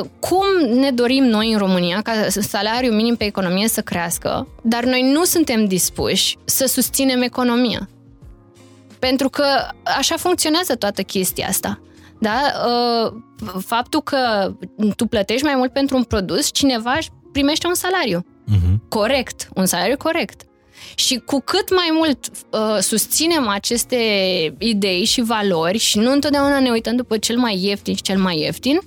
[0.00, 0.44] uh, cum
[0.78, 5.24] ne dorim noi în România ca salariul minim pe economie să crească, dar noi nu
[5.24, 7.88] suntem dispuși să susținem economia.
[8.98, 9.44] Pentru că
[9.98, 11.78] așa funcționează toată chestia asta.
[12.24, 12.40] Da?
[12.66, 13.12] Uh,
[13.66, 14.52] Faptul că
[14.96, 18.88] tu plătești mai mult pentru un produs, cineva își primește un salariu Mhm.
[18.88, 20.42] corect, un salariu corect.
[20.94, 22.18] Și cu cât mai mult
[22.50, 23.96] uh, susținem aceste
[24.58, 28.38] idei și valori și nu întotdeauna ne uităm după cel mai ieftin și cel mai
[28.38, 28.80] ieftin,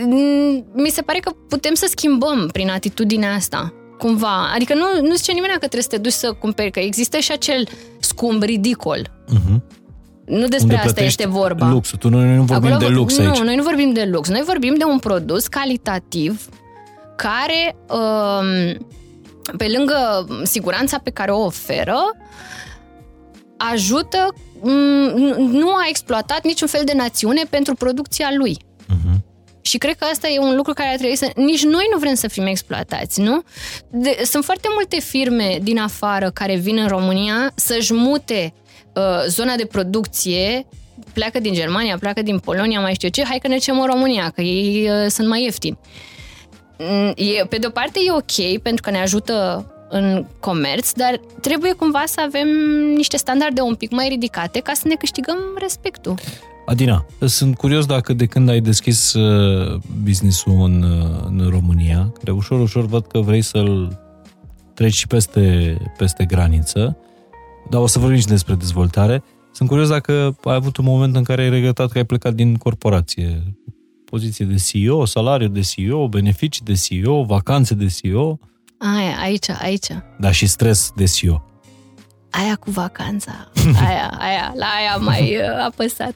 [0.00, 3.72] mm, mi se pare că putem să schimbăm prin atitudinea asta.
[3.98, 4.50] Cumva.
[4.54, 7.32] Adică nu, nu zice nimeni că trebuie să te duci să cumperi, că există și
[7.32, 7.68] acel
[7.98, 9.10] scump ridicol.
[9.28, 9.62] Mhm.
[10.30, 11.68] Nu despre Unde asta plătești este vorba.
[11.68, 11.98] Luxul.
[11.98, 13.38] Tu, noi nu vorbim Acolo de lux nu, aici.
[13.38, 14.28] noi nu vorbim de lux.
[14.28, 16.48] Noi vorbim de un produs calitativ
[17.16, 18.86] care, um,
[19.56, 21.98] pe lângă siguranța pe care o oferă,
[23.56, 24.72] ajută, um,
[25.50, 28.56] nu a exploatat niciun fel de națiune pentru producția lui.
[28.88, 29.24] Mhm.
[29.60, 31.30] Și cred că asta e un lucru care ar trebui să...
[31.36, 33.42] Nici noi nu vrem să fim exploatați, nu?
[33.90, 38.69] De, sunt foarte multe firme din afară care vin în România să-și mute uh,
[39.28, 40.66] zona de producție
[41.12, 44.28] pleacă din Germania, pleacă din Polonia, mai știu ce, hai că ne ducem în România,
[44.34, 45.78] că ei uh, sunt mai ieftini.
[46.78, 51.20] Mm, E, pe de o parte e ok pentru că ne ajută în comerț, dar
[51.40, 52.48] trebuie cumva să avem
[52.94, 56.14] niște standarde un pic mai ridicate ca să ne câștigăm respectul.
[56.66, 62.30] Adina, sunt curios dacă de când ai deschis uh, business-ul în, uh, în România, care
[62.30, 64.00] ușor, ușor văd că vrei să-l
[64.74, 66.96] treci și peste, peste graniță,
[67.68, 69.22] dar o să vorbim și despre dezvoltare.
[69.52, 72.56] Sunt curios dacă ai avut un moment în care ai regretat că ai plecat din
[72.56, 73.56] corporație.
[74.04, 78.38] Poziție de CEO, salariu de CEO, beneficii de CEO, vacanțe de CEO,
[78.78, 79.86] Aia, aici, aici.
[80.18, 81.42] dar și stres de CEO.
[82.30, 83.48] Aia cu vacanța,
[83.86, 86.14] aia, aia, la aia am mai uh, apăsat.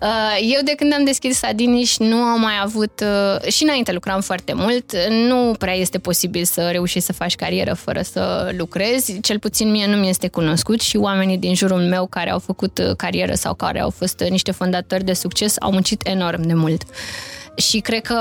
[0.00, 4.20] Uh, eu de când am deschis Sadiniș nu am mai avut, uh, și înainte lucram
[4.20, 9.38] foarte mult, nu prea este posibil să reușești să faci carieră fără să lucrezi, cel
[9.38, 12.96] puțin mie nu mi este cunoscut și oamenii din jurul meu care au făcut uh,
[12.96, 16.82] carieră sau care au fost uh, niște fondatori de succes au muncit enorm de mult.
[17.56, 18.18] și cred că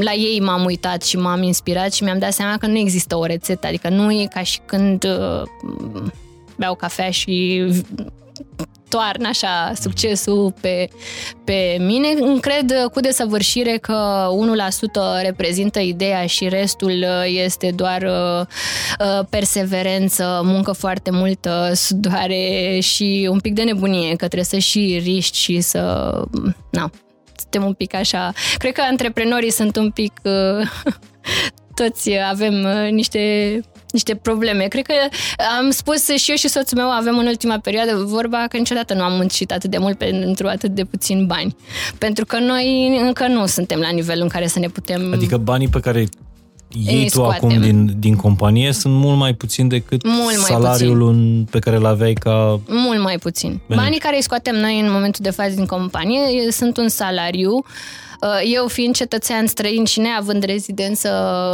[0.00, 3.24] la ei m-am uitat și m-am inspirat și mi-am dat seama că nu există o
[3.24, 5.42] rețetă, adică nu e ca și când uh,
[6.60, 7.64] beau cafea și
[8.88, 10.88] toarnă așa succesul pe,
[11.44, 12.08] pe mine.
[12.40, 14.28] Cred cu desăvârșire că
[15.20, 18.46] 1% reprezintă ideea și restul uh, este doar uh,
[19.00, 25.00] uh, perseverență, muncă foarte multă, sudoare și un pic de nebunie, că trebuie să și
[25.02, 26.12] riști și să...
[26.70, 26.90] Na,
[27.36, 28.32] suntem un pic așa...
[28.58, 30.12] Cred că antreprenorii sunt un pic...
[31.80, 32.54] toți avem
[32.90, 33.20] niște
[33.92, 34.64] niște probleme.
[34.64, 34.92] Cred că
[35.58, 39.02] am spus și eu și soțul meu avem în ultima perioadă vorba că niciodată nu
[39.02, 41.56] am muncit atât de mult pentru atât de puțin bani.
[41.98, 45.12] Pentru că noi încă nu suntem la nivelul în care să ne putem...
[45.12, 46.08] Adică banii pe care
[46.86, 51.46] ei tu acum din, din companie sunt mult mai puțin decât mult mai salariul puțin.
[51.50, 52.60] pe care îl aveai ca...
[52.68, 53.60] Mult mai puțin.
[53.66, 57.64] Banii care îi scoatem noi în momentul de față din companie sunt un salariu uh,
[58.09, 58.09] Uh,
[58.44, 61.10] eu fiind cetățean străin și neavând rezidență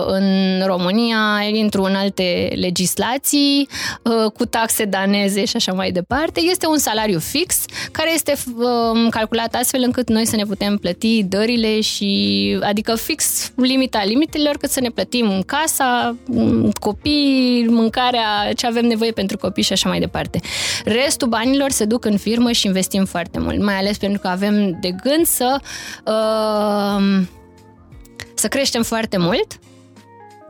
[0.09, 0.27] în
[0.67, 3.69] România, intru în alte legislații
[4.03, 6.41] uh, cu taxe daneze și așa mai departe.
[6.41, 11.23] Este un salariu fix care este um, calculat astfel încât noi să ne putem plăti
[11.23, 16.17] dările și adică fix limita limitelor cât să ne plătim casa,
[16.81, 20.41] copii, mâncarea, ce avem nevoie pentru copii și așa mai departe.
[20.85, 24.79] Restul banilor se duc în firmă și investim foarte mult, mai ales pentru că avem
[24.81, 25.59] de gând să
[26.05, 26.56] uh,
[28.35, 29.47] să creștem foarte mult.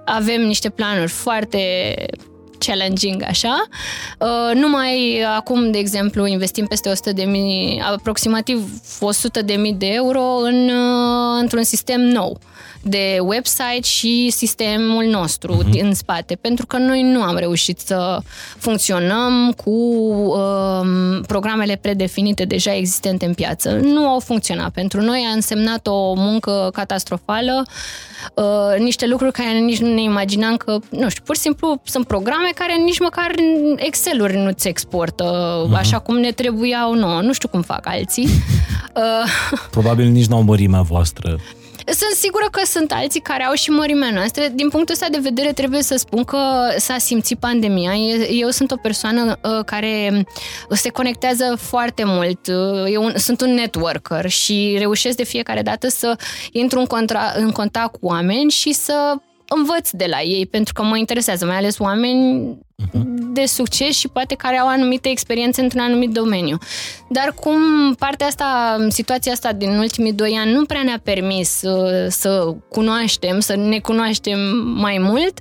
[0.04, 1.94] Avem niște planuri foarte
[2.58, 3.66] challenging, așa.
[4.18, 8.70] Uh, numai acum, de exemplu, investim peste 100 de mii, aproximativ
[9.00, 12.38] 100 de mii de euro în, uh, într-un sistem nou
[12.88, 15.80] de website și sistemul nostru uh-huh.
[15.82, 18.20] în spate, pentru că noi nu am reușit să
[18.58, 23.70] funcționăm cu um, programele predefinite deja existente în piață.
[23.70, 24.70] Nu au funcționat.
[24.70, 27.62] Pentru noi a însemnat o muncă catastrofală,
[28.34, 32.06] uh, niște lucruri care nici nu ne imaginam că, nu știu, pur și simplu sunt
[32.06, 33.34] programe care nici măcar
[33.76, 35.78] Excel-uri nu-ți exportă uh-huh.
[35.78, 37.20] așa cum ne trebuiau nouă.
[37.20, 38.28] Nu știu cum fac alții.
[38.96, 41.38] Uh, Probabil nici n-au mărimea voastră.
[41.86, 44.44] Sunt sigură că sunt alții care au și mărimea noastră.
[44.52, 46.38] Din punctul ăsta de vedere trebuie să spun că
[46.76, 47.94] s-a simțit pandemia.
[48.30, 50.24] Eu sunt o persoană uh, care
[50.70, 52.46] se conectează foarte mult.
[52.46, 56.16] Uh, eu sunt un networker și reușesc de fiecare dată să
[56.52, 59.14] intru în, contra, în contact cu oameni și să
[59.48, 62.58] învăț de la ei, pentru că mă interesează, mai ales oameni
[63.36, 66.58] de succes și poate care au anumite experiențe într-un anumit domeniu.
[67.08, 67.60] Dar cum
[67.98, 73.40] partea asta, situația asta din ultimii doi ani nu prea ne-a permis să, să cunoaștem,
[73.40, 75.38] să ne cunoaștem mai mult,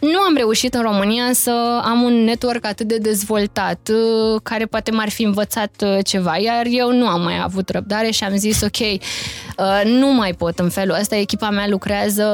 [0.00, 3.90] nu am reușit în România să am un network atât de dezvoltat
[4.42, 8.36] care poate m-ar fi învățat ceva, iar eu nu am mai avut răbdare și am
[8.36, 12.26] zis ok, uh, nu mai pot în felul ăsta, echipa mea lucrează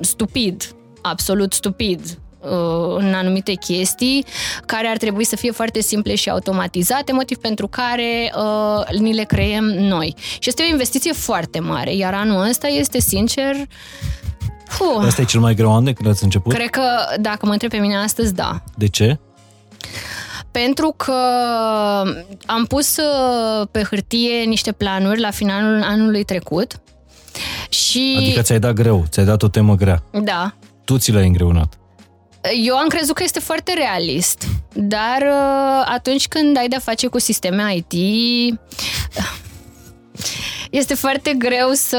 [0.00, 2.21] stupid, absolut stupid Uh,
[2.96, 4.24] în anumite chestii
[4.66, 9.22] care ar trebui să fie foarte simple și automatizate, motiv pentru care uh, ni le
[9.22, 10.14] creăm noi.
[10.38, 13.56] Și este o investiție foarte mare, iar anul ăsta este sincer
[14.72, 15.04] Fuh.
[15.06, 16.52] Asta e cel mai greu an de când ați început?
[16.52, 16.82] Cred că,
[17.20, 18.62] dacă mă întreb pe mine astăzi, da.
[18.76, 19.18] De ce?
[20.50, 21.12] Pentru că
[22.46, 26.80] am pus uh, pe hârtie niște planuri la finalul anului trecut
[27.68, 28.14] și...
[28.18, 30.02] Adică ți-ai dat greu, ți-ai dat o temă grea.
[30.22, 30.54] Da.
[30.84, 31.78] Tu ți l-ai îngreunat.
[32.64, 37.18] Eu am crezut că este foarte realist, dar uh, atunci când ai de-a face cu
[37.18, 37.92] sisteme IT,
[40.70, 41.98] este foarte greu să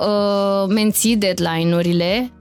[0.00, 2.32] uh, menții deadline-urile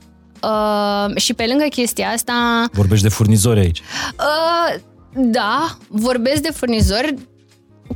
[0.41, 2.65] uh, și pe lângă chestia asta...
[2.71, 3.81] Vorbești de furnizori aici.
[4.19, 4.75] Uh,
[5.15, 7.13] da, vorbesc de furnizori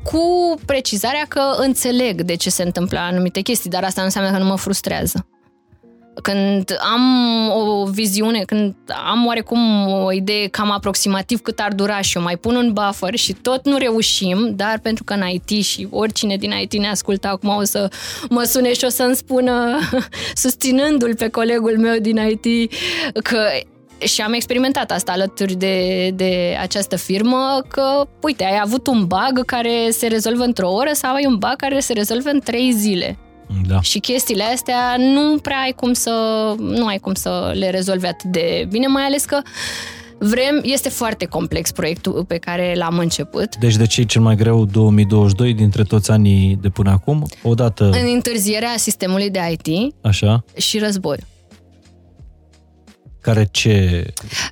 [0.03, 4.37] cu precizarea că înțeleg de ce se întâmplă anumite chestii, dar asta nu înseamnă că
[4.37, 5.25] nu mă frustrează
[6.21, 7.01] când am
[7.49, 8.75] o viziune, când
[9.11, 13.15] am oarecum o idee cam aproximativ cât ar dura și eu mai pun un buffer
[13.15, 17.27] și tot nu reușim, dar pentru că în IT și oricine din IT ne ascultă
[17.27, 17.91] acum o să
[18.29, 19.79] mă sune și o să-mi spună,
[20.43, 22.73] susținându-l pe colegul meu din IT,
[23.23, 23.39] că
[24.05, 29.45] și am experimentat asta alături de, de această firmă, că, uite, ai avut un bug
[29.45, 33.17] care se rezolvă într-o oră sau ai un bug care se rezolvă în trei zile.
[33.67, 33.81] Da.
[33.81, 36.11] Și chestiile astea nu prea ai cum să,
[36.57, 39.41] nu ai cum să le rezolvi atât de bine, mai ales că
[40.21, 43.55] Vrem, este foarte complex proiectul pe care l-am început.
[43.55, 47.27] Deci de ce e cel mai greu 2022 dintre toți anii de până acum?
[47.43, 47.85] Odată...
[47.85, 50.43] În întârzierea sistemului de IT Așa.
[50.57, 51.17] și război.
[53.21, 54.05] Care ce...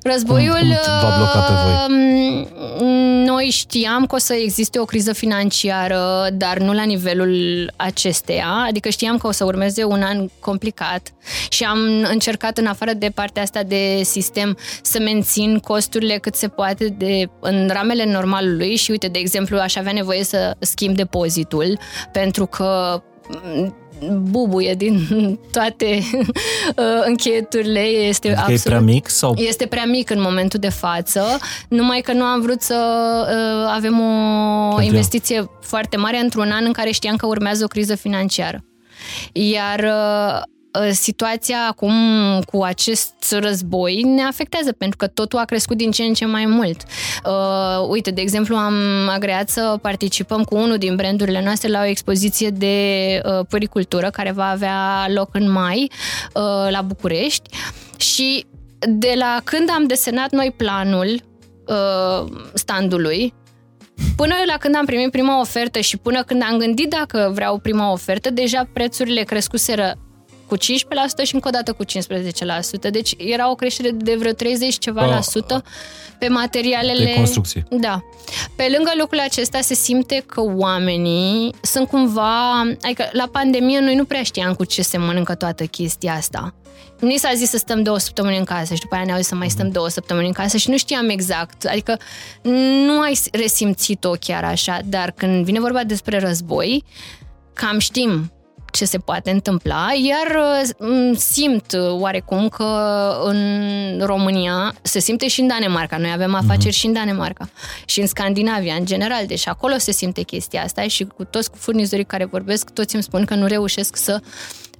[0.03, 0.53] Războiul...
[0.53, 1.87] Cum, cum va bloca pe voi?
[1.87, 8.47] Um, noi știam că o să existe o criză financiară, dar nu la nivelul acesteia,
[8.67, 11.13] adică știam că o să urmeze un an complicat
[11.49, 11.77] și am
[12.09, 17.29] încercat în afară de partea asta de sistem să mențin costurile cât se poate de
[17.39, 21.79] în ramele normalului și uite, de exemplu, aș avea nevoie să schimb depozitul
[22.11, 23.01] pentru că
[24.21, 25.07] bubuie din
[25.51, 27.79] toate uh, încheieturile.
[27.79, 29.09] Este adică absolut, e prea mic?
[29.09, 29.35] sau?
[29.37, 31.23] Este prea mic în momentul de față,
[31.69, 32.75] numai că nu am vrut să
[33.29, 37.67] uh, avem o Pentru investiție foarte mare într-un an în care știam că urmează o
[37.67, 38.63] criză financiară.
[39.31, 39.87] Iar uh,
[40.37, 40.43] Uh,
[40.91, 41.93] situația acum
[42.51, 46.45] cu acest război ne afectează pentru că totul a crescut din ce în ce mai
[46.45, 46.81] mult.
[47.25, 48.73] Uh, uite, de exemplu, am
[49.09, 54.31] agreat să participăm cu unul din brandurile noastre la o expoziție de uh, păricultură care
[54.31, 55.91] va avea loc în mai
[56.33, 57.49] uh, la București
[57.97, 58.45] și
[58.79, 61.21] de la când am desenat noi planul
[61.67, 63.33] uh, standului,
[64.15, 67.91] Până la când am primit prima ofertă și până când am gândit dacă vreau prima
[67.91, 69.95] ofertă, deja prețurile crescuseră
[70.47, 70.59] cu 15%
[71.23, 72.91] și încă o dată cu 15%.
[72.91, 75.63] Deci era o creștere de vreo 30 ceva la sută
[76.19, 77.03] pe materialele...
[77.03, 77.63] De construcție.
[77.69, 78.03] Da.
[78.55, 82.59] Pe lângă lucrul acesta se simte că oamenii sunt cumva...
[82.59, 86.53] Adică la pandemie noi nu prea știam cu ce se mănâncă toată chestia asta.
[86.99, 89.35] Ni s-a zis să stăm două săptămâni în casă și după aia ne-au zis să
[89.35, 91.65] mai stăm două săptămâni în casă și nu știam exact.
[91.65, 91.99] Adică
[92.85, 96.83] nu ai resimțit-o chiar așa, dar când vine vorba despre război,
[97.53, 98.31] cam știm
[98.71, 100.37] ce se poate întâmpla, iar
[100.79, 102.65] uh, simt oarecum că
[103.23, 103.37] în
[104.05, 105.97] România se simte și în Danemarca.
[105.97, 106.77] Noi avem afaceri uh-huh.
[106.77, 107.49] și în Danemarca
[107.85, 111.57] și în Scandinavia în general, deci acolo se simte chestia asta și cu toți cu
[111.57, 114.19] furnizorii care vorbesc, toți îmi spun că nu reușesc să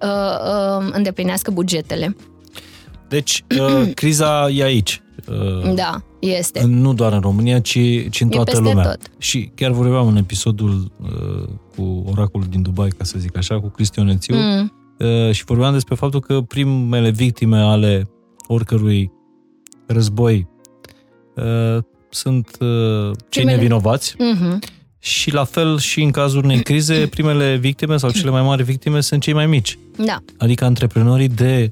[0.02, 2.16] uh, uh, îndeplinească bugetele.
[3.08, 5.02] Deci, uh, criza e aici.
[5.28, 6.64] Uh, da, este.
[6.66, 8.84] Nu doar în România, ci, ci în toată lumea.
[8.84, 9.00] Tot.
[9.18, 13.68] Și chiar vorbeam în episodul uh, cu oracolul din Dubai, ca să zic așa, cu
[13.68, 14.74] Cristian Ețiu, mm.
[15.00, 18.10] uh, și vorbeam despre faptul că primele victime ale
[18.48, 19.12] oricărui
[19.88, 20.48] război
[21.36, 23.56] uh, sunt uh, cei primele...
[23.56, 24.16] nevinovați.
[24.16, 24.76] Mm-hmm.
[25.00, 29.02] Și la fel și în cazul unei crize, primele victime sau cele mai mari victime
[29.02, 29.78] sunt cei mai mici.
[30.06, 30.18] Da.
[30.38, 31.72] Adică antreprenorii de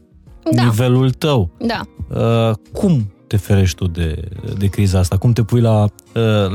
[0.51, 0.63] da.
[0.63, 1.49] nivelul tău.
[1.57, 1.81] Da.
[2.09, 4.21] Uh, cum te ferești tu de,
[4.57, 5.17] de criza asta?
[5.17, 5.91] Cum te pui la, uh,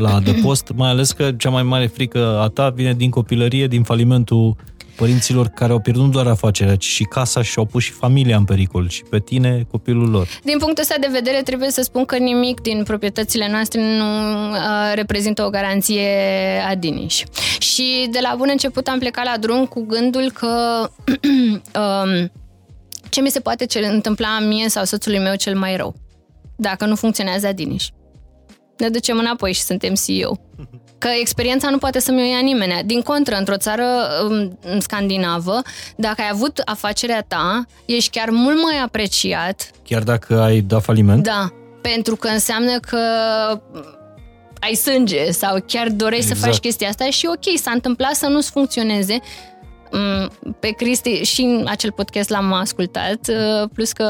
[0.01, 0.73] la adăpost?
[0.75, 4.57] Mai ales că cea mai mare frică a ta vine din copilărie, din falimentul
[5.01, 8.37] părinților care au pierdut nu doar afacerea, ci și casa și au pus și familia
[8.37, 10.29] în pericol și pe tine, copilul lor.
[10.43, 14.93] Din punctul ăsta de vedere, trebuie să spun că nimic din proprietățile noastre nu uh,
[14.95, 16.09] reprezintă o garanție
[16.69, 17.23] a Diniș.
[17.59, 20.49] Și de la bun început am plecat la drum cu gândul că
[21.81, 22.31] um,
[23.09, 25.95] ce mi se poate întâmpla mie sau soțului meu cel mai rău
[26.61, 27.89] dacă nu funcționează Adiniș.
[28.77, 30.37] Ne ducem înapoi și suntem CEO.
[30.99, 32.83] Că experiența nu poate să mi-o ia nimeni.
[32.85, 33.85] Din contră, într-o țară
[34.29, 35.63] um, scandinavă,
[35.97, 39.71] dacă ai avut afacerea ta, ești chiar mult mai apreciat.
[39.85, 41.23] Chiar dacă ai dat faliment?
[41.23, 42.99] Da, pentru că înseamnă că
[44.61, 46.41] ai sânge sau chiar dorești exact.
[46.41, 49.21] să faci chestia asta și ok, s-a întâmplat să nu-ți funcționeze.
[49.93, 50.31] Mm,
[50.61, 54.09] pe Cristi și în acel podcast l-am ascultat, uh, plus că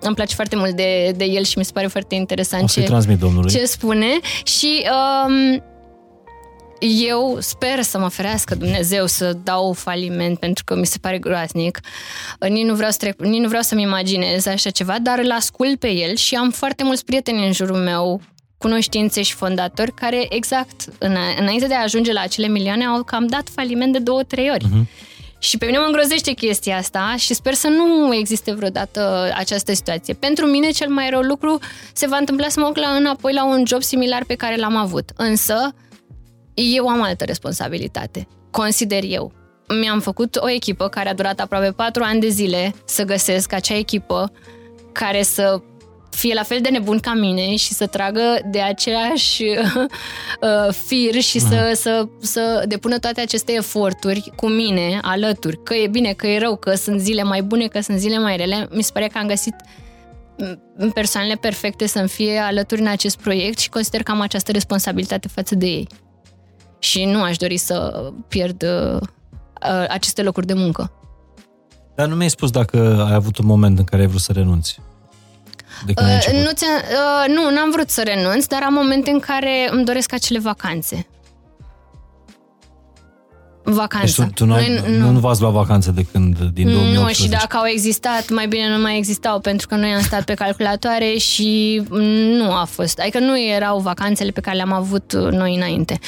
[0.00, 3.18] îmi place foarte mult de, de el și mi se pare foarte interesant ce, transmit
[3.18, 3.50] domnului.
[3.50, 4.18] ce spune.
[4.44, 4.84] Și
[5.26, 5.62] um,
[6.80, 11.80] eu sper să mă ferească Dumnezeu să dau faliment pentru că mi se pare groaznic.
[12.48, 15.78] Nici nu vreau să, trec, nici nu vreau să-mi imaginez așa ceva, dar îl ascult
[15.78, 18.20] pe el și am foarte mulți prieteni în jurul meu
[18.58, 20.84] cunoștințe și fondatori care exact
[21.38, 24.64] înainte de a ajunge la acele milioane au cam dat faliment de două, trei ori.
[24.64, 25.08] Uh-huh.
[25.42, 30.14] Și pe mine mă îngrozește chestia asta și sper să nu existe vreodată această situație.
[30.14, 31.58] Pentru mine cel mai rău lucru
[31.92, 34.76] se va întâmpla să mă duc la, înapoi la un job similar pe care l-am
[34.76, 35.10] avut.
[35.16, 35.74] Însă,
[36.54, 38.28] eu am altă responsabilitate.
[38.50, 39.32] Consider eu.
[39.80, 43.76] Mi-am făcut o echipă care a durat aproape patru ani de zile să găsesc acea
[43.76, 44.32] echipă
[44.92, 45.62] care să
[46.10, 51.38] fie la fel de nebun ca mine și să tragă de aceeași uh, fir și
[51.38, 51.74] să, mhm.
[51.74, 55.62] să, să depună toate aceste eforturi cu mine alături.
[55.62, 58.36] Că e bine, că e rău, că sunt zile mai bune, că sunt zile mai
[58.36, 58.68] rele.
[58.70, 59.54] Mi se pare că am găsit
[60.94, 65.54] persoanele perfecte să-mi fie alături în acest proiect și consider că am această responsabilitate față
[65.54, 65.88] de ei.
[66.78, 69.00] Și nu aș dori să pierd uh,
[69.88, 70.92] aceste locuri de muncă.
[71.94, 74.80] Dar nu mi-ai spus dacă ai avut un moment în care ai vrut să renunți
[75.86, 79.68] de când uh, nu, uh, nu, n-am vrut să renunț, dar am momente în care
[79.70, 81.06] îmi doresc acele vacanțe.
[83.62, 84.22] vacanță.
[84.22, 87.00] Deci tu, tu nu, Noi nu, nu v-ați luat vacanță de când, din 2018?
[87.00, 90.24] Nu, și dacă au existat, mai bine nu mai existau, pentru că noi am stat
[90.24, 91.82] pe calculatoare și
[92.38, 92.98] nu a fost.
[92.98, 95.98] Adică nu erau vacanțele pe care le-am avut noi înainte.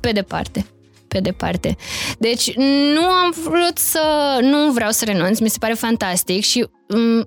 [0.00, 0.66] Pe departe
[1.14, 1.76] pe departe.
[2.18, 2.54] Deci
[2.94, 4.02] nu am vrut să,
[4.40, 7.26] nu vreau să renunț, mi se pare fantastic și m-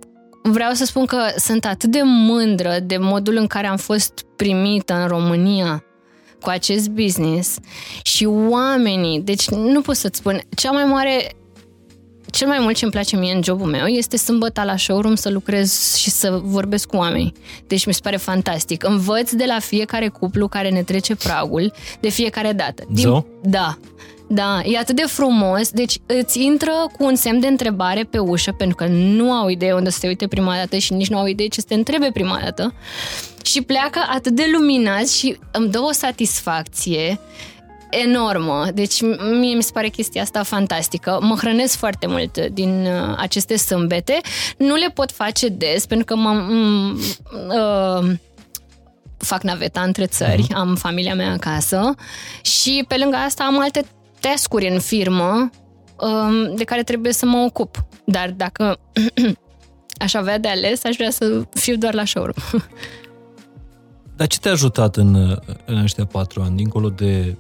[0.51, 4.93] vreau să spun că sunt atât de mândră de modul în care am fost primită
[4.93, 5.83] în România
[6.41, 7.57] cu acest business
[8.03, 11.31] și oamenii, deci nu pot să-ți spun, cea mai mare
[12.31, 15.29] cel mai mult ce îmi place mie în jobul meu este sâmbătă la showroom să
[15.29, 17.31] lucrez și să vorbesc cu oameni.
[17.67, 18.83] Deci mi se pare fantastic.
[18.83, 22.83] Învăț de la fiecare cuplu care ne trece pragul de fiecare dată.
[22.89, 23.03] Din,
[23.43, 23.77] da.
[24.29, 28.51] Da, e atât de frumos, deci îți intră cu un semn de întrebare pe ușă,
[28.51, 31.25] pentru că nu au idee unde să te uite prima dată și nici nu au
[31.25, 32.73] idee ce să te întrebe prima dată
[33.43, 37.19] și pleacă atât de luminați și îmi dă o satisfacție
[37.89, 38.65] enormă.
[38.73, 39.01] Deci
[39.39, 41.19] mie mi se pare chestia asta fantastică.
[41.21, 44.19] Mă hrănesc foarte mult din uh, aceste sâmbete.
[44.57, 46.43] Nu le pot face des pentru că mă
[47.47, 48.11] uh,
[49.17, 50.55] fac naveta între țări, uh-huh.
[50.55, 51.95] am familia mea acasă
[52.41, 53.85] și pe lângă asta am alte
[54.19, 55.49] task-uri în firmă
[55.99, 57.85] uh, de care trebuie să mă ocup.
[58.03, 58.79] Dar dacă
[60.05, 62.35] aș avea de ales, aș vrea să fiu doar la showroom.
[64.15, 65.15] Dar ce te-a ajutat în,
[65.65, 67.37] în ăștia patru ani, dincolo de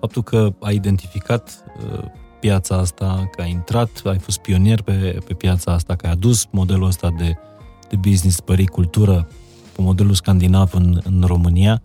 [0.00, 2.04] faptul că ai identificat uh,
[2.40, 6.46] piața asta, că ai intrat, ai fost pionier pe, pe piața asta, că ai adus
[6.50, 7.36] modelul ăsta de,
[7.88, 9.28] de business, păricultură,
[9.76, 11.82] pe modelul scandinav în, în România,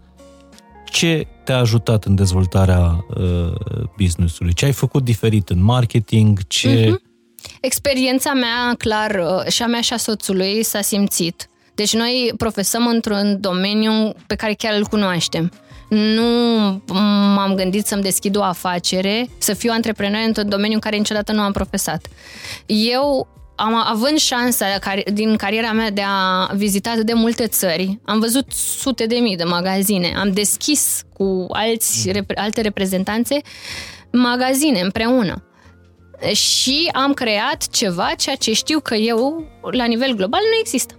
[0.85, 3.51] ce te-a ajutat în dezvoltarea uh,
[3.97, 4.53] business-ului?
[4.53, 6.39] Ce ai făcut diferit în marketing?
[6.47, 6.85] Ce...
[6.85, 7.01] Mm-hmm.
[7.61, 11.49] Experiența mea, clar, uh, și a mea și a soțului s-a simțit.
[11.75, 15.51] Deci noi profesăm într-un domeniu pe care chiar îl cunoaștem.
[15.89, 16.23] Nu
[17.35, 21.41] m-am gândit să-mi deschid o afacere, să fiu antreprenor într-un domeniu în care niciodată nu
[21.41, 22.07] am profesat.
[22.65, 23.27] Eu
[23.59, 24.65] am, având șansa
[25.13, 29.35] din cariera mea de a vizita atât de multe țări, am văzut sute de mii
[29.35, 33.41] de magazine, am deschis cu alți, alte reprezentanțe
[34.11, 35.43] magazine împreună.
[36.33, 40.93] Și am creat ceva, ceea ce știu că eu, la nivel global, nu există.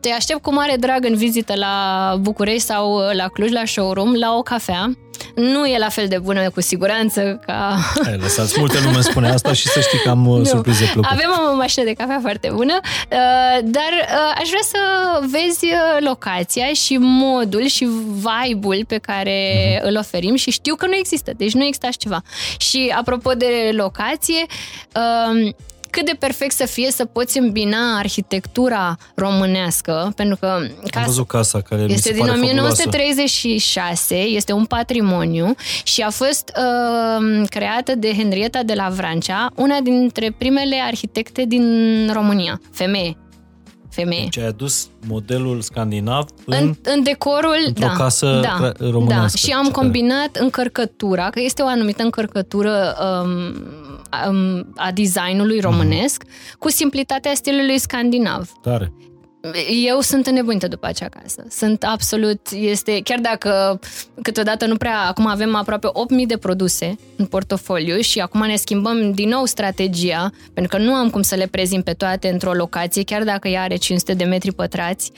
[0.00, 4.36] Te aștept cu mare drag în vizită la București sau la Cluj, la showroom, la
[4.36, 4.92] o cafea.
[5.34, 7.78] Nu e la fel de bună, cu siguranță, ca...
[8.04, 10.38] Hai, lăsați, multe lume spune asta și să știi că am nu.
[10.38, 11.14] Uh, surprize plăcute.
[11.14, 14.78] Avem o mașină de cafea foarte bună, uh, dar uh, aș vrea să
[15.20, 15.66] vezi
[15.98, 19.82] locația și modul și vibe-ul pe care uh-huh.
[19.82, 22.22] îl oferim și știu că nu există, deci nu există așa ceva.
[22.58, 24.46] Și apropo de locație,
[25.92, 31.26] cât de perfect să fie să poți îmbina arhitectura românească, pentru că casa Am văzut
[31.26, 34.34] casa care este din 1936, fabuloasă.
[34.36, 40.34] este un patrimoniu și a fost uh, creată de Henrietta de la Vrancea, una dintre
[40.38, 41.64] primele arhitecte din
[42.12, 43.16] România, femeie
[43.92, 44.22] femeie.
[44.22, 49.38] Deci ai adus modelul scandinav în, în, în decorul într-o da, casă da, românească.
[49.42, 53.91] Da, și am combinat încărcătura, că este o anumită încărcătură um, um,
[54.76, 56.32] a designului românesc, mm.
[56.58, 58.52] cu simplitatea stilului scandinav.
[58.62, 58.92] Tare
[59.84, 61.44] eu sunt înnebunită după acea casă.
[61.50, 63.80] Sunt absolut, este, chiar dacă
[64.22, 65.88] câteodată nu prea, acum avem aproape
[66.20, 70.92] 8.000 de produse în portofoliu și acum ne schimbăm din nou strategia, pentru că nu
[70.92, 74.24] am cum să le prezint pe toate într-o locație, chiar dacă ea are 500 de
[74.24, 75.12] metri pătrați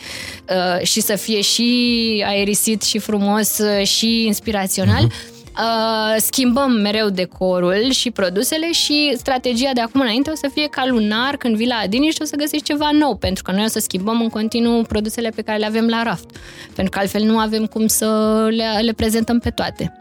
[0.48, 5.06] uh, și să fie și aerisit și frumos uh, și inspirațional.
[5.06, 10.66] Uh-huh uh, schimbăm mereu decorul și produsele și strategia de acum înainte o să fie
[10.66, 13.64] ca lunar când vii la Adini și o să găsești ceva nou, pentru că noi
[13.64, 16.30] o să schimbăm în continuu produsele pe care le avem la raft,
[16.74, 19.96] pentru că altfel nu avem cum să le, le prezentăm pe toate.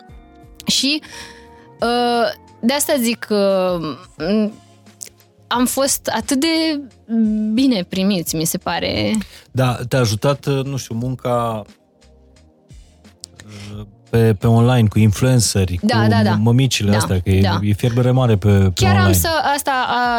[0.66, 1.02] Și
[1.80, 3.80] uh, de asta zic că
[4.18, 4.52] uh,
[5.48, 6.82] am fost atât de
[7.54, 9.18] bine primiți, mi se pare.
[9.52, 11.66] Da, te-a ajutat, nu știu, munca
[14.14, 16.36] pe, pe online, cu influenceri, da, cu da, da.
[16.42, 17.60] mămicile da, astea, că da.
[17.62, 19.06] e, e fierbere mare pe, pe Chiar online.
[19.06, 19.72] am să, asta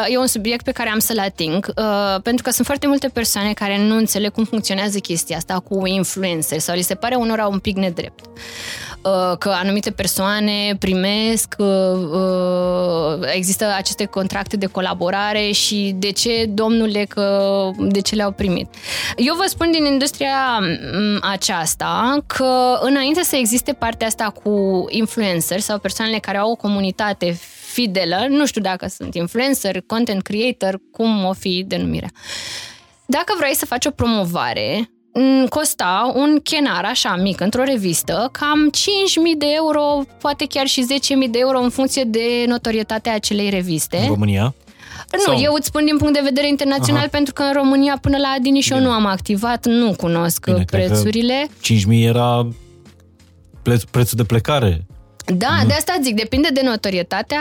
[0.08, 3.52] e un subiect pe care am să-l ating, uh, pentru că sunt foarte multe persoane
[3.52, 7.58] care nu înțeleg cum funcționează chestia asta cu influenceri sau li se pare unora un
[7.58, 8.24] pic nedrept.
[9.04, 16.44] Uh, că anumite persoane primesc, uh, uh, există aceste contracte de colaborare și de ce,
[16.48, 18.66] domnule, că de ce le-au primit.
[19.16, 25.60] Eu vă spun din industria mm, aceasta că înainte să existe partea asta cu influencer
[25.60, 27.38] sau persoanele care au o comunitate
[27.72, 32.08] fidelă, nu știu dacă sunt influencer, content creator, cum o fi denumirea.
[33.06, 38.70] Dacă vrei să faci o promovare, m, costa un chenar așa mic într-o revistă cam
[38.70, 40.86] 5.000 de euro, poate chiar și
[41.24, 43.96] 10.000 de euro în funcție de notorietatea acelei reviste.
[43.96, 44.54] În România?
[45.12, 47.08] Nu, Sau- eu îți spun din punct de vedere internațional, Aha.
[47.10, 50.64] pentru că în România până la Adiniș și eu nu am activat, nu cunosc Bine,
[50.64, 51.46] cred că- prețurile.
[51.60, 52.62] 5.000 era preț-
[53.90, 54.86] prețul de plecare.
[55.26, 57.40] Da, de asta zic, depinde de notorietatea.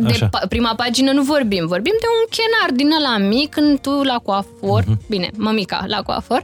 [0.00, 0.28] De Așa.
[0.28, 4.16] pa- prima pagină nu vorbim, vorbim de un chenar din ăla mic, când tu la
[4.18, 5.00] coafor, Mhm.
[5.08, 6.38] bine, mămica la coafor,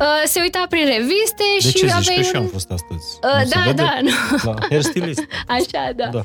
[0.00, 1.90] uh, se uita prin reviste De și ce zici?
[1.96, 2.46] aveai Că și eu un...
[2.46, 3.04] am fost astăzi.
[3.22, 3.82] Uh, Nu se da, vede?
[3.82, 4.10] da, nu.
[4.50, 5.24] La hairstylist.
[5.48, 6.06] Așa, da.
[6.12, 6.20] Da.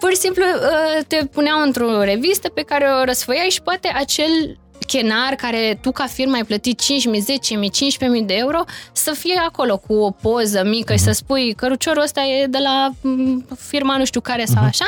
[0.00, 4.58] Pur și simplu uh, te puneau într-o revistă pe care o răsfăiai și poate acel
[4.86, 9.76] chenar care tu ca firmă ai plătit 5.000, 10.000, 15.000 de euro să fie acolo
[9.76, 14.04] cu o poză mică și să spui căruciorul ăsta e de la mm, firma nu
[14.04, 14.86] știu care sau așa,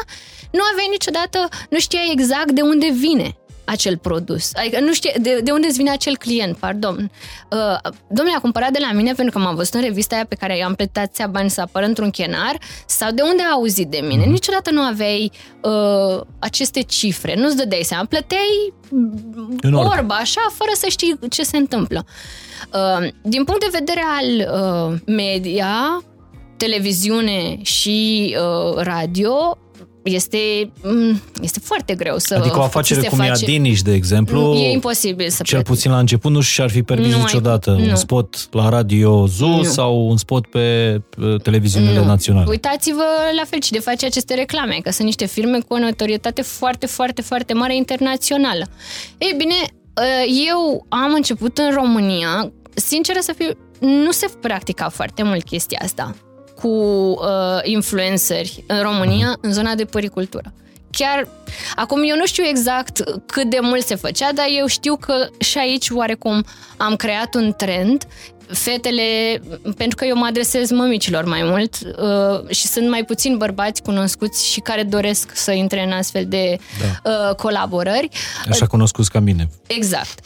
[0.51, 4.51] nu aveai niciodată, nu știai exact de unde vine acel produs.
[4.55, 7.11] Adică nu știe de, de unde îți vine acel client, pardon.
[7.51, 10.35] Uh, domnule, a cumpărat de la mine pentru că m-a văzut în revista aia pe
[10.35, 14.01] care i-am plătit atâția bani să apară într-un chenar sau de unde a auzit de
[14.09, 14.25] mine.
[14.25, 18.05] Niciodată nu aveai uh, aceste cifre, nu-ți dădeai seama.
[18.05, 18.73] Plăteai
[19.61, 19.91] În orb.
[19.91, 22.05] orba, așa, fără să știi ce se întâmplă.
[22.73, 24.53] Uh, din punct de vedere al
[24.93, 26.03] uh, media,
[26.57, 29.59] televiziune și uh, radio,
[30.05, 30.39] este,
[30.83, 33.93] mm, este foarte greu să Adică o ți afacere se cum e face- Adiniș, de
[33.93, 35.69] exemplu, E imposibil să cel plătești.
[35.73, 37.95] puțin la început nu și-ar fi permis Nu ai- niciodată un nu.
[37.95, 39.63] spot la Radio Zoo Nu.
[39.63, 42.05] sau un spot pe uh, televiziunile Nu.
[42.05, 42.47] naționale.
[42.49, 43.05] Uitați-vă
[43.37, 46.87] la fel și de face aceste reclame, că sunt niște firme cu o notorietate foarte,
[46.87, 48.65] foarte, foarte mare internațională.
[49.19, 49.55] Ei bine,
[50.49, 53.51] eu am început în România, sinceră să fiu,
[53.81, 56.15] nu se practica foarte mult chestia asta
[56.65, 60.53] cu uh, influenceri în România în zona de păricultură.
[60.91, 61.29] Chiar,
[61.77, 65.59] acum eu nu știu exact cât de mult se făcea, dar eu știu că și
[65.59, 66.45] aici oarecum
[66.77, 68.07] am creat un trend
[68.47, 69.03] fetele,
[69.77, 74.51] pentru că eu mă adresez mămicilor mai mult uh, și sunt mai puțin bărbați cunoscuți
[74.51, 77.11] și care doresc să intre în astfel de da.
[77.11, 78.09] uh, colaborări.
[78.49, 79.49] Așa cunoscuți ca mine.
[79.67, 80.21] Exact.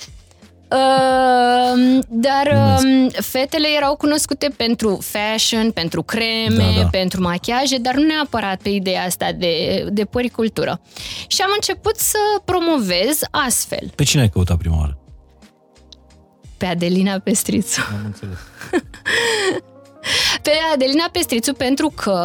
[0.71, 6.89] Uh, dar uh, fetele erau cunoscute pentru fashion, pentru creme, Da, da.
[6.91, 10.81] pentru machiaje, dar nu neapărat pe ideea asta de, de păricultură.
[11.27, 14.99] Și am început să promovez astfel Pe cine ai căutat prima oară?
[16.57, 17.81] pe Adelina Pestrițu.
[17.93, 18.39] Am înțeles.
[20.43, 22.21] Pe Adelina Pestrițu pentru că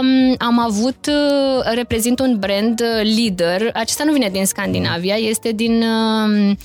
[0.00, 5.52] um, am avut, uh, reprezint un brand uh, lider, acesta nu vine din Scandinavia, este
[5.52, 6.56] din uh,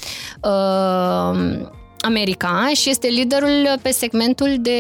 [0.44, 1.70] uh,
[2.02, 4.80] America și este liderul pe segmentul de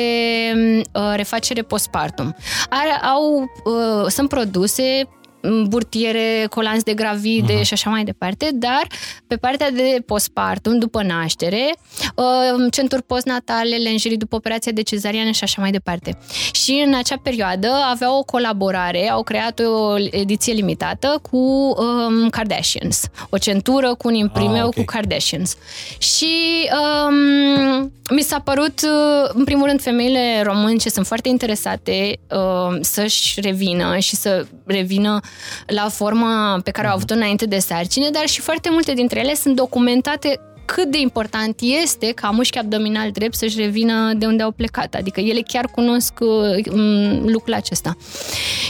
[0.93, 2.35] uh, refacere postpartum.
[2.69, 5.20] Are, au, uh, sunt produse m,
[5.67, 7.65] burtiere, colanți de gravide uh-huh.
[7.65, 8.87] și așa mai departe, dar
[9.27, 11.75] pe partea de postpartum, după naștere,
[12.15, 16.17] uh, centuri postnatale, lenjerii după operația de cezariană și așa mai departe.
[16.51, 23.03] Și în acea perioadă aveau o colaborare, au creat o ediție limitată cu um, Kardashians.
[23.29, 24.73] O centură cu un imprimeu Ah, ah, ok.
[24.73, 25.55] cu Kardashians.
[25.97, 26.35] Și
[26.71, 33.41] um, mi s-a părut, uh, în primul rând, femeile românce sunt foarte interesate uh, să-și
[33.41, 35.19] revină și să revină
[35.65, 39.35] la forma pe care au avut-o înainte de sarcine, dar și foarte multe dintre ele
[39.35, 44.51] sunt documentate cât de important este ca mușchi abdominal drept să-și revină de unde au
[44.51, 44.93] plecat.
[44.93, 47.97] Adică ele chiar cunosc uh, m, lucrul acesta.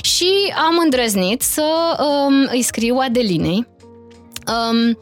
[0.01, 0.29] Și
[0.67, 3.67] am îndrăznit să um, îi scriu Adelinei
[4.47, 4.97] Um,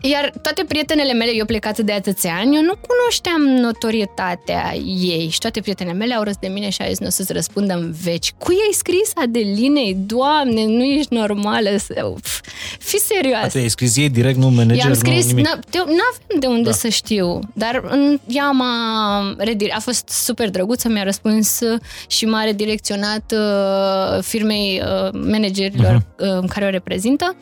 [0.00, 5.38] iar toate prietenele mele, eu plecat de atâția ani, eu nu cunoșteam notorietatea ei și
[5.38, 7.94] toate prietenele mele au râs de mine și au zis, nu o să-ți răspundă în
[8.02, 8.32] veci.
[8.38, 9.96] Cui ai scris Adelinei?
[10.06, 11.68] Doamne, nu ești normală.
[11.78, 12.12] Să...
[12.22, 12.40] Pf,
[12.78, 13.44] Fi serioasă.
[13.46, 15.46] Atunci ai scris ei direct, nu manager, I-am scris, nu nimic.
[15.46, 16.70] n- de- n-avem de unde Da.
[16.70, 16.76] da.
[16.76, 22.24] să știu, dar în, ea m-a redire- a fost super drăguță, mi-a răspuns uh, și
[22.26, 27.36] m-a redirecționat uh, firmei uh, managerilor uh, care o reprezintă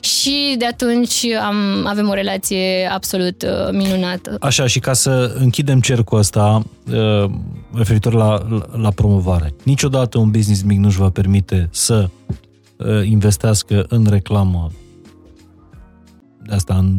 [0.00, 0.88] și de atunci
[1.42, 4.36] am, avem o relație absolut uh, minunată.
[4.40, 6.62] Așa, și ca să închidem cercul ăsta
[6.92, 7.30] uh,
[7.74, 9.54] referitor la, la, la promovare.
[9.62, 12.08] Niciodată un business mic nu-și va permite să
[12.76, 14.70] uh, investească în reclamă
[16.46, 16.98] de asta în,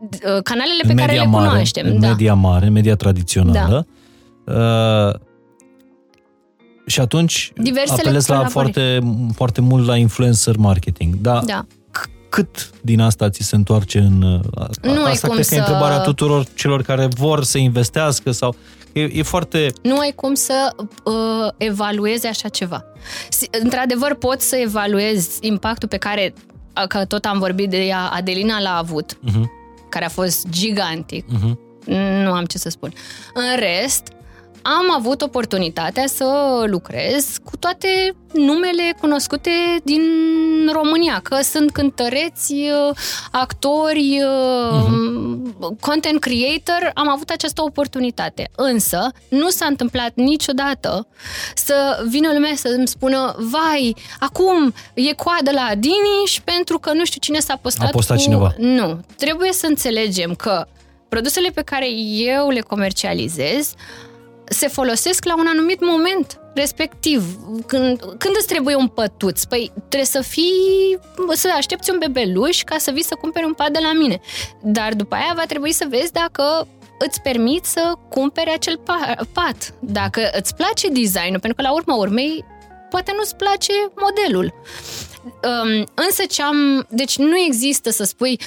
[0.00, 2.08] Uh, Canalele în pe care media le mare, cunoaștem, în da.
[2.08, 3.86] media mare, în media tradițională.
[4.46, 5.20] Uh,
[6.86, 8.72] și atunci Diversele apelez la colaborări.
[8.72, 9.00] foarte,
[9.34, 11.14] foarte mult la influencer marketing.
[11.14, 11.66] Da, Da.
[12.30, 14.22] Cât din asta ți se întoarce în...
[14.22, 17.58] uh, Nu ai asta cum cred că e să- întrebarea tuturor celor care vor să
[17.58, 18.54] investească sau...
[18.92, 19.72] E, e foarte...
[19.82, 20.70] Nu ai cum să
[21.04, 21.12] uh,
[21.56, 22.84] evaluezi așa ceva.
[23.28, 26.34] S- Într-adevăr, poți să evaluezi impactul pe care,
[26.88, 29.42] că tot am vorbit de ea, Adelina l-a avut, Uh-huh,
[29.88, 31.24] care a fost gigantic.
[31.24, 31.54] uh-huh.
[32.24, 32.92] Nu am ce să spun.
[33.34, 34.02] În rest,
[34.62, 39.50] am avut oportunitatea să lucrez cu toate numele cunoscute
[39.84, 40.02] din
[40.72, 42.54] România, că sunt cântăreți,
[43.30, 45.80] actori, uh-huh.
[45.80, 48.50] content creator, am avut această oportunitate.
[48.56, 51.06] Însă, nu s-a întâmplat niciodată
[51.54, 57.04] să vină lumea să îmi spună, vai, acum e coadă la Diniș pentru că nu
[57.04, 58.22] știu cine s-a postat, a postat cu...
[58.22, 58.54] cineva.
[58.58, 59.00] Nu.
[59.16, 60.66] Trebuie să înțelegem că
[61.08, 61.90] produsele pe care
[62.34, 63.74] eu le comercializez
[64.52, 67.38] se folosesc la un anumit moment respectiv.
[67.66, 69.44] Când, când îți trebuie un pătuț?
[69.44, 70.98] Păi trebuie să fii,
[71.32, 74.20] să aștepți un bebeluș ca să vii să cumperi un pat de la mine.
[74.62, 76.68] Dar după aia va trebui să vezi dacă
[76.98, 78.80] îți permit să cumperi acel
[79.32, 79.74] pat.
[79.80, 82.44] Dacă îți place designul, pentru că la urma urmei
[82.90, 84.54] poate nu-ți place modelul.
[85.24, 86.86] Um, însă ce am...
[86.88, 88.40] Deci nu există să spui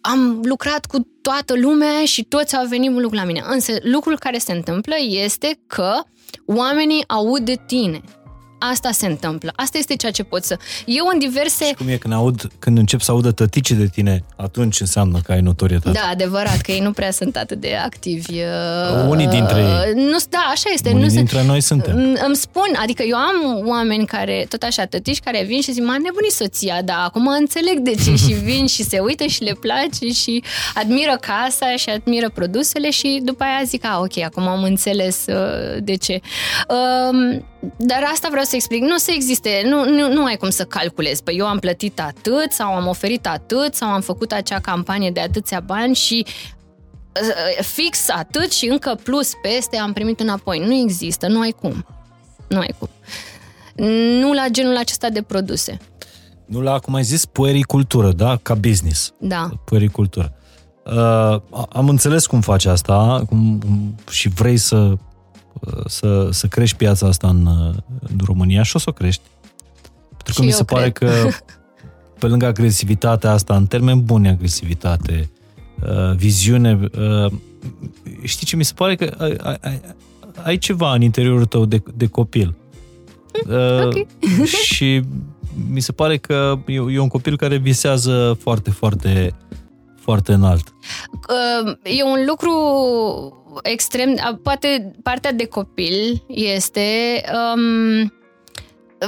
[0.00, 3.42] am lucrat cu toată lumea și toți au venit lucru la mine.
[3.44, 5.92] Însă lucrul care se întâmplă este că
[6.46, 8.00] oamenii aud de tine.
[8.62, 9.52] Asta se întâmplă.
[9.56, 10.58] Asta este ceea ce pot să...
[10.86, 11.64] Eu în diverse...
[11.64, 15.32] Și cum e când, aud, când încep să audă tăticii de tine, atunci înseamnă că
[15.32, 15.98] ai notorietate.
[16.02, 18.34] Da, adevărat, că ei nu prea sunt atât de activi.
[19.08, 19.92] Unii dintre ei.
[19.94, 20.88] Nu, da, așa este.
[20.90, 21.96] Unii nu dintre sunt, noi suntem.
[22.26, 25.96] Îmi spun, adică eu am oameni care, tot așa, tătici care vin și zic, m-a
[26.02, 30.12] nebunit soția, da, acum înțeleg de ce și vin și se uită și le place
[30.12, 30.42] și
[30.74, 35.82] admiră casa și admiră produsele și după aia zic, a, ok, acum am înțeles uh,
[35.82, 36.20] de ce.
[36.68, 37.44] Um,
[37.76, 38.82] dar asta vreau să explic.
[38.82, 41.22] Nu o să existe, nu, nu, nu ai cum să calculezi.
[41.22, 45.20] Păi eu am plătit atât sau am oferit atât sau am făcut acea campanie de
[45.20, 50.58] atâția bani și uh, fix atât și încă plus peste am primit înapoi.
[50.58, 51.86] Nu există, nu ai cum.
[52.48, 52.88] Nu ai cum.
[54.20, 55.78] Nu la genul acesta de produse.
[56.46, 58.38] Nu la, cum ai zis, puericultură, da?
[58.42, 59.12] Ca business.
[59.18, 59.50] Da.
[59.64, 60.32] Puericultură.
[60.84, 63.60] Uh, am înțeles cum faci asta cum,
[64.10, 64.96] și vrei să
[65.86, 67.46] să, să crești piața asta în,
[68.00, 69.22] în România și o să o crești.
[70.08, 71.10] Pentru că Și mi eu se pare cred.
[71.10, 71.28] că
[72.18, 75.30] pe lângă agresivitatea asta, în termeni buni agresivitate,
[75.82, 77.32] uh, viziune, uh,
[78.22, 79.80] știi ce mi se pare că ai, ai, ai,
[80.42, 82.54] ai ceva în interiorul tău de, de copil.
[83.46, 84.06] Uh, ok.
[84.72, 85.02] și
[85.70, 89.34] mi se pare că e, e un copil care visează foarte, foarte,
[90.10, 90.66] foarte înalt.
[91.64, 92.52] Uh, E un lucru
[93.62, 94.16] extrem...
[94.20, 97.20] a, Poate partea de copil este...
[97.54, 98.12] Um,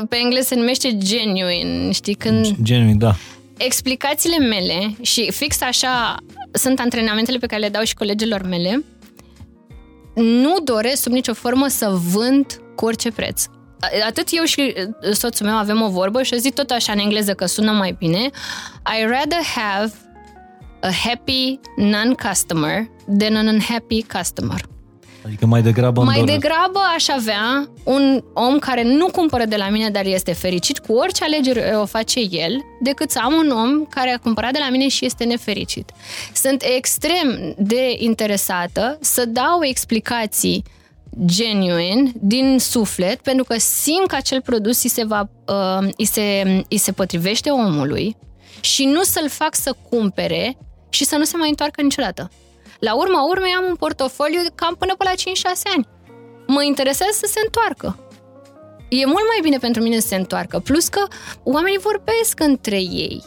[0.09, 2.15] pe engleză se numește genuine, știi?
[2.15, 3.15] Când Genuine, da.
[3.57, 6.17] explicațiile mele și fix așa
[6.53, 8.85] sunt antrenamentele pe care le dau și colegilor mele,
[10.15, 13.45] nu doresc sub nicio formă să vând cu orice preț.
[14.07, 14.75] Atât eu și
[15.13, 17.97] soțul meu avem o vorbă și o zic tot așa în engleză că sună mai
[17.99, 18.31] bine.
[18.99, 19.93] I rather have
[20.83, 24.61] a happy non-customer than an unhappy customer.
[25.25, 26.39] Adică mai degrabă îmi Mai doresc.
[26.39, 30.93] degrabă aș avea un om care nu cumpără de la mine, dar este fericit cu
[30.93, 34.71] orice alegere o face el, decât să am un om care a cumpărat de la
[34.71, 35.91] mine și este nefericit.
[36.35, 40.63] Sunt extrem de interesată să dau explicații
[41.25, 46.43] genuine, din suflet, pentru că simt că acel produs îi se, va, uh, îi se,
[46.69, 48.17] îi se potrivește omului
[48.61, 50.57] și nu să-l fac să cumpere
[50.93, 52.31] și să nu se mai întoarcă niciodată.
[52.79, 55.15] La urma urmei am un portofoliu cam până pe la 5-6
[55.75, 55.87] ani.
[56.47, 57.99] Mă interesează să se întoarcă.
[58.89, 60.59] E mult mai bine pentru mine să se întoarcă.
[60.59, 61.07] Plus că
[61.43, 63.23] oamenii vorbesc între ei.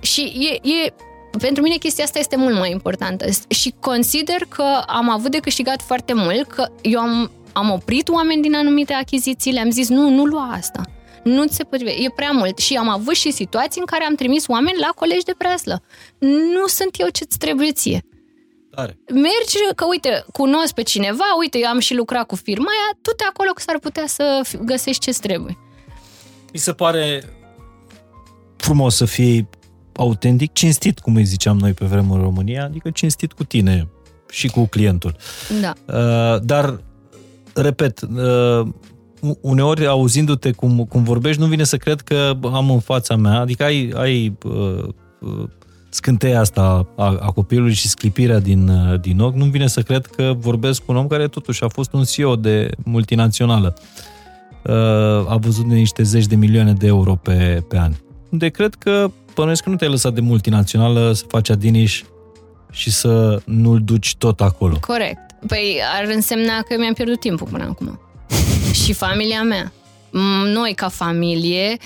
[0.00, 0.94] Și e, e,
[1.38, 3.24] pentru mine chestia asta este mult mai importantă.
[3.48, 8.42] Și consider că am avut de câștigat foarte mult, că eu am, am oprit oameni
[8.42, 10.80] din anumite achiziții, le-am zis nu, nu lua asta.
[11.24, 12.58] Nu ți se potrivește, e prea mult.
[12.58, 15.82] Și am avut și situații în care am trimis oameni la colegi de preaslă.
[16.54, 18.04] Nu sunt eu ce-ți trebuie ție
[18.74, 18.98] Tare.
[19.12, 23.10] mergi, că uite, cunosc pe cineva, uite, eu am și lucrat cu firma aia, tu
[23.10, 25.58] te acolo că s-ar putea să fi- găsești ce trebuie.
[26.52, 27.22] Mi se pare
[28.56, 29.48] frumos să fii
[29.96, 33.88] autentic, cinstit, cum îi ziceam noi pe vremuri în România, adică cinstit cu tine
[34.30, 35.16] și cu clientul.
[35.60, 35.72] Da.
[35.86, 36.80] Uh, dar,
[37.54, 38.66] repet, uh,
[39.40, 43.64] uneori auzindu-te cum, cum vorbești, nu vine să cred că am în fața mea, adică
[43.64, 44.84] ai, ai uh,
[45.20, 45.48] uh,
[45.88, 50.06] scânteia asta a, a copilului și sclipirea din, uh, din ochi, nu vine să cred
[50.06, 53.74] că vorbesc cu un om care totuși a fost un CEO de multinațională.
[54.62, 54.72] Uh,
[55.28, 57.92] a văzut de niște zeci de milioane de euro pe, pe an.
[58.28, 62.02] De cred că bănuiesc că nu te-ai lăsat de multinațională să faci adiniș
[62.70, 64.76] și să nu-l duci tot acolo.
[64.80, 65.20] Corect.
[65.46, 68.00] Păi ar însemna că mi-am pierdut timpul până acum.
[68.74, 69.72] Și familia mea.
[70.10, 71.76] Mm, Noi, ca familie,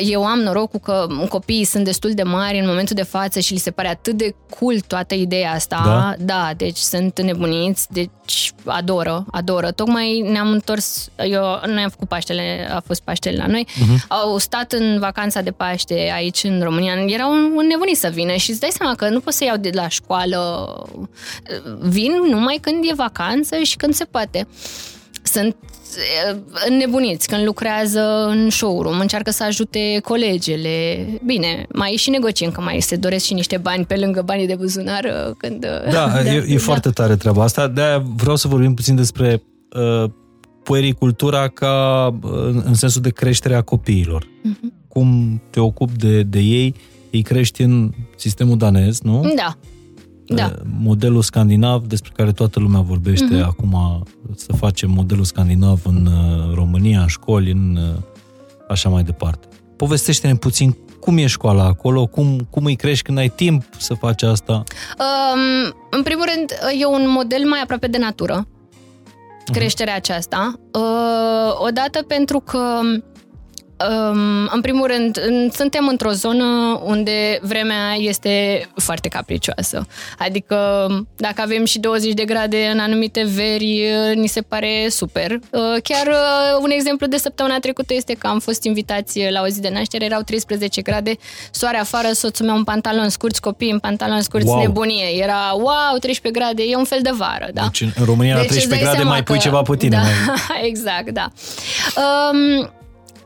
[0.00, 3.58] eu am norocul că copiii sunt destul de mari în momentul de față și li
[3.58, 5.82] se pare atât de cool toată ideea asta.
[5.84, 6.24] Da?
[6.24, 9.70] da deci sunt nebuniți, deci adoră, adoră.
[9.70, 14.06] Tocmai ne-am întors, eu, noi am făcut Paștele, a fost Paștele la noi, uh-huh.
[14.08, 18.50] au stat în vacanța de Paște aici în România, erau un nebunit să vină și
[18.50, 20.82] îți dai seama că nu poți să iau de la școală,
[21.78, 24.46] vin numai când e vacanță și când se poate.
[25.22, 25.56] Sunt
[26.68, 31.06] înnebuniți când lucrează în showroom, încearcă să ajute colegele.
[31.24, 34.54] Bine, mai și negociem că mai se doresc și niște bani pe lângă banii de
[34.54, 35.64] buzunar uh, când...
[35.64, 36.58] Uh, da, da e, e da.
[36.58, 37.68] foarte tare treaba asta.
[37.68, 39.42] de vreau să vorbim puțin despre
[39.76, 40.10] uh,
[40.62, 42.30] puericultura ca uh,
[42.64, 44.24] în sensul de creștere a copiilor.
[44.24, 44.88] Uh-huh.
[44.88, 46.74] Cum te ocupi de, de ei,
[47.10, 49.32] îi crești în sistemul danez, nu?
[49.36, 49.56] Da.
[50.34, 50.44] Da.
[50.44, 53.44] Eh, modelul scandinav despre care toată lumea vorbește uh-huh.
[53.44, 54.02] acum,
[54.36, 58.02] să facem modelul scandinav în uh, România, în școli, în uh,
[58.68, 59.48] așa mai departe.
[59.76, 64.22] Povestește-ne puțin cum e școala acolo, cum, cum îi crești când ai timp să faci
[64.22, 64.52] asta?
[64.52, 69.52] Um, în primul rând, e un model mai aproape de natură, mhm.
[69.52, 69.96] creșterea uh-huh.
[69.96, 70.54] aceasta.
[70.72, 72.80] Uh, odată pentru că
[74.52, 75.18] în primul rând,
[75.52, 76.44] suntem într-o zonă
[76.84, 79.86] unde vremea este foarte capricioasă.
[80.18, 80.86] Adică,
[81.16, 83.84] dacă avem și 20 de grade în anumite veri,
[84.14, 85.30] ni se pare super.
[85.32, 89.46] Uh, chiar uh, un exemplu de săptămâna trecută este că am fost invitați la o
[89.46, 91.16] zi de naștere, erau 13 grade,
[91.50, 94.60] soare afară, soțul meu în pantaloni scurți, copii în pantaloni scurți, wow.
[94.60, 95.22] nebunie.
[95.22, 97.62] Era, wow, 13 grade, e un fel de vară, da?
[97.62, 99.42] Deci în România deci, la 13 grade mai pui că...
[99.42, 99.96] ceva pe tine.
[99.96, 100.66] Da, mai...
[100.70, 101.32] exact, da.
[101.96, 102.70] Um,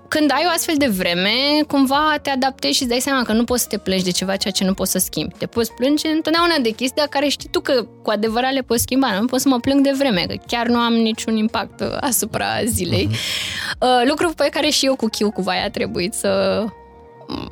[0.08, 1.30] când ai o astfel de vreme,
[1.68, 4.36] cumva te adaptezi și îți dai seama că nu poți să te plângi de ceva
[4.36, 5.34] ceea ce nu poți să schimbi.
[5.38, 8.82] Te poți plânge întotdeauna de chestii de care știi tu că cu adevărat le poți
[8.82, 9.18] schimba.
[9.20, 13.08] Nu pot să mă plâng de vreme, că chiar nu am niciun impact asupra zilei.
[13.10, 14.08] Uh-huh.
[14.08, 16.64] Lucru pe care și eu cu Chiu cu Vaia a trebuit să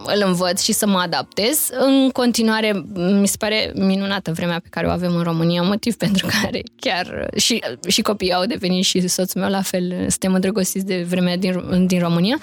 [0.07, 1.69] îl învăț și să mă adaptez.
[1.71, 6.27] În continuare, mi se pare minunată vremea pe care o avem în România, motiv pentru
[6.43, 11.05] care chiar și, și copiii au devenit și soțul meu la fel, suntem îndrăgostiți de
[11.09, 12.39] vremea din, din România.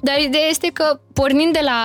[0.00, 1.80] Dar ideea este că, pornind de la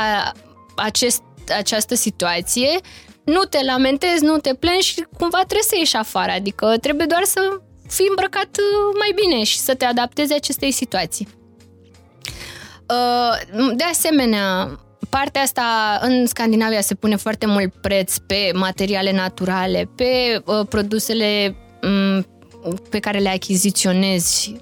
[0.75, 1.21] acest,
[1.57, 2.79] această situație,
[3.23, 7.23] nu te lamentezi, nu te plângi și cumva trebuie să ieși afară, adică trebuie doar
[7.23, 7.39] să
[7.87, 8.49] fii îmbrăcat
[8.97, 11.27] mai bine și să te adaptezi acestei situații.
[12.89, 14.79] Uh, de asemenea,
[15.09, 21.55] partea asta în Scandinavia se pune foarte mult preț pe materiale naturale, pe uh, produsele
[21.81, 22.25] um,
[22.89, 24.55] pe care le achiziționezi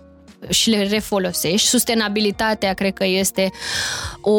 [0.50, 1.68] și le refolosești.
[1.68, 3.52] Sustenabilitatea cred că este
[4.22, 4.34] o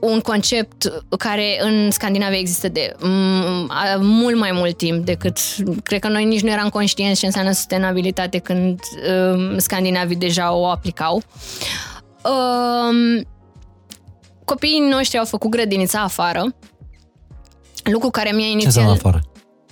[0.00, 5.38] un concept care în Scandinavia există de m- mult mai mult timp decât
[5.82, 10.66] cred că noi nici nu eram conștienți ce înseamnă sustenabilitate când uh, scandinavii deja o
[10.66, 11.22] aplicau.
[12.24, 13.20] Uh,
[14.44, 16.54] copiii noștri au făcut grădinița afară,
[17.84, 18.84] lucru care mi-a inițial...
[18.84, 19.20] Ce afară?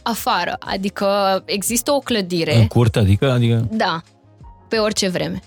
[0.02, 2.56] Afară, adică există o clădire...
[2.56, 3.30] În curte, adică?
[3.30, 3.68] adică...
[3.70, 4.02] Da,
[4.68, 5.42] pe orice vreme.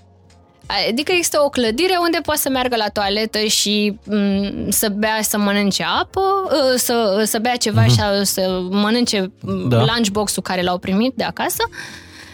[0.90, 5.18] Adică există o clădire unde poate să meargă la toaletă și m- mm, să bea,
[5.22, 7.88] să mănânce apă, ă, să, să bea ceva uh-huh.
[7.88, 9.32] și să mănânce
[9.68, 9.86] da.
[9.86, 11.64] lunchbox-ul care l-au primit de acasă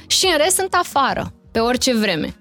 [0.08, 2.36] și în rest sunt afară, pe orice vreme.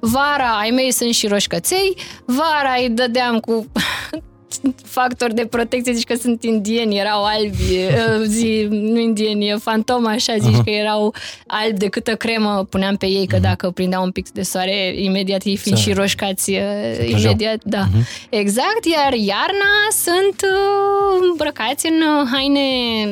[0.00, 3.66] Vara ai mei sunt și roșcăței, vara îi dădeam cu
[4.84, 10.36] factor de protecție, zici că sunt indieni, erau albi, uh, zi, nu indieni, fantom, așa,
[10.38, 10.64] zici uh-huh.
[10.64, 11.14] că erau
[11.46, 13.40] albi de câtă cremă puneam pe ei, că uh-huh.
[13.40, 17.86] dacă prindeau un pic de soare, imediat ei fiind și roșcați, uh, imediat, da.
[17.86, 18.28] Uh-huh.
[18.30, 19.72] Exact, iar iarna
[20.02, 22.60] sunt uh, îmbrăcați în haine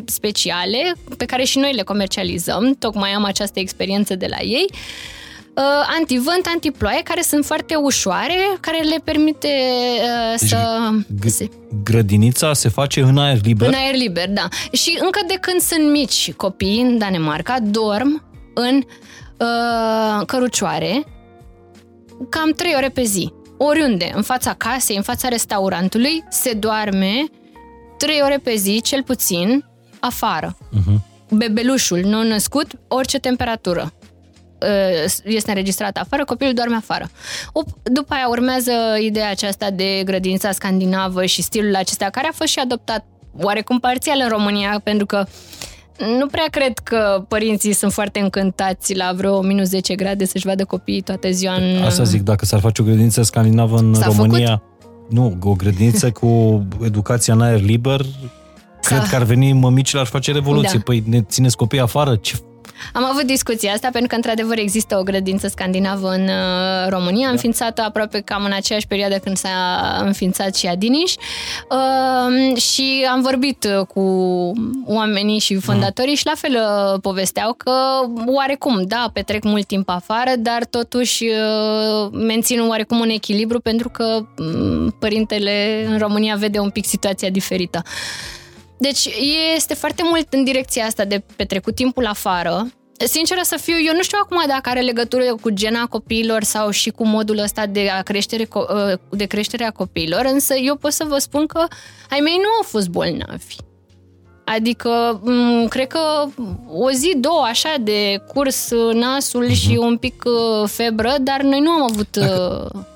[0.05, 4.79] speciale, pe care și noi le comercializăm, tocmai am această experiență de la ei, uh,
[5.99, 9.49] antivânt, antiploaie, care sunt foarte ușoare, care le permite
[10.03, 10.91] uh, deci să...
[11.45, 11.49] G-
[11.83, 13.69] grădinița se face în aer liber?
[13.69, 14.49] În aer liber, da.
[14.73, 18.23] Și încă de când sunt mici copii în Danemarca, dorm
[18.55, 18.83] în
[19.39, 21.05] uh, cărucioare
[22.29, 23.33] cam trei ore pe zi.
[23.59, 27.25] Oriunde, în fața casei, în fața restaurantului, se doarme
[27.99, 29.65] trei ore pe zi, cel puțin,
[30.01, 30.57] afară.
[30.57, 31.01] Uh-huh.
[31.31, 33.93] Bebelușul nou născut, orice temperatură.
[34.63, 37.11] Uh, este înregistrat afară, copilul doarme afară.
[37.83, 42.59] După aia urmează ideea aceasta de grădinița scandinavă și stilul acesta, care a fost și
[42.59, 43.05] adoptat
[43.41, 45.25] oarecum parțial în România, pentru că
[46.19, 50.65] nu prea cred că părinții sunt foarte încântați la vreo minus 10 grade să-și vadă
[50.65, 51.83] copiii toată ziua în...
[51.83, 54.47] Asta zic, dacă s-ar face o grădiniță scandinavă în S-a România...
[54.47, 54.75] Făcut?
[55.11, 58.01] Nu, o grădiniță cu educația în aer liber,
[58.81, 58.97] S-a...
[58.97, 60.77] cred că ar veni mămicile, ar face revoluție.
[60.79, 60.83] Da.
[60.85, 62.17] Păi ne țineți copiii afară?
[62.17, 62.37] Ce
[62.93, 67.33] Am avut discuția asta pentru că, într-adevăr, există o grădință scandinavă în uh, România, da.
[67.33, 69.51] înființată aproape cam în aceeași perioadă când s-a
[70.05, 71.13] înființat și Adiniș.
[71.71, 74.03] Uh, și am vorbit cu
[74.85, 76.19] oamenii și fondatorii uh.
[76.19, 77.73] și la fel uh, povesteau că
[78.27, 84.27] oarecum, da, petrec mult timp afară, dar totuși uh, mențin oarecum un echilibru pentru că
[84.39, 87.83] um, părintele în România vede un pic situația diferită.
[88.79, 89.09] Deci
[89.57, 92.67] este foarte mult în direcția asta de petrecut timpul afară.
[93.05, 96.91] Sinceră să fiu, eu nu știu acum dacă are legătură cu gena copiilor sau și
[96.91, 101.05] cu modul ăsta de, a creștere, ă, de creștere a copiilor, însă eu pot să
[101.09, 101.59] vă spun că
[102.11, 103.57] ai mei nu au fost bolnavi.
[104.45, 105.21] Adică,
[105.69, 105.99] cred că
[106.69, 109.55] o zi, două, așa, de curs nasul uh-huh.
[109.55, 112.71] și un pic ă, febră, dar noi nu am avut Dacă...
[112.75, 112.87] Ă,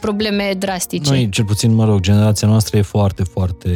[0.00, 1.10] probleme drastice.
[1.10, 3.70] Noi, cel puțin, mă rog, generația noastră e foarte, foarte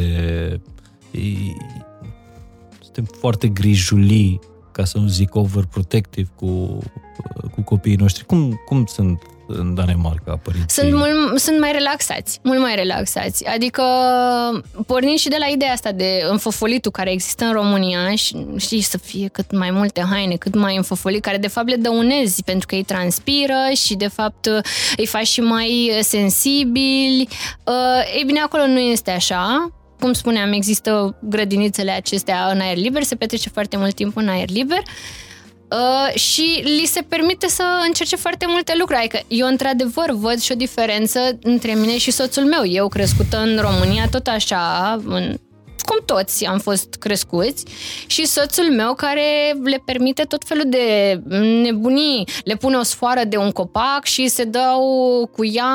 [2.79, 4.39] suntem foarte grijulii,
[4.71, 6.79] ca să nu zic overprotective cu,
[7.51, 8.25] cu copiii noștri.
[8.25, 10.81] Cum, cum sunt în Danemarca părinții?
[10.81, 13.45] Sunt, mult, sunt mai relaxați, mult mai relaxați.
[13.45, 13.83] Adică
[14.87, 18.97] pornind și de la ideea asta de înfofolitul care există în România și știi, să
[18.97, 22.75] fie cât mai multe haine, cât mai înfofolit, care de fapt le dăunezi pentru că
[22.75, 24.45] ei transpiră și de fapt
[24.97, 27.27] îi faci și mai sensibili.
[28.15, 29.69] Ei bine, acolo nu este așa
[29.99, 34.49] cum spuneam, există grădinițele acestea în aer liber, se petrece foarte mult timp în aer
[34.49, 34.81] liber
[35.71, 38.99] uh, și li se permite să încerce foarte multe lucruri.
[38.99, 42.65] Adică eu, într-adevăr, văd și o diferență între mine și soțul meu.
[42.65, 45.37] Eu, crescută în România, tot așa, în
[45.85, 47.63] cum toți am fost crescuți
[48.07, 51.21] și soțul meu care le permite tot felul de
[51.61, 52.27] nebunii.
[52.43, 54.83] Le pune o sfoară de un copac și se dau
[55.31, 55.73] cu ea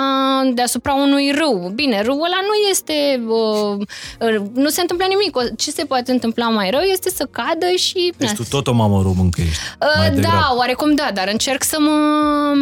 [0.55, 1.73] deasupra unui râu.
[1.75, 3.23] Bine, râul ăla nu este...
[3.29, 5.57] Uh, nu se întâmplă nimic.
[5.57, 8.13] Ce se poate întâmpla mai rău este să cadă și...
[8.17, 9.59] Deci tu tot o mamă româncă ești.
[9.81, 11.91] Uh, da, oarecum da, dar încerc să mă...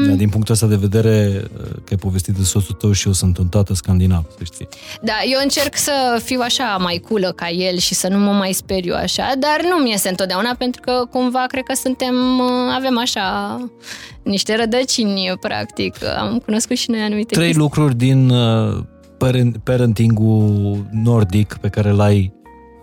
[0.06, 3.12] Da, din punctul ăsta de vedere, uh, că ai povestit de soțul tău și eu
[3.12, 4.68] sunt un tată scandinav, să știi.
[5.02, 8.52] Da, eu încerc să fiu așa mai culă ca el și să nu mă mai
[8.52, 12.98] speriu așa, dar nu mi este întotdeauna pentru că cumva cred că suntem, uh, avem
[12.98, 13.56] așa
[14.22, 15.94] niște rădăcini, practic.
[16.18, 17.62] Am cunoscut și noi anumite Trei chestii.
[17.62, 18.84] lucruri din uh,
[19.64, 22.32] parenting-ul nordic pe care l-ai,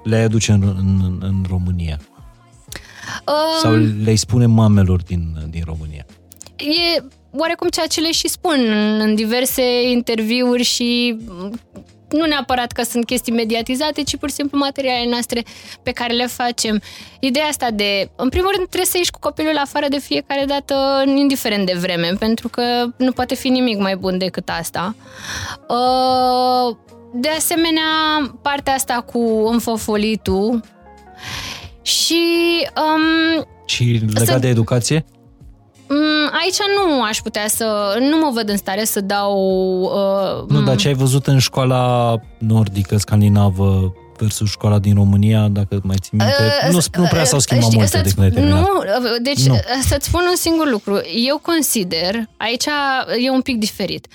[0.03, 1.99] le-ai aduce în, în, în România?
[3.27, 3.71] Um, Sau
[4.03, 6.05] le-ai spune mamelor din, din România?
[6.57, 7.03] E
[7.37, 8.59] oarecum ceea ce le și spun
[8.99, 11.17] în diverse interviuri și
[12.15, 15.43] nu neapărat că sunt chestii mediatizate, ci pur și simplu materialele noastre
[15.83, 16.81] pe care le facem.
[17.19, 21.03] Ideea asta de, în primul rând, trebuie să ieși cu copilul afară de fiecare dată,
[21.05, 22.61] indiferent de vreme, pentru că
[22.97, 24.95] nu poate fi nimic mai bun decât asta.
[25.67, 26.77] Uh,
[27.13, 27.83] de asemenea,
[28.41, 29.19] partea asta cu
[29.51, 30.63] înfofolitul
[31.81, 32.23] și...
[32.75, 34.39] Um, și legat să...
[34.39, 35.05] de educație?
[35.87, 37.97] Mm, aici nu aș putea să...
[37.99, 39.39] Nu mă văd în stare să dau...
[39.81, 45.79] Uh, nu, dar ce ai văzut în școala nordică, scandinavă, versus școala din România, dacă
[45.83, 46.33] mai ții minte,
[46.67, 48.59] uh, nu, nu prea s-au schimbat uh, multe de când ai terminat.
[48.59, 48.67] Nu,
[49.21, 49.59] deci nu.
[49.81, 51.01] să-ți spun un singur lucru.
[51.25, 52.65] Eu consider, aici
[53.25, 54.07] e un pic diferit,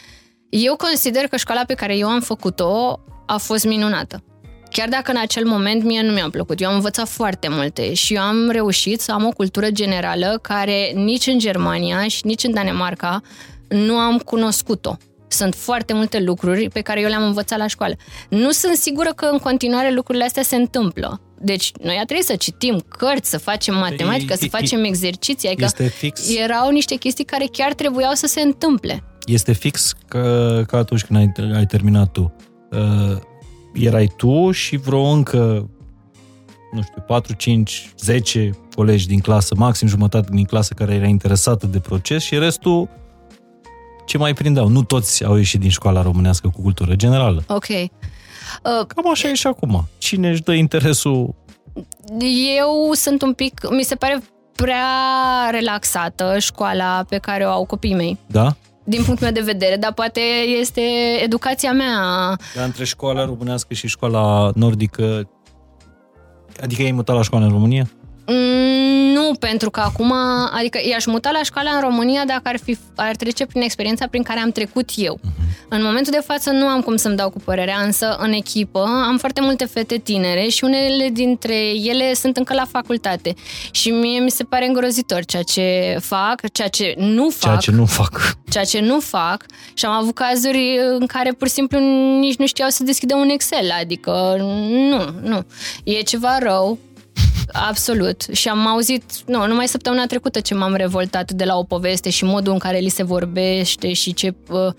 [0.48, 4.22] eu consider că școala pe care eu am făcut-o a fost minunată.
[4.70, 6.60] Chiar dacă în acel moment mie nu mi-a plăcut.
[6.60, 10.92] Eu am învățat foarte multe și eu am reușit să am o cultură generală care
[10.94, 13.20] nici în Germania și nici în Danemarca
[13.68, 14.96] nu am cunoscut-o.
[15.28, 17.94] Sunt foarte multe lucruri pe care eu le-am învățat la școală.
[18.28, 21.20] Nu sunt sigură că în continuare lucrurile astea se întâmplă.
[21.42, 25.48] Deci noi a trebuit să citim cărți, să facem matematică, să facem exerciții.
[25.48, 26.36] Adică este fix.
[26.36, 29.04] erau niște chestii care chiar trebuiau să se întâmple.
[29.26, 30.20] Este fix ca,
[30.66, 32.34] ca atunci când ai, ai terminat tu.
[32.70, 33.16] Uh,
[33.72, 35.70] erai tu și vreo încă,
[36.72, 41.66] nu știu, 4, 5, 10 colegi din clasă, maxim jumătate din clasă care era interesată
[41.66, 42.88] de proces și restul
[44.06, 44.68] ce mai prindeau.
[44.68, 47.44] Nu toți au ieșit din școala românească cu cultură generală.
[47.48, 47.68] Ok.
[47.68, 47.88] Uh,
[48.62, 49.88] Cam așa e și acum.
[49.98, 51.34] Cine își dă interesul?
[52.56, 54.22] Eu sunt un pic, mi se pare
[54.56, 54.86] prea
[55.50, 58.18] relaxată școala pe care o au copiii mei.
[58.26, 58.56] Da?
[58.84, 60.20] Din punctul meu de vedere, dar poate
[60.60, 60.80] este
[61.22, 61.96] educația mea.
[62.54, 65.30] Dar între școala românească și școala nordică,
[66.60, 67.90] adică ai mutat la școală în România?
[68.32, 70.12] Mm, nu, pentru că acum,
[70.52, 74.22] adică i-aș muta la școala în România dacă ar, fi, ar trece prin experiența prin
[74.22, 75.18] care am trecut eu.
[75.18, 75.50] Uh-huh.
[75.68, 79.18] În momentul de față nu am cum să-mi dau cu părerea, însă în echipă am
[79.18, 83.34] foarte multe fete tinere și unele dintre ele sunt încă la facultate.
[83.70, 87.40] Și mie mi se pare îngrozitor ceea ce fac, ceea ce nu fac.
[87.40, 88.36] Ceea ce nu fac.
[88.50, 89.44] Ceea ce nu fac.
[89.74, 91.78] Și am avut cazuri în care pur și simplu
[92.18, 95.44] nici nu știau să deschidă un Excel, adică nu, nu.
[95.84, 96.78] E ceva rău
[97.52, 98.26] absolut.
[98.32, 102.24] Și am auzit, nu, numai săptămâna trecută ce m-am revoltat de la o poveste și
[102.24, 104.34] modul în care li se vorbește și ce...
[104.48, 104.72] Uh,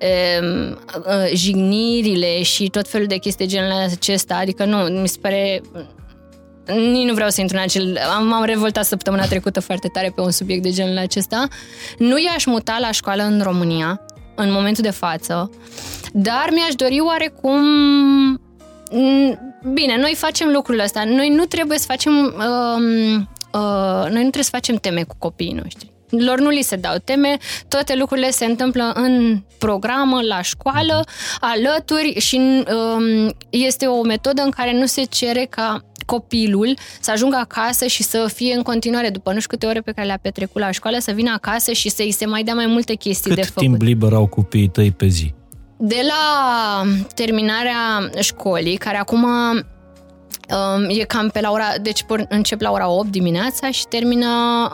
[0.00, 5.62] uh, jignirile și tot felul de chestii genul acesta, adică nu, mi se pare
[6.66, 7.98] nici nu vreau să intru în acel...
[8.28, 11.48] M-am revoltat săptămâna trecută foarte tare pe un subiect de genul acesta.
[11.98, 14.00] Nu i-aș muta la școală în România,
[14.34, 15.50] în momentul de față,
[16.12, 17.60] dar mi-aș dori oarecum...
[19.72, 21.04] Bine, noi facem lucrurile astea.
[21.04, 22.12] Noi nu trebuie să facem...
[22.36, 23.20] Uh,
[23.52, 25.90] uh, noi nu trebuie să facem teme cu copiii noștri.
[26.10, 27.36] Lor nu li se dau teme,
[27.68, 31.04] toate lucrurile se întâmplă în programă, la școală,
[31.40, 37.36] alături și um, este o metodă în care nu se cere ca copilul să ajungă
[37.36, 40.60] acasă și să fie în continuare, după nu știu câte ore pe care le-a petrecut
[40.60, 43.46] la școală, să vină acasă și să-i se mai dea mai multe chestii Cât de
[43.46, 43.62] făcut.
[43.62, 45.34] timp liber au copiii tăi pe zi?
[45.82, 46.82] De la
[47.14, 53.08] terminarea școlii, care acum um, e cam pe la ora, deci încep la ora 8
[53.08, 54.28] dimineața și termină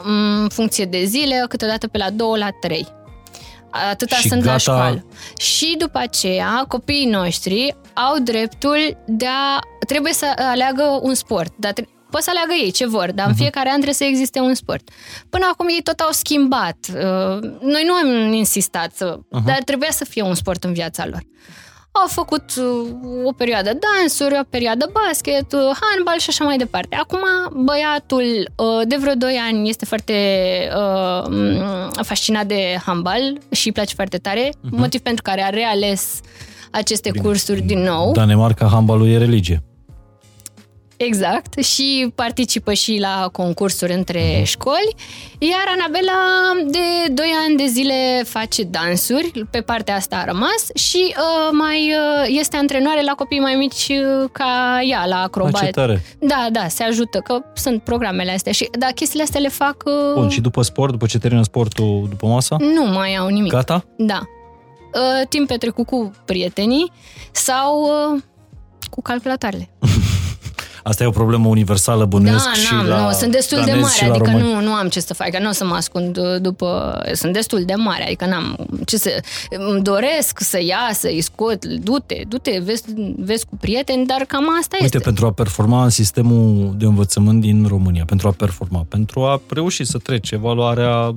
[0.05, 2.87] um, în funcție de zile, câteodată pe la 2 la 3.
[3.89, 4.51] Atâta și sunt gata...
[4.51, 5.05] la școală.
[5.37, 9.59] Și după aceea, copiii noștri au dreptul de a...
[9.87, 13.33] Trebuie să aleagă un sport, dar tre- pot să aleagă ei ce vor, dar în
[13.33, 13.37] uh-huh.
[13.37, 14.89] fiecare an trebuie să existe un sport.
[15.29, 16.77] Până acum ei tot au schimbat.
[16.89, 19.45] Uh, noi nu am insistat, să, uh-huh.
[19.45, 21.21] dar trebuia să fie un sport în viața lor
[22.01, 26.95] au făcut uh, o perioadă dansuri, o perioadă basket, uh, handbal și așa mai departe.
[26.95, 27.19] Acum
[27.65, 30.13] băiatul uh, de vreo 2 ani este foarte
[32.03, 34.69] fascinat de handbal și îi place foarte tare, uh-huh.
[34.69, 36.19] motiv pentru care a reales
[36.71, 37.23] aceste Bine.
[37.23, 38.11] cursuri din nou.
[38.11, 39.63] Danemarca handbalul e religie.
[40.97, 44.43] Exact, și participă și la concursuri între uh-huh.
[44.43, 44.95] școli,
[45.39, 46.11] iar Anabela
[46.67, 51.93] de 2 ani de zile face dansuri, pe partea asta a rămas și uh, mai
[51.93, 55.69] uh, este antrenoare la copii mai mici uh, ca ea, la acrobat.
[55.69, 56.03] tare.
[56.19, 59.83] Da, da, se ajută, că sunt programele astea și da, chestiile astea le fac...
[59.85, 60.13] Uh...
[60.13, 62.55] Bun, și după sport, după ce termină sportul, după masa?
[62.59, 63.51] Nu mai au nimic.
[63.51, 63.85] Gata?
[63.97, 64.19] Da.
[64.93, 66.91] Uh, timp petrecut cu prietenii
[67.31, 68.21] sau uh,
[68.89, 69.69] cu calculatoarele.
[70.87, 73.99] Asta e o problemă universală, bănuiesc da, și n-am, la nu, sunt destul de mari,
[74.01, 74.53] adică români.
[74.53, 77.01] nu, nu am ce să fac, că nu o să mă ascund uh, după...
[77.13, 79.09] Sunt destul de mari, adică n-am ce să...
[79.49, 82.83] Îmi doresc să iasă, îi scot, du-te, du-te, vezi,
[83.17, 84.99] vezi cu prieteni, dar cam asta Uite, este.
[85.09, 89.83] pentru a performa în sistemul de învățământ din România, pentru a performa, pentru a reuși
[89.83, 91.15] să trece evaluarea,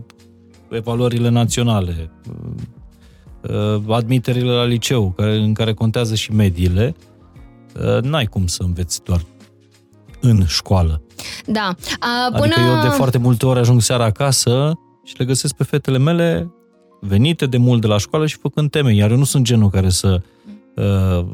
[0.70, 2.10] evaluările naționale,
[3.40, 6.94] uh, admiterile la liceu, care, în care contează și mediile,
[7.96, 9.20] uh, n-ai cum să înveți doar
[10.20, 11.02] în școală.
[11.46, 11.74] Da.
[11.98, 12.42] A, până...
[12.42, 16.50] Adică eu de foarte multe ori ajung seara acasă și le găsesc pe fetele mele
[17.00, 19.88] venite de mult de la școală și făcând teme, iar eu nu sunt genul care
[19.88, 20.20] să
[20.76, 21.26] uh,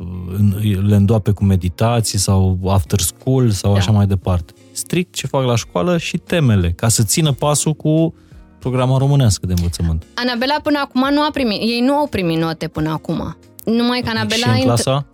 [0.87, 3.79] le îndoape cu meditații sau after school sau da.
[3.79, 4.53] așa mai departe.
[4.73, 8.15] Strict ce fac la școală și temele, ca să țină pasul cu
[8.59, 10.05] programa românească de învățământ.
[10.15, 13.37] Anabela până acum nu a primit, ei nu au primit note până acum.
[13.65, 14.55] Numai că Anabela...
[14.55, 15.07] Și în clasa?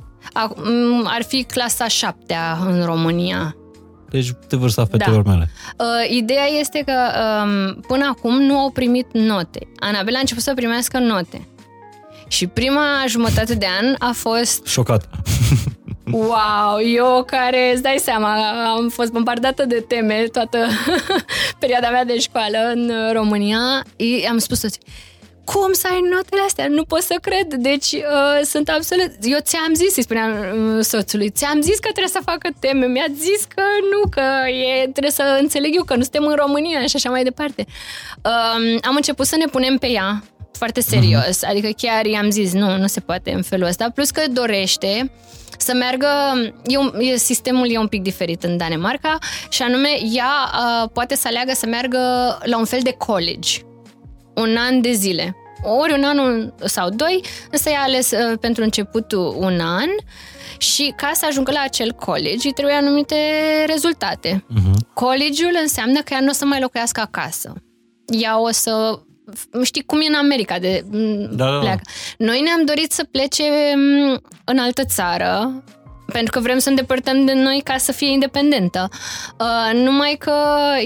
[1.05, 3.57] Ar fi clasa șaptea în România.
[4.12, 5.30] Deci de vârsta fetelor da.
[5.30, 5.51] mele.
[5.78, 9.68] Uh, ideea este că um, până acum nu au primit note.
[9.76, 11.47] Anabela a început să primească note.
[12.28, 14.66] Și prima jumătate de an a fost...
[14.66, 15.09] Șocat.
[16.10, 18.34] Wow, eu care, îți dai seama,
[18.76, 20.59] am fost bombardată de teme toată
[21.59, 23.59] perioada mea de școală în România.
[24.30, 24.78] Am spus toți,
[25.44, 26.66] cum să ai notele astea?
[26.69, 27.55] Nu pot să cred.
[27.55, 29.10] Deci uh, sunt absolut...
[29.23, 32.86] Eu ți-am zis, îi spuneam uh, soțului, ți-am zis că trebuie să facă teme.
[32.86, 33.62] Mi-a zis că
[33.93, 37.23] nu, că e, trebuie să înțeleg eu că nu suntem în România și așa mai
[37.23, 37.66] departe.
[38.24, 41.36] Uh, am început să ne punem pe ea foarte serios.
[41.36, 41.48] Mm-hmm.
[41.48, 43.90] Adică chiar i-am zis, nu, nu se poate în felul ăsta.
[43.94, 45.10] Plus că dorește
[45.59, 46.09] să meargă,
[46.66, 51.16] e un, e, sistemul e un pic diferit în Danemarca și anume ea uh, poate
[51.16, 51.98] să aleagă să meargă
[52.44, 53.51] la un fel de college
[54.35, 55.37] un an de zile.
[55.63, 59.89] Ori un an sau doi, însă i-a ales uh, pentru începutul un an
[60.59, 63.17] și ca să ajungă la acel college îi trebuie anumite
[63.67, 64.45] rezultate.
[64.51, 64.93] Uh-huh.
[64.95, 67.53] Colegiul înseamnă că ea nu o să mai locuiască acasă.
[68.07, 69.01] Ea o să
[69.63, 70.85] știi cum e în America de
[71.31, 71.81] da, da, pleacă.
[72.19, 73.45] Noi ne-am dorit să plece
[74.45, 75.63] în altă țară
[76.12, 78.89] pentru că vrem să îndepărtăm de noi ca să fie independentă.
[79.39, 80.34] Uh, numai că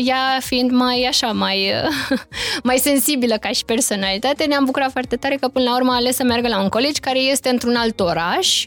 [0.05, 1.73] ea fiind mai așa, mai,
[2.11, 2.19] uh,
[2.69, 6.17] mai sensibilă ca și personalitate, ne-am bucurat foarte tare că până la urmă a ales
[6.17, 8.65] să meargă la un colegi care este într-un alt oraș,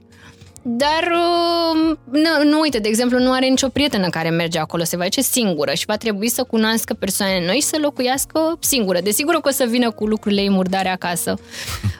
[0.77, 4.97] dar uh, nu, nu uite, de exemplu, nu are nicio prietenă care merge acolo, se
[4.97, 8.99] va duce singură și va trebui să cunoască persoane noi și să locuiască singură.
[9.01, 11.33] Desigur că o să vină cu lucrurile ei murdare acasă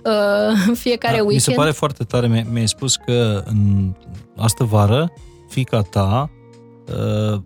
[0.03, 1.33] uh, fiecare da, weekend.
[1.33, 3.93] Mi se pare foarte tare, mi- mi-ai spus că în
[4.37, 5.13] astă vară
[5.49, 6.29] fica ta
[6.87, 7.39] uh,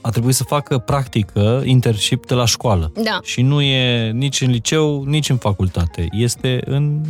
[0.00, 2.92] a trebuit să facă practică, internship de la școală.
[2.94, 3.18] Da.
[3.22, 6.06] Și nu e nici în liceu, nici în facultate.
[6.10, 7.00] Este în...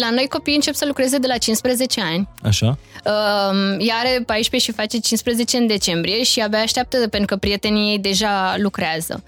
[0.00, 2.28] La noi copiii încep să lucreze de la 15 ani.
[2.42, 2.66] Așa?
[2.66, 7.90] Um, ea are 14 și face 15 în decembrie și abia așteaptă pentru că prietenii
[7.90, 9.22] ei deja lucrează.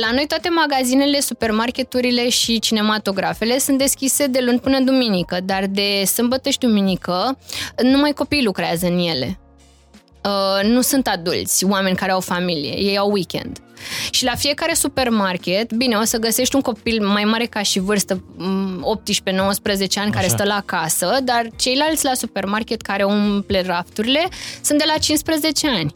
[0.00, 6.04] La noi toate magazinele, supermarketurile și cinematografele sunt deschise de luni până duminică, dar de
[6.04, 7.38] sâmbătă și duminică
[7.82, 9.38] numai copiii lucrează în ele.
[10.24, 13.58] Uh, nu sunt adulți, oameni care au familie, ei au weekend.
[14.10, 18.14] Și la fiecare supermarket, bine, o să găsești un copil mai mare ca și vârstă,
[18.14, 20.10] 18-19 ani, Așa.
[20.10, 24.28] care stă la casă, dar ceilalți la supermarket care umple rafturile
[24.60, 25.94] sunt de la 15 ani.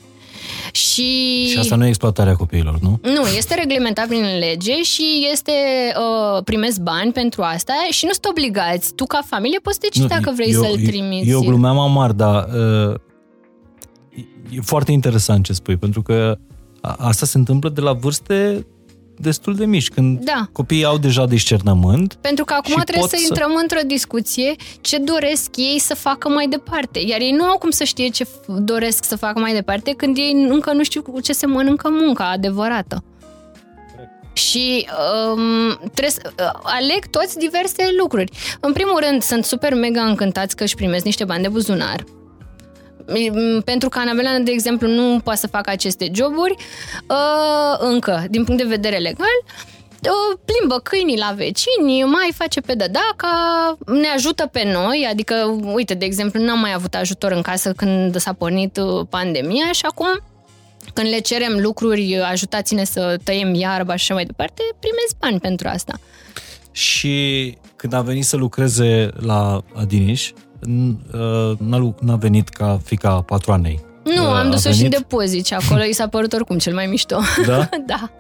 [0.73, 1.47] Și...
[1.49, 3.01] și asta nu e exploatarea copiilor, nu?
[3.03, 5.53] Nu, este reglementat prin lege și este
[5.97, 8.95] uh, primesc bani pentru asta și nu sunt obligați.
[8.95, 11.29] Tu ca familie poți decide nu, dacă vrei eu, să-l trimiți.
[11.29, 12.95] Eu glumeam amar, dar uh,
[14.51, 16.39] e foarte interesant ce spui, pentru că
[16.81, 18.67] asta se întâmplă de la vârste
[19.19, 20.49] destul de mici, când da.
[20.53, 22.15] copiii au deja discernământ.
[22.21, 26.49] Pentru că acum trebuie să, să intrăm într-o discuție ce doresc ei să facă mai
[26.49, 26.99] departe.
[27.07, 28.27] Iar ei nu au cum să știe ce
[28.59, 32.31] doresc să facă mai departe când ei încă nu știu cu ce se mănâncă munca
[32.31, 33.05] adevărată.
[34.33, 34.87] Și
[35.33, 38.31] um, trebuie să, uh, aleg toți diverse lucruri.
[38.61, 42.05] În primul rând, sunt super mega încântați că își primesc niște bani de buzunar
[43.65, 46.55] pentru că Anabela, de exemplu, nu poate să facă aceste joburi
[47.09, 52.75] uh, încă, din punct de vedere legal, uh, plimbă câinii la vecini, mai face pe
[52.75, 55.35] dădaca, ne ajută pe noi, adică,
[55.75, 59.87] uite, de exemplu, n-am mai avut ajutor în casă când s-a pornit uh, pandemia și
[59.87, 60.21] acum
[60.93, 65.69] când le cerem lucruri, ajutați-ne să tăiem iarba și așa mai departe, primesc bani pentru
[65.69, 65.93] asta.
[66.71, 70.46] Și când a venit să lucreze la Adiniș, Uh,
[71.59, 73.81] n-a, n-a venit ca fica patroanei.
[74.15, 76.87] Nu, uh, am dus-o și în depozit și acolo i s-a părut oricum cel mai
[76.87, 77.21] mișto.
[77.47, 77.69] Da?
[77.93, 78.11] da,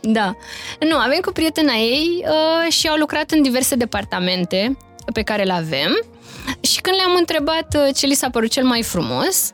[0.00, 0.36] da.
[0.80, 4.76] Nu, am venit cu prietena ei uh, și au lucrat în diverse departamente
[5.12, 6.04] pe care le avem
[6.60, 9.50] și când le-am întrebat uh, ce li s-a părut cel mai frumos,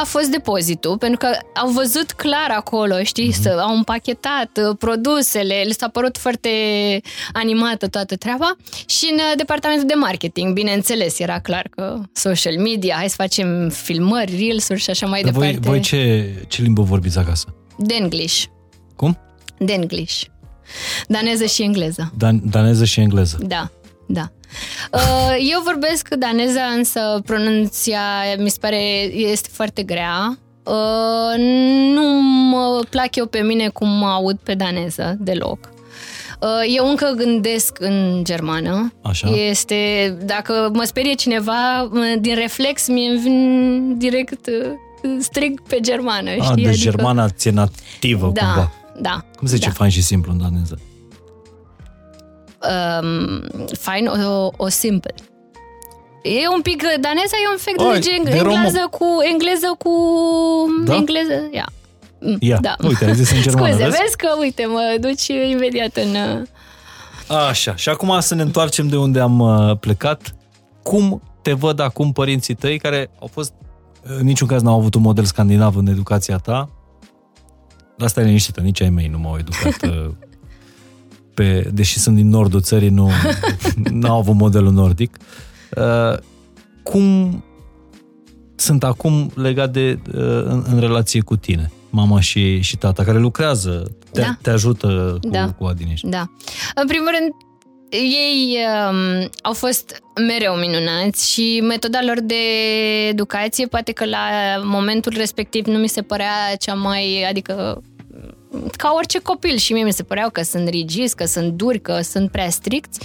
[0.00, 1.28] a fost depozitul, pentru că
[1.60, 3.42] au văzut clar acolo, știi, mm-hmm.
[3.42, 6.50] să au împachetat uh, produsele, le s-a părut foarte
[7.32, 8.56] animată toată treaba
[8.86, 13.68] și în uh, departamentul de marketing, bineînțeles, era clar că social media, hai să facem
[13.68, 15.58] filmări, reels-uri și așa mai Dar departe.
[15.58, 17.54] Voi, voi ce, ce limbă vorbiți acasă?
[17.78, 18.44] De English.
[18.96, 19.18] Cum?
[19.58, 20.22] De English.
[21.08, 22.12] Daneză și engleză.
[22.14, 23.38] Dan- daneză și engleză.
[23.46, 23.70] Da,
[24.06, 24.30] da.
[24.92, 28.00] Uh, eu vorbesc daneză, însă pronunția
[28.38, 28.82] mi se pare
[29.14, 30.38] este foarte grea.
[30.64, 31.38] Uh,
[31.94, 32.20] nu
[32.50, 35.58] mă plac eu pe mine cum mă aud pe daneză deloc.
[36.40, 38.92] Uh, eu încă gândesc în germană.
[39.02, 39.28] Așa.
[39.30, 39.76] Este,
[40.24, 41.90] dacă mă sperie cineva,
[42.20, 44.48] din reflex mi-e vin direct
[45.18, 46.30] strig pe germană.
[46.30, 46.42] Știi?
[46.42, 46.90] A, deci adică...
[46.90, 48.72] germana ți-e nativă da, cumva.
[49.00, 49.74] Da, Cum se zice da.
[49.74, 50.78] fain și simplu în daneză?
[52.60, 53.42] Um,
[53.78, 55.14] fain o, o simple.
[56.22, 59.92] E un pic, daneza e un fel Oi, de, de engleză cu, engleză cu
[60.84, 60.94] da?
[60.94, 61.68] engleză, ia.
[62.38, 62.74] Ia, da.
[62.82, 64.00] uite, ai zis în germană, Scuze, vezi?
[64.00, 66.14] vezi că, uite, mă duci imediat în...
[66.14, 70.34] Uh, Așa, și acum să ne întoarcem de unde am uh, plecat.
[70.82, 73.52] Cum te văd acum părinții tăi care au fost,
[74.02, 76.70] în niciun caz n-au avut un model scandinav în educația ta?
[77.98, 80.10] Asta e liniștită, nici ai mei nu m-au educat uh,
[81.36, 83.10] pe, deși sunt din nordul țării, nu
[84.10, 85.16] au avut modelul nordic.
[85.76, 86.18] Uh,
[86.82, 87.44] cum
[88.54, 93.18] sunt acum legat de, uh, în, în relație cu tine, mama și, și tata, care
[93.18, 94.38] lucrează, te, Da.
[94.42, 95.50] te ajută cu, Da.
[95.52, 96.00] cu Adineș.
[96.02, 96.30] Da.
[96.74, 97.32] În primul rând,
[97.90, 98.56] ei
[98.90, 102.34] um, au fost mereu minunați și metoda lor de
[103.08, 104.18] educație poate că la
[104.62, 107.82] momentul respectiv nu mi se părea cea mai, adică
[108.76, 112.00] ca orice copil și mie mi se păreau că sunt rigizi, că sunt duri, că
[112.02, 113.00] sunt prea stricți,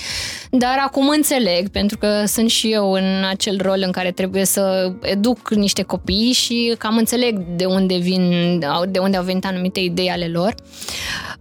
[0.50, 4.94] dar acum înțeleg, pentru că sunt și eu în acel rol în care trebuie să
[5.02, 8.60] educ niște copii și cam înțeleg de unde vin,
[8.90, 10.56] de unde au venit anumite idei ale lor.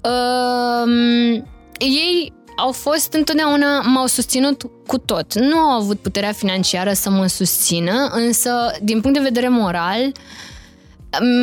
[0.02, 1.32] Um,
[1.78, 5.34] ei au fost întotdeauna, m-au susținut cu tot.
[5.38, 8.50] Nu au avut puterea financiară să mă susțină, însă,
[8.82, 10.12] din punct de vedere moral,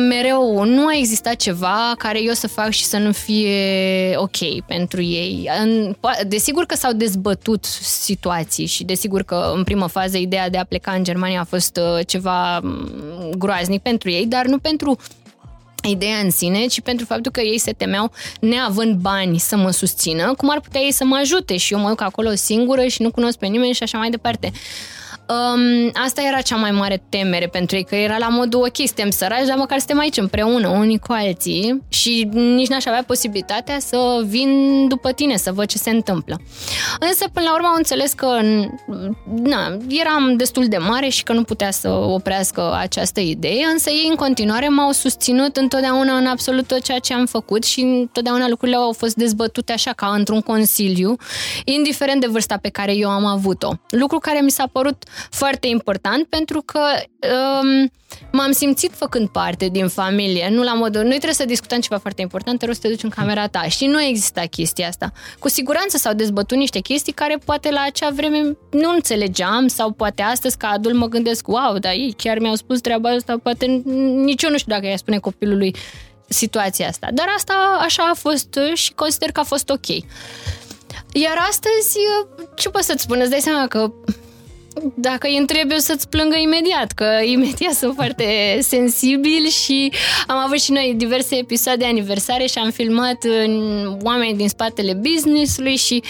[0.08, 5.02] mereu nu a existat ceva care eu să fac și să nu fie ok pentru
[5.02, 5.50] ei.
[5.62, 10.58] În- po- Desigur că s-au dezbătut situații și desigur că în primă fază ideea de
[10.58, 14.98] a pleca în Germania a fost uh, ceva mm, groaznic pentru ei, dar nu pentru
[15.82, 20.34] ideea în sine, ci pentru faptul că ei se temeau, neavând bani să mă susțină,
[20.36, 23.10] cum ar putea ei să mă ajute și eu mă duc acolo singură și nu
[23.10, 24.52] cunosc pe nimeni și așa mai departe.
[25.28, 29.10] Um, asta era cea mai mare temere pentru ei, că era la modul, ok, suntem
[29.10, 34.22] săraci, dar măcar suntem aici împreună, unii cu alții și nici n-aș avea posibilitatea să
[34.26, 36.40] vin după tine, să văd ce se întâmplă.
[37.00, 38.40] Însă, până la urmă, au înțeles că
[39.42, 44.06] na, eram destul de mare și că nu putea să oprească această idee, însă ei
[44.08, 48.76] în continuare m-au susținut întotdeauna în absolut tot ceea ce am făcut și întotdeauna lucrurile
[48.76, 51.16] au fost dezbătute așa ca într-un consiliu,
[51.64, 53.72] indiferent de vârsta pe care eu am avut-o.
[53.90, 56.80] Lucru care mi s-a părut foarte important pentru că
[57.60, 57.90] um,
[58.32, 62.20] m-am simțit făcând parte din familie, nu la modul, noi trebuie să discutăm ceva foarte
[62.20, 65.12] important, te rog să te duci în camera ta și nu exista chestia asta.
[65.38, 70.22] Cu siguranță s-au dezbătut niște chestii care poate la acea vreme nu înțelegeam sau poate
[70.22, 73.66] astăzi ca adult mă gândesc, wow, dar ei chiar mi-au spus treaba asta, poate
[74.24, 75.74] nici eu nu știu dacă i-a spune copilului
[76.28, 77.08] situația asta.
[77.12, 79.86] Dar asta așa a fost și consider că a fost ok.
[81.12, 81.98] Iar astăzi,
[82.54, 83.20] ce pot să-ți spun?
[83.20, 83.92] Îți dai seama că
[84.94, 89.92] dacă îi întrebi, o să-ți plângă imediat, că imediat sunt foarte sensibil și
[90.26, 93.18] am avut și noi diverse episoade aniversare și am filmat
[94.02, 96.02] oameni din spatele business-ului și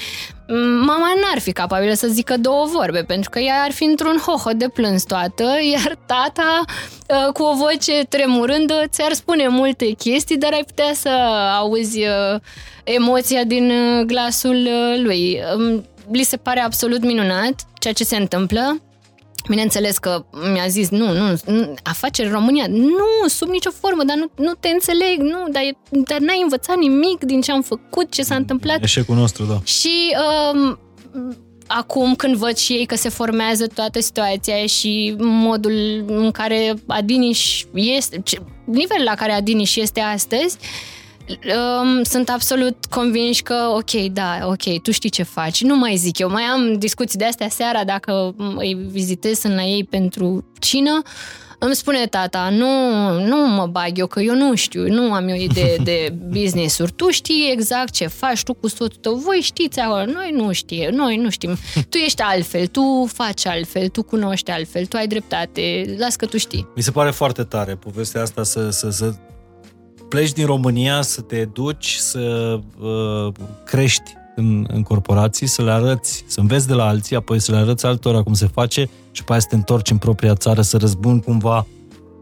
[0.84, 4.50] mama n-ar fi capabilă să zică două vorbe, pentru că ea ar fi într-un hoho
[4.56, 6.64] de plâns toată, iar tata,
[7.10, 11.08] ă, cu o voce tremurândă, ți-ar spune multe chestii, dar ai putea să
[11.58, 12.40] auzi ă,
[12.84, 14.68] emoția din ă, glasul
[15.02, 15.40] lui
[16.12, 18.82] li se pare absolut minunat ceea ce se întâmplă.
[19.48, 24.44] Bineînțeles că mi-a zis, nu, nu, nu afaceri România, nu, sub nicio formă, dar nu,
[24.44, 28.34] nu te înțeleg, nu, dar, dar n-ai învățat nimic din ce am făcut, ce s-a
[28.34, 28.82] întâmplat.
[28.82, 29.60] Eșecul nostru, da.
[29.64, 30.14] Și
[30.52, 30.78] um,
[31.66, 37.64] acum când văd și ei că se formează toată situația și modul în care Adiniș
[37.72, 38.22] este,
[38.64, 40.66] nivelul la care Adiniș este astăzi, uh,
[41.28, 45.62] um, sunt absolut convinși că, ok, da, ok, tu știi ce faci.
[45.62, 49.62] Nu mai zic eu, mai am discuții de astea seara dacă îi vizitez, sunt la
[49.62, 51.02] ei pentru cină.
[51.60, 52.68] Îmi spune tata, nu,
[53.26, 56.92] nu mă bag eu, că eu nu știu, nu am eu idee de business-uri.
[56.92, 60.94] Tu știi exact ce faci, tu cu soțul tău, voi știți acolo, noi nu știm,
[60.94, 61.56] noi nu știm.
[61.90, 66.36] Tu ești altfel, tu faci altfel, tu cunoști altfel, tu ai dreptate, las că tu
[66.36, 66.66] știi.
[66.76, 69.14] Mi se pare foarte tare povestea asta să, să, să
[70.08, 73.32] pleci din România, să te duci, să uh,
[73.64, 77.58] crești în, în corporații, să le arăți, să înveți de la alții, apoi să le
[77.58, 81.22] arăți altora cum se face și apoi să te întorci în propria țară, să răzbuni
[81.22, 81.66] cumva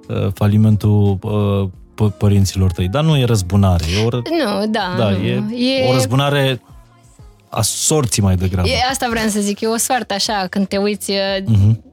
[0.08, 2.88] uh, falimentul uh, p- părinților tăi.
[2.88, 3.84] Dar nu e răzbunare.
[4.00, 4.16] E o ră...
[4.16, 4.94] Nu, da.
[4.98, 5.24] da nu.
[5.24, 5.42] E,
[5.82, 6.62] e o răzbunare
[7.48, 8.68] a sorții mai degrabă.
[8.68, 11.85] E, asta vreau să zic, e o soartă așa, când te uiți uh-huh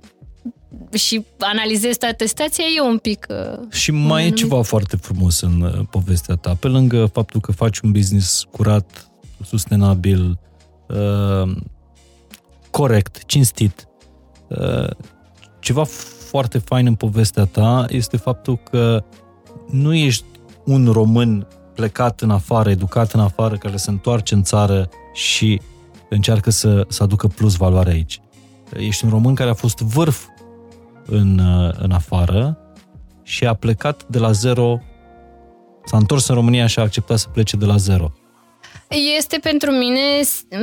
[0.93, 3.27] și analizezi toată stația, e un pic...
[3.29, 6.55] Uh, și mai e ceva foarte frumos în uh, povestea ta.
[6.59, 9.11] Pe lângă faptul că faci un business curat,
[9.45, 10.39] sustenabil,
[10.87, 11.55] uh,
[12.71, 13.87] corect, cinstit,
[14.47, 14.89] uh,
[15.59, 15.83] ceva
[16.29, 19.03] foarte fain în povestea ta este faptul că
[19.69, 20.25] nu ești
[20.65, 25.61] un român plecat în afară, educat în afară, care se întoarce în țară și
[26.09, 28.21] încearcă să, să aducă plus valoare aici.
[28.77, 30.25] Ești un român care a fost vârf
[31.05, 31.39] în,
[31.79, 32.57] în afară
[33.23, 34.81] și a plecat de la zero,
[35.85, 38.11] s-a întors în România și a acceptat să plece de la zero.
[39.17, 40.21] Este pentru mine,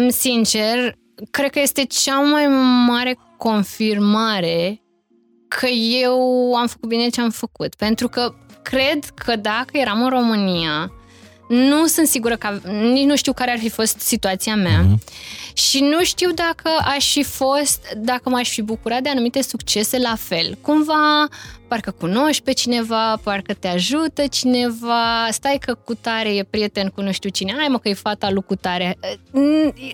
[0.09, 0.95] sincer,
[1.31, 2.47] cred că este cea mai
[2.87, 4.83] mare confirmare
[5.49, 5.67] că
[6.03, 7.75] eu am făcut bine ce am făcut.
[7.75, 10.93] Pentru că cred că dacă eram în România,
[11.51, 15.53] nu sunt sigură că, nici nu știu care ar fi fost situația mea mm-hmm.
[15.53, 20.15] și nu știu dacă aș fi fost, dacă m-aș fi bucurat de anumite succese la
[20.19, 20.59] fel.
[20.61, 21.29] Cumva,
[21.69, 27.01] parcă cunoști pe cineva, parcă te ajută cineva, stai că cu tare e prieten cu
[27.01, 28.99] nu știu cine, hai mă că e fata lui cu tare.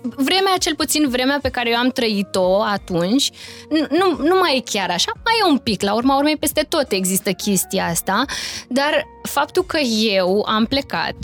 [0.01, 3.31] Vremea, cel puțin vremea pe care eu am trăit-o atunci,
[3.69, 6.91] nu, nu mai e chiar așa, mai e un pic, la urma urmei peste tot
[6.91, 8.25] există chestia asta,
[8.67, 9.77] dar faptul că
[10.17, 11.15] eu am plecat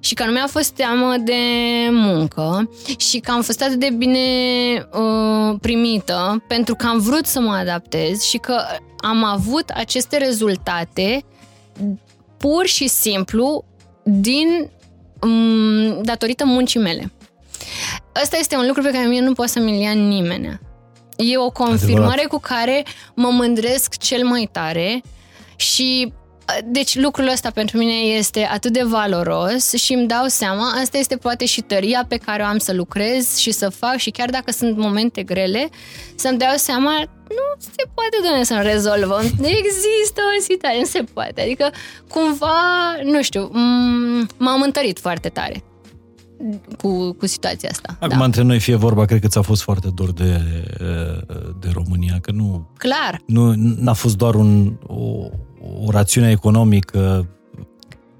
[0.00, 1.34] și că nu mi-a fost teamă de
[1.90, 4.18] muncă și că am fost atât de bine
[4.92, 8.56] uh, primită pentru că am vrut să mă adaptez și că
[8.98, 11.24] am avut aceste rezultate
[12.36, 13.64] pur și simplu
[14.02, 14.70] din
[15.20, 17.12] um, datorită muncii mele.
[18.22, 20.60] Ăsta este un lucru pe care mie nu poate să-mi ia nimeni.
[21.16, 22.26] E o confirmare Adevărat.
[22.26, 25.02] cu care mă mândresc cel mai tare
[25.56, 26.12] și
[26.64, 31.16] deci lucrul ăsta pentru mine este atât de valoros și îmi dau seama, asta este
[31.16, 34.52] poate și tăria pe care o am să lucrez și să fac și chiar dacă
[34.52, 35.68] sunt momente grele,
[36.14, 36.98] să-mi dau seama,
[37.28, 39.22] nu se poate, doamne, să rezolvăm.
[39.42, 41.40] Există o situație, nu se poate.
[41.42, 41.70] Adică,
[42.08, 45.62] cumva, nu știu, m- m-am întărit foarte tare.
[46.78, 47.96] Cu, cu situația asta.
[48.00, 48.24] Acum, da.
[48.24, 50.40] între noi fie vorba, cred că ți-a fost foarte dor de,
[51.60, 52.70] de România, că nu...
[52.78, 53.20] Clar.
[53.26, 55.28] Nu n-a fost doar un, o,
[55.84, 57.28] o rațiune economică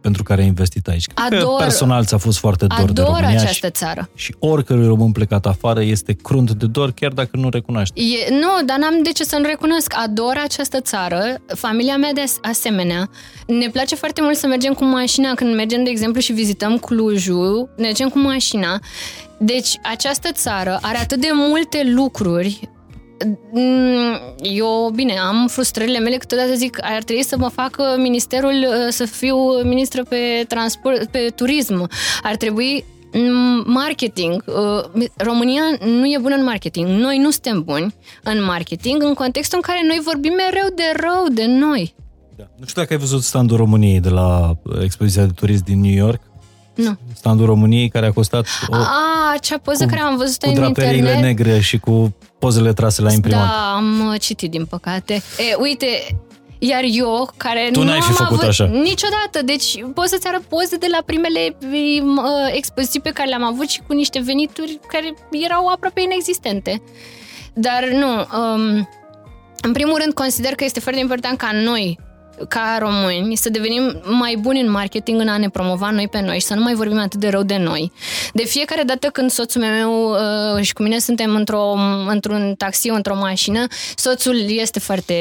[0.07, 1.07] pentru care ai investit aici.
[1.07, 3.29] Cred Ador, că personal ți-a fost foarte dor de România.
[3.29, 4.09] această și, țară.
[4.15, 8.01] Și oricărui român plecat afară este crunt de dor, chiar dacă nu recunoaște.
[8.01, 9.93] E, nu, dar n-am de ce să nu recunosc.
[10.05, 13.11] Ador această țară, familia mea de asemenea.
[13.47, 17.69] Ne place foarte mult să mergem cu mașina când mergem, de exemplu, și vizităm Clujul,
[17.77, 18.81] ne mergem cu mașina.
[19.39, 22.76] Deci, această țară are atât de multe lucruri Mm,
[24.39, 29.05] eu, bine, am frustrările mele, câteodată zic, ar trebui să mă facă ministerul, uh, să
[29.05, 31.89] fiu ministră pe transport, pe turism.
[32.23, 34.45] Ar trebui mm, marketing.
[34.47, 36.89] Uh, România nu e bună în marketing.
[36.89, 41.27] Noi nu suntem buni în marketing în contextul în care noi vorbim mereu de rău
[41.33, 41.95] de noi.
[42.37, 42.45] Da.
[42.59, 45.95] Nu știu dacă ai văzut standul României de la uh, expoziția de turism din New
[45.95, 46.21] York.
[46.77, 46.97] Nu.
[47.15, 50.55] Standul României care a costat o, A, acea poză cu, care am văzut cu în
[50.55, 51.23] draperiile internet.
[51.23, 53.47] negre și cu pozele trase la imprimat.
[53.47, 55.15] Da, am uh, citit din păcate.
[55.15, 55.87] E, uite,
[56.59, 58.65] iar eu, care tu nu n-ai fi am făcut avut așa.
[58.65, 63.69] niciodată, deci pot să-ți arăt poze de la primele uh, expoziții pe care le-am avut
[63.69, 66.83] și cu niște venituri care erau aproape inexistente.
[67.55, 68.09] Dar nu,
[68.39, 68.89] um,
[69.61, 71.99] în primul rând consider că este foarte important ca noi,
[72.49, 76.39] ca români, să devenim mai buni în marketing, în a ne promova noi pe noi
[76.39, 77.93] și să nu mai vorbim atât de rău de noi.
[78.33, 81.75] De fiecare dată când soțul meu uh, și cu mine suntem într-o,
[82.09, 85.15] într-un taxi, într-o mașină, soțul este foarte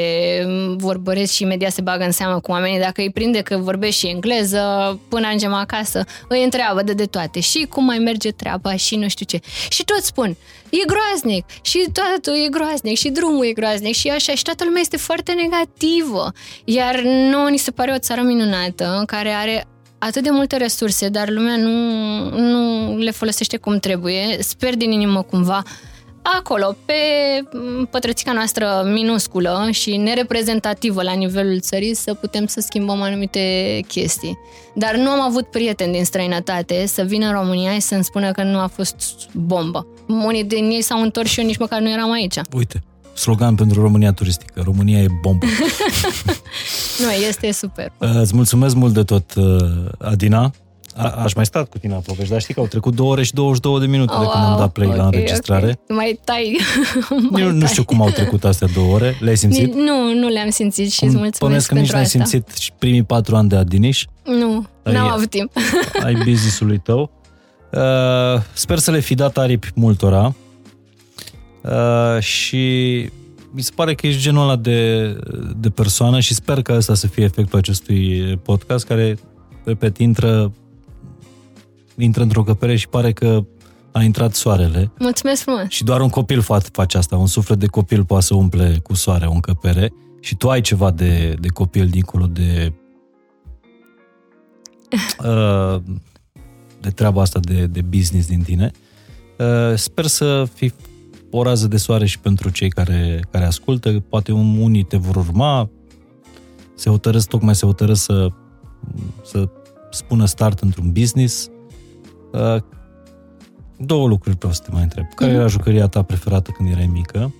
[0.76, 2.78] vorbăresc și imediat se bagă în seamă cu oamenii.
[2.78, 7.40] Dacă îi prinde că vorbește și engleză, până ajungem acasă, îi întreabă de, de toate.
[7.40, 9.40] Și cum mai merge treaba și nu știu ce.
[9.68, 10.36] Și tot spun,
[10.70, 11.44] e groaznic.
[11.62, 12.96] Și totul e groaznic.
[12.96, 13.94] Și drumul e groaznic.
[13.94, 14.34] Și așa.
[14.34, 16.32] Și toată lumea este foarte negativă.
[16.64, 19.66] Iar nu ni se pare o țară minunată care are
[19.98, 21.70] atât de multe resurse, dar lumea nu,
[22.38, 24.36] nu le folosește cum trebuie.
[24.40, 25.62] Sper din inimă cumva
[26.34, 26.94] acolo, pe
[27.90, 33.40] pătrățica noastră minusculă și nereprezentativă la nivelul țării, să putem să schimbăm anumite
[33.88, 34.38] chestii.
[34.74, 38.42] Dar nu am avut prieteni din străinătate să vină în România și să-mi spună că
[38.42, 39.86] nu a fost bombă.
[40.08, 42.40] Unii din ei s-au întors și eu nici măcar nu eram aici.
[42.52, 42.82] Uite,
[43.14, 44.62] slogan pentru România turistică.
[44.64, 45.46] România e bombă.
[47.02, 47.92] nu, este super.
[47.98, 49.32] Îți mulțumesc mult de tot,
[49.98, 50.52] Adina.
[50.96, 53.22] A, aș mai stat cu tine la povești, dar știi că au trecut 2 ore
[53.22, 55.78] și 22 de minute oh, de când am dat play okay, la înregistrare.
[55.82, 55.96] Okay.
[55.96, 56.58] Mai tai.
[57.30, 57.58] mai nu, tai.
[57.58, 59.16] nu știu cum au trecut astea două ore.
[59.20, 59.74] Le-ai simțit?
[59.74, 63.48] Nu, nu le-am simțit și îți mulțumesc că nici n-ai simțit și primii patru ani
[63.48, 64.04] de Adiniș.
[64.24, 65.52] Nu, ai, n-am avut timp.
[66.04, 67.10] ai business-ului tău.
[67.72, 70.34] Uh, sper să le fi dat aripi multora.
[71.62, 72.66] Uh, și
[73.50, 75.12] mi se pare că ești genul ăla de,
[75.56, 79.18] de persoană și sper că asta să fie efectul acestui podcast care,
[79.64, 80.52] repet, intră
[81.98, 83.44] intră într-o căpere și pare că
[83.92, 84.90] a intrat soarele.
[84.98, 85.66] Mulțumesc frumos!
[85.68, 86.40] Și doar un copil
[86.72, 90.50] face asta, un suflet de copil poate să umple cu soare o încăpere și tu
[90.50, 92.72] ai ceva de, de copil dincolo de
[95.24, 95.82] uh,
[96.80, 98.70] de treaba asta de, de business din tine.
[99.38, 100.72] Uh, sper să fii
[101.30, 104.04] o rază de soare și pentru cei care, care ascultă.
[104.08, 105.70] Poate unii te vor urma,
[106.74, 108.28] se hotărăsc, tocmai se hotărăsc să,
[109.24, 109.48] să
[109.90, 111.48] spună start într-un business,
[112.36, 112.62] Uh,
[113.76, 115.06] două lucruri vreau să te mai întreb.
[115.14, 115.34] Care mm-hmm.
[115.34, 117.34] era jucăria ta preferată când erai mică?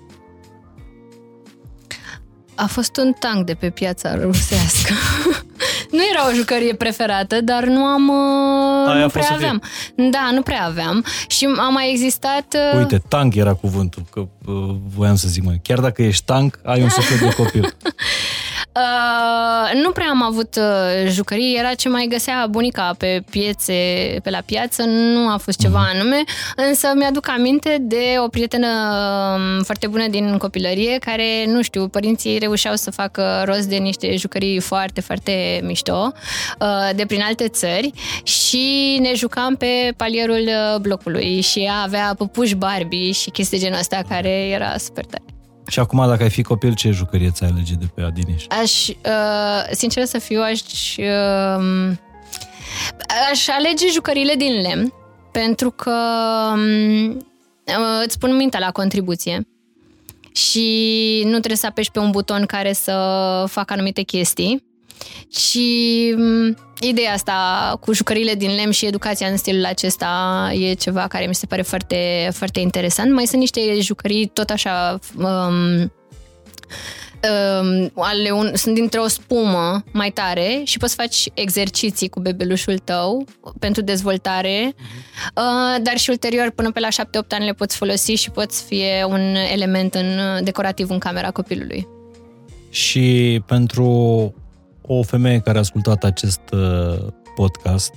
[2.55, 4.93] A fost un tank de pe piața rusească.
[5.97, 8.09] nu era o jucărie preferată, dar nu am...
[8.09, 9.63] Uh, Aia nu prea aveam.
[10.11, 11.05] Da, nu prea aveam.
[11.29, 12.57] Și a mai existat...
[12.73, 12.79] Uh...
[12.79, 15.61] Uite, tank era cuvântul, că uh, voiam să zic mai.
[15.63, 17.77] Chiar dacă ești tank, ai un suflet de copil.
[18.77, 23.73] Uh, nu prea am avut uh, jucării, era ce mai găsea bunica pe piețe,
[24.23, 26.01] pe la piață, nu a fost ceva mm.
[26.01, 26.23] anume,
[26.57, 32.39] însă mi-aduc aminte de o prietenă uh, foarte bună din copilărie, care, nu știu, părinții
[32.39, 36.13] reușeau să facă rost de niște jucării foarte, foarte mișto,
[36.61, 37.93] uh, de prin alte țări.
[38.23, 41.41] Și ne jucam pe palierul uh, blocului.
[41.41, 45.36] Și ea avea păpuși Barbie și chestii genul ăsta care era super tare.
[45.69, 48.45] Și acum, dacă ai fi copil, ce jucărie ți-ai alege de pe Adiniș?
[48.49, 48.95] Aș, uh,
[49.71, 50.61] sincer să fiu, aș,
[50.97, 51.97] uh,
[53.31, 54.93] aș alege jucările din lemn,
[55.33, 55.97] pentru că
[56.53, 59.47] um, uh, îți pun mintea la contribuție
[60.33, 62.93] și nu trebuie să apeși pe un buton care să
[63.49, 64.66] facă anumite chestii.
[65.31, 71.07] Și um, ideea asta cu jucările din lemn și educația în stilul acesta e ceva
[71.07, 73.13] care mi se pare foarte, foarte interesant.
[73.13, 75.93] Mai sunt niște jucării tot așa um,
[77.27, 82.21] um, ale un, sunt dintre o spumă mai tare și poți să faci exerciții cu
[82.21, 83.25] bebelușul tău
[83.59, 88.31] pentru dezvoltare, uh, dar și ulterior, până pe la 7-8 ani le poți folosi și
[88.31, 91.87] poți fie un element în, decorativ în camera copilului.
[92.71, 94.35] Și pentru
[94.87, 97.95] o femeie care a ascultat acest uh, podcast,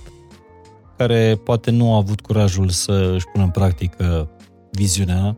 [0.98, 4.30] care poate nu a avut curajul să își pună în practică
[4.72, 5.38] viziunea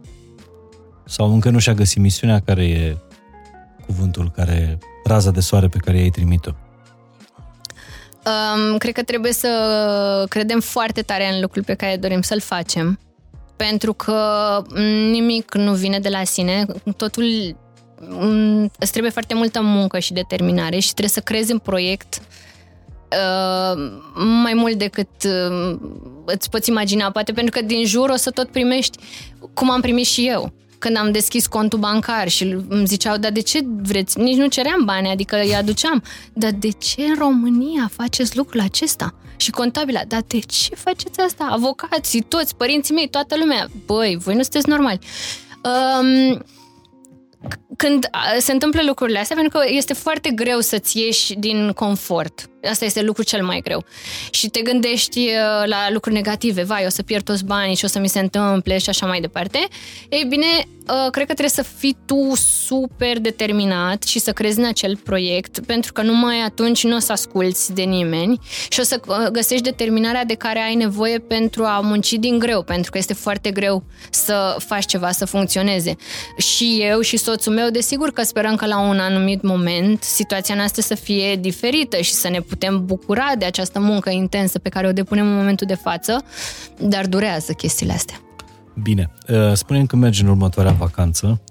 [1.06, 2.98] sau încă nu și-a găsit misiunea, care e
[3.86, 6.52] cuvântul care, raza de soare pe care i-ai trimit-o?
[8.26, 13.00] Um, cred că trebuie să credem foarte tare în lucrul pe care dorim să-l facem,
[13.56, 14.18] pentru că
[15.12, 16.66] nimic nu vine de la sine,
[16.98, 17.58] totul um,
[18.80, 22.22] îți trebuie foarte multă muncă și determinare și trebuie să crezi în proiect
[23.12, 23.92] uh,
[24.44, 25.80] mai mult decât uh,
[26.26, 28.98] îți poți imagina, poate pentru că din jur o să tot primești
[29.54, 33.42] cum am primit și eu când am deschis contul bancar și îmi ziceau, dar de
[33.42, 34.20] ce vreți?
[34.20, 36.04] Nici nu ceream bani, adică îi aduceam.
[36.34, 39.14] Dar de ce în România faceți lucrul acesta?
[39.36, 41.48] Și contabila, dar de ce faceți asta?
[41.50, 43.68] Avocații, toți, părinții mei, toată lumea.
[43.86, 45.00] Băi, voi nu sunteți normali.
[45.64, 46.44] Um,
[47.78, 48.10] când
[48.40, 52.51] se întâmplă lucrurile astea, pentru că este foarte greu să-ți ieși din confort.
[52.70, 53.86] Asta este lucrul cel mai greu.
[54.32, 57.88] Și te gândești uh, la lucruri negative, vai, o să pierd toți banii și o
[57.88, 59.68] să mi se întâmple și așa mai departe.
[60.10, 64.66] Ei bine, uh, cred că trebuie să fii tu super determinat și să crezi în
[64.66, 68.40] acel proiect, pentru că numai atunci nu o să asculți de nimeni
[68.70, 72.64] și o să uh, găsești determinarea de care ai nevoie pentru a munci din greu,
[72.64, 75.96] pentru că este foarte greu să faci ceva să funcționeze.
[76.38, 80.82] Și eu și soțul meu, desigur că sperăm că la un anumit moment situația noastră
[80.82, 84.92] să fie diferită și să ne putem bucura de această muncă intensă pe care o
[84.92, 86.24] depunem în momentul de față,
[86.80, 88.16] dar durează chestiile astea.
[88.84, 89.12] Bine.
[89.30, 91.42] Uh, spune-mi când mergi în următoarea vacanță.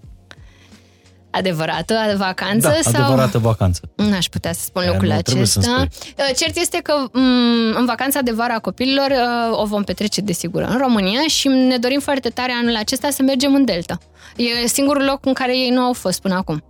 [1.30, 2.68] Adevărată vacanță?
[2.68, 3.02] Da, sau...
[3.02, 3.90] adevărată vacanță.
[3.94, 5.86] N-aș putea să spun lucrul acesta.
[5.88, 10.20] Uh, cert este că mm, în vacanța de vară a copililor uh, o vom petrece
[10.20, 13.98] desigur în România și ne dorim foarte tare anul acesta să mergem în Delta.
[14.36, 16.62] E singurul loc în care ei nu au fost până acum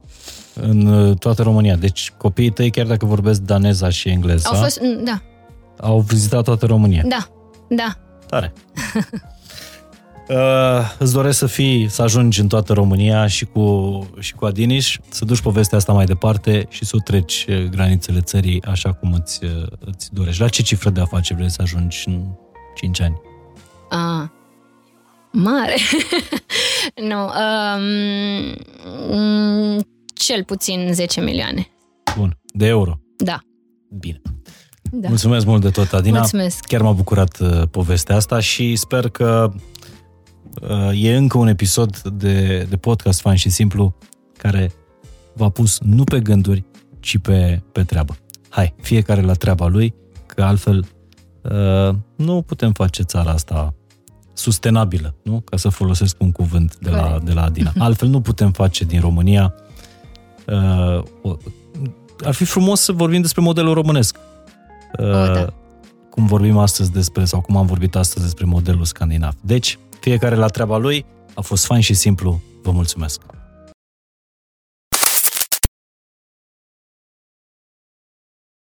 [0.54, 1.76] în uh, toată România.
[1.76, 5.22] Deci copiii tăi, chiar dacă vorbesc daneza și engleza, au, fost, mm, da.
[5.80, 7.02] au vizitat toată România.
[7.08, 7.28] Da,
[7.68, 7.96] da.
[8.26, 8.52] Tare.
[10.28, 14.98] uh, îți doresc să fii, să ajungi în toată România și cu, și cu Adiniș,
[15.08, 19.12] să duci povestea asta mai departe și să o treci uh, granițele țării așa cum
[19.12, 20.40] îți, uh, îți dorești.
[20.42, 22.22] La ce cifră de afaceri vrei să ajungi în
[22.74, 23.20] 5 ani?
[23.90, 24.28] Ah,
[25.32, 25.76] mare.
[27.10, 27.20] nu.
[27.24, 28.56] Um,
[30.20, 31.66] cel puțin 10 milioane.
[32.16, 32.38] Bun.
[32.52, 33.00] De euro?
[33.16, 33.40] Da.
[33.98, 34.20] Bine.
[34.90, 35.08] Da.
[35.08, 36.18] Mulțumesc mult de tot, Adina.
[36.18, 36.64] Mulțumesc.
[36.64, 39.52] Chiar m-a bucurat uh, povestea asta și sper că
[40.62, 43.94] uh, e încă un episod de, de podcast fain și simplu
[44.38, 44.72] care
[45.34, 46.64] v-a pus nu pe gânduri,
[47.00, 48.16] ci pe, pe treabă.
[48.48, 49.94] Hai, fiecare la treaba lui,
[50.26, 50.86] că altfel
[51.42, 53.74] uh, nu putem face țara asta
[54.32, 55.40] sustenabilă, nu?
[55.40, 57.72] Ca să folosesc un cuvânt de la, de la Adina.
[57.86, 59.54] Altfel nu putem face din România
[60.46, 61.34] uh,
[62.24, 64.16] ar fi frumos să vorbim despre modelul românesc.
[64.98, 65.52] Uh, oh, da.
[66.10, 69.34] Cum vorbim astăzi despre, sau cum am vorbit astăzi despre modelul scandinav.
[69.40, 71.04] Deci, fiecare la treaba lui,
[71.34, 72.40] a fost fain și simplu.
[72.62, 73.20] Vă mulțumesc!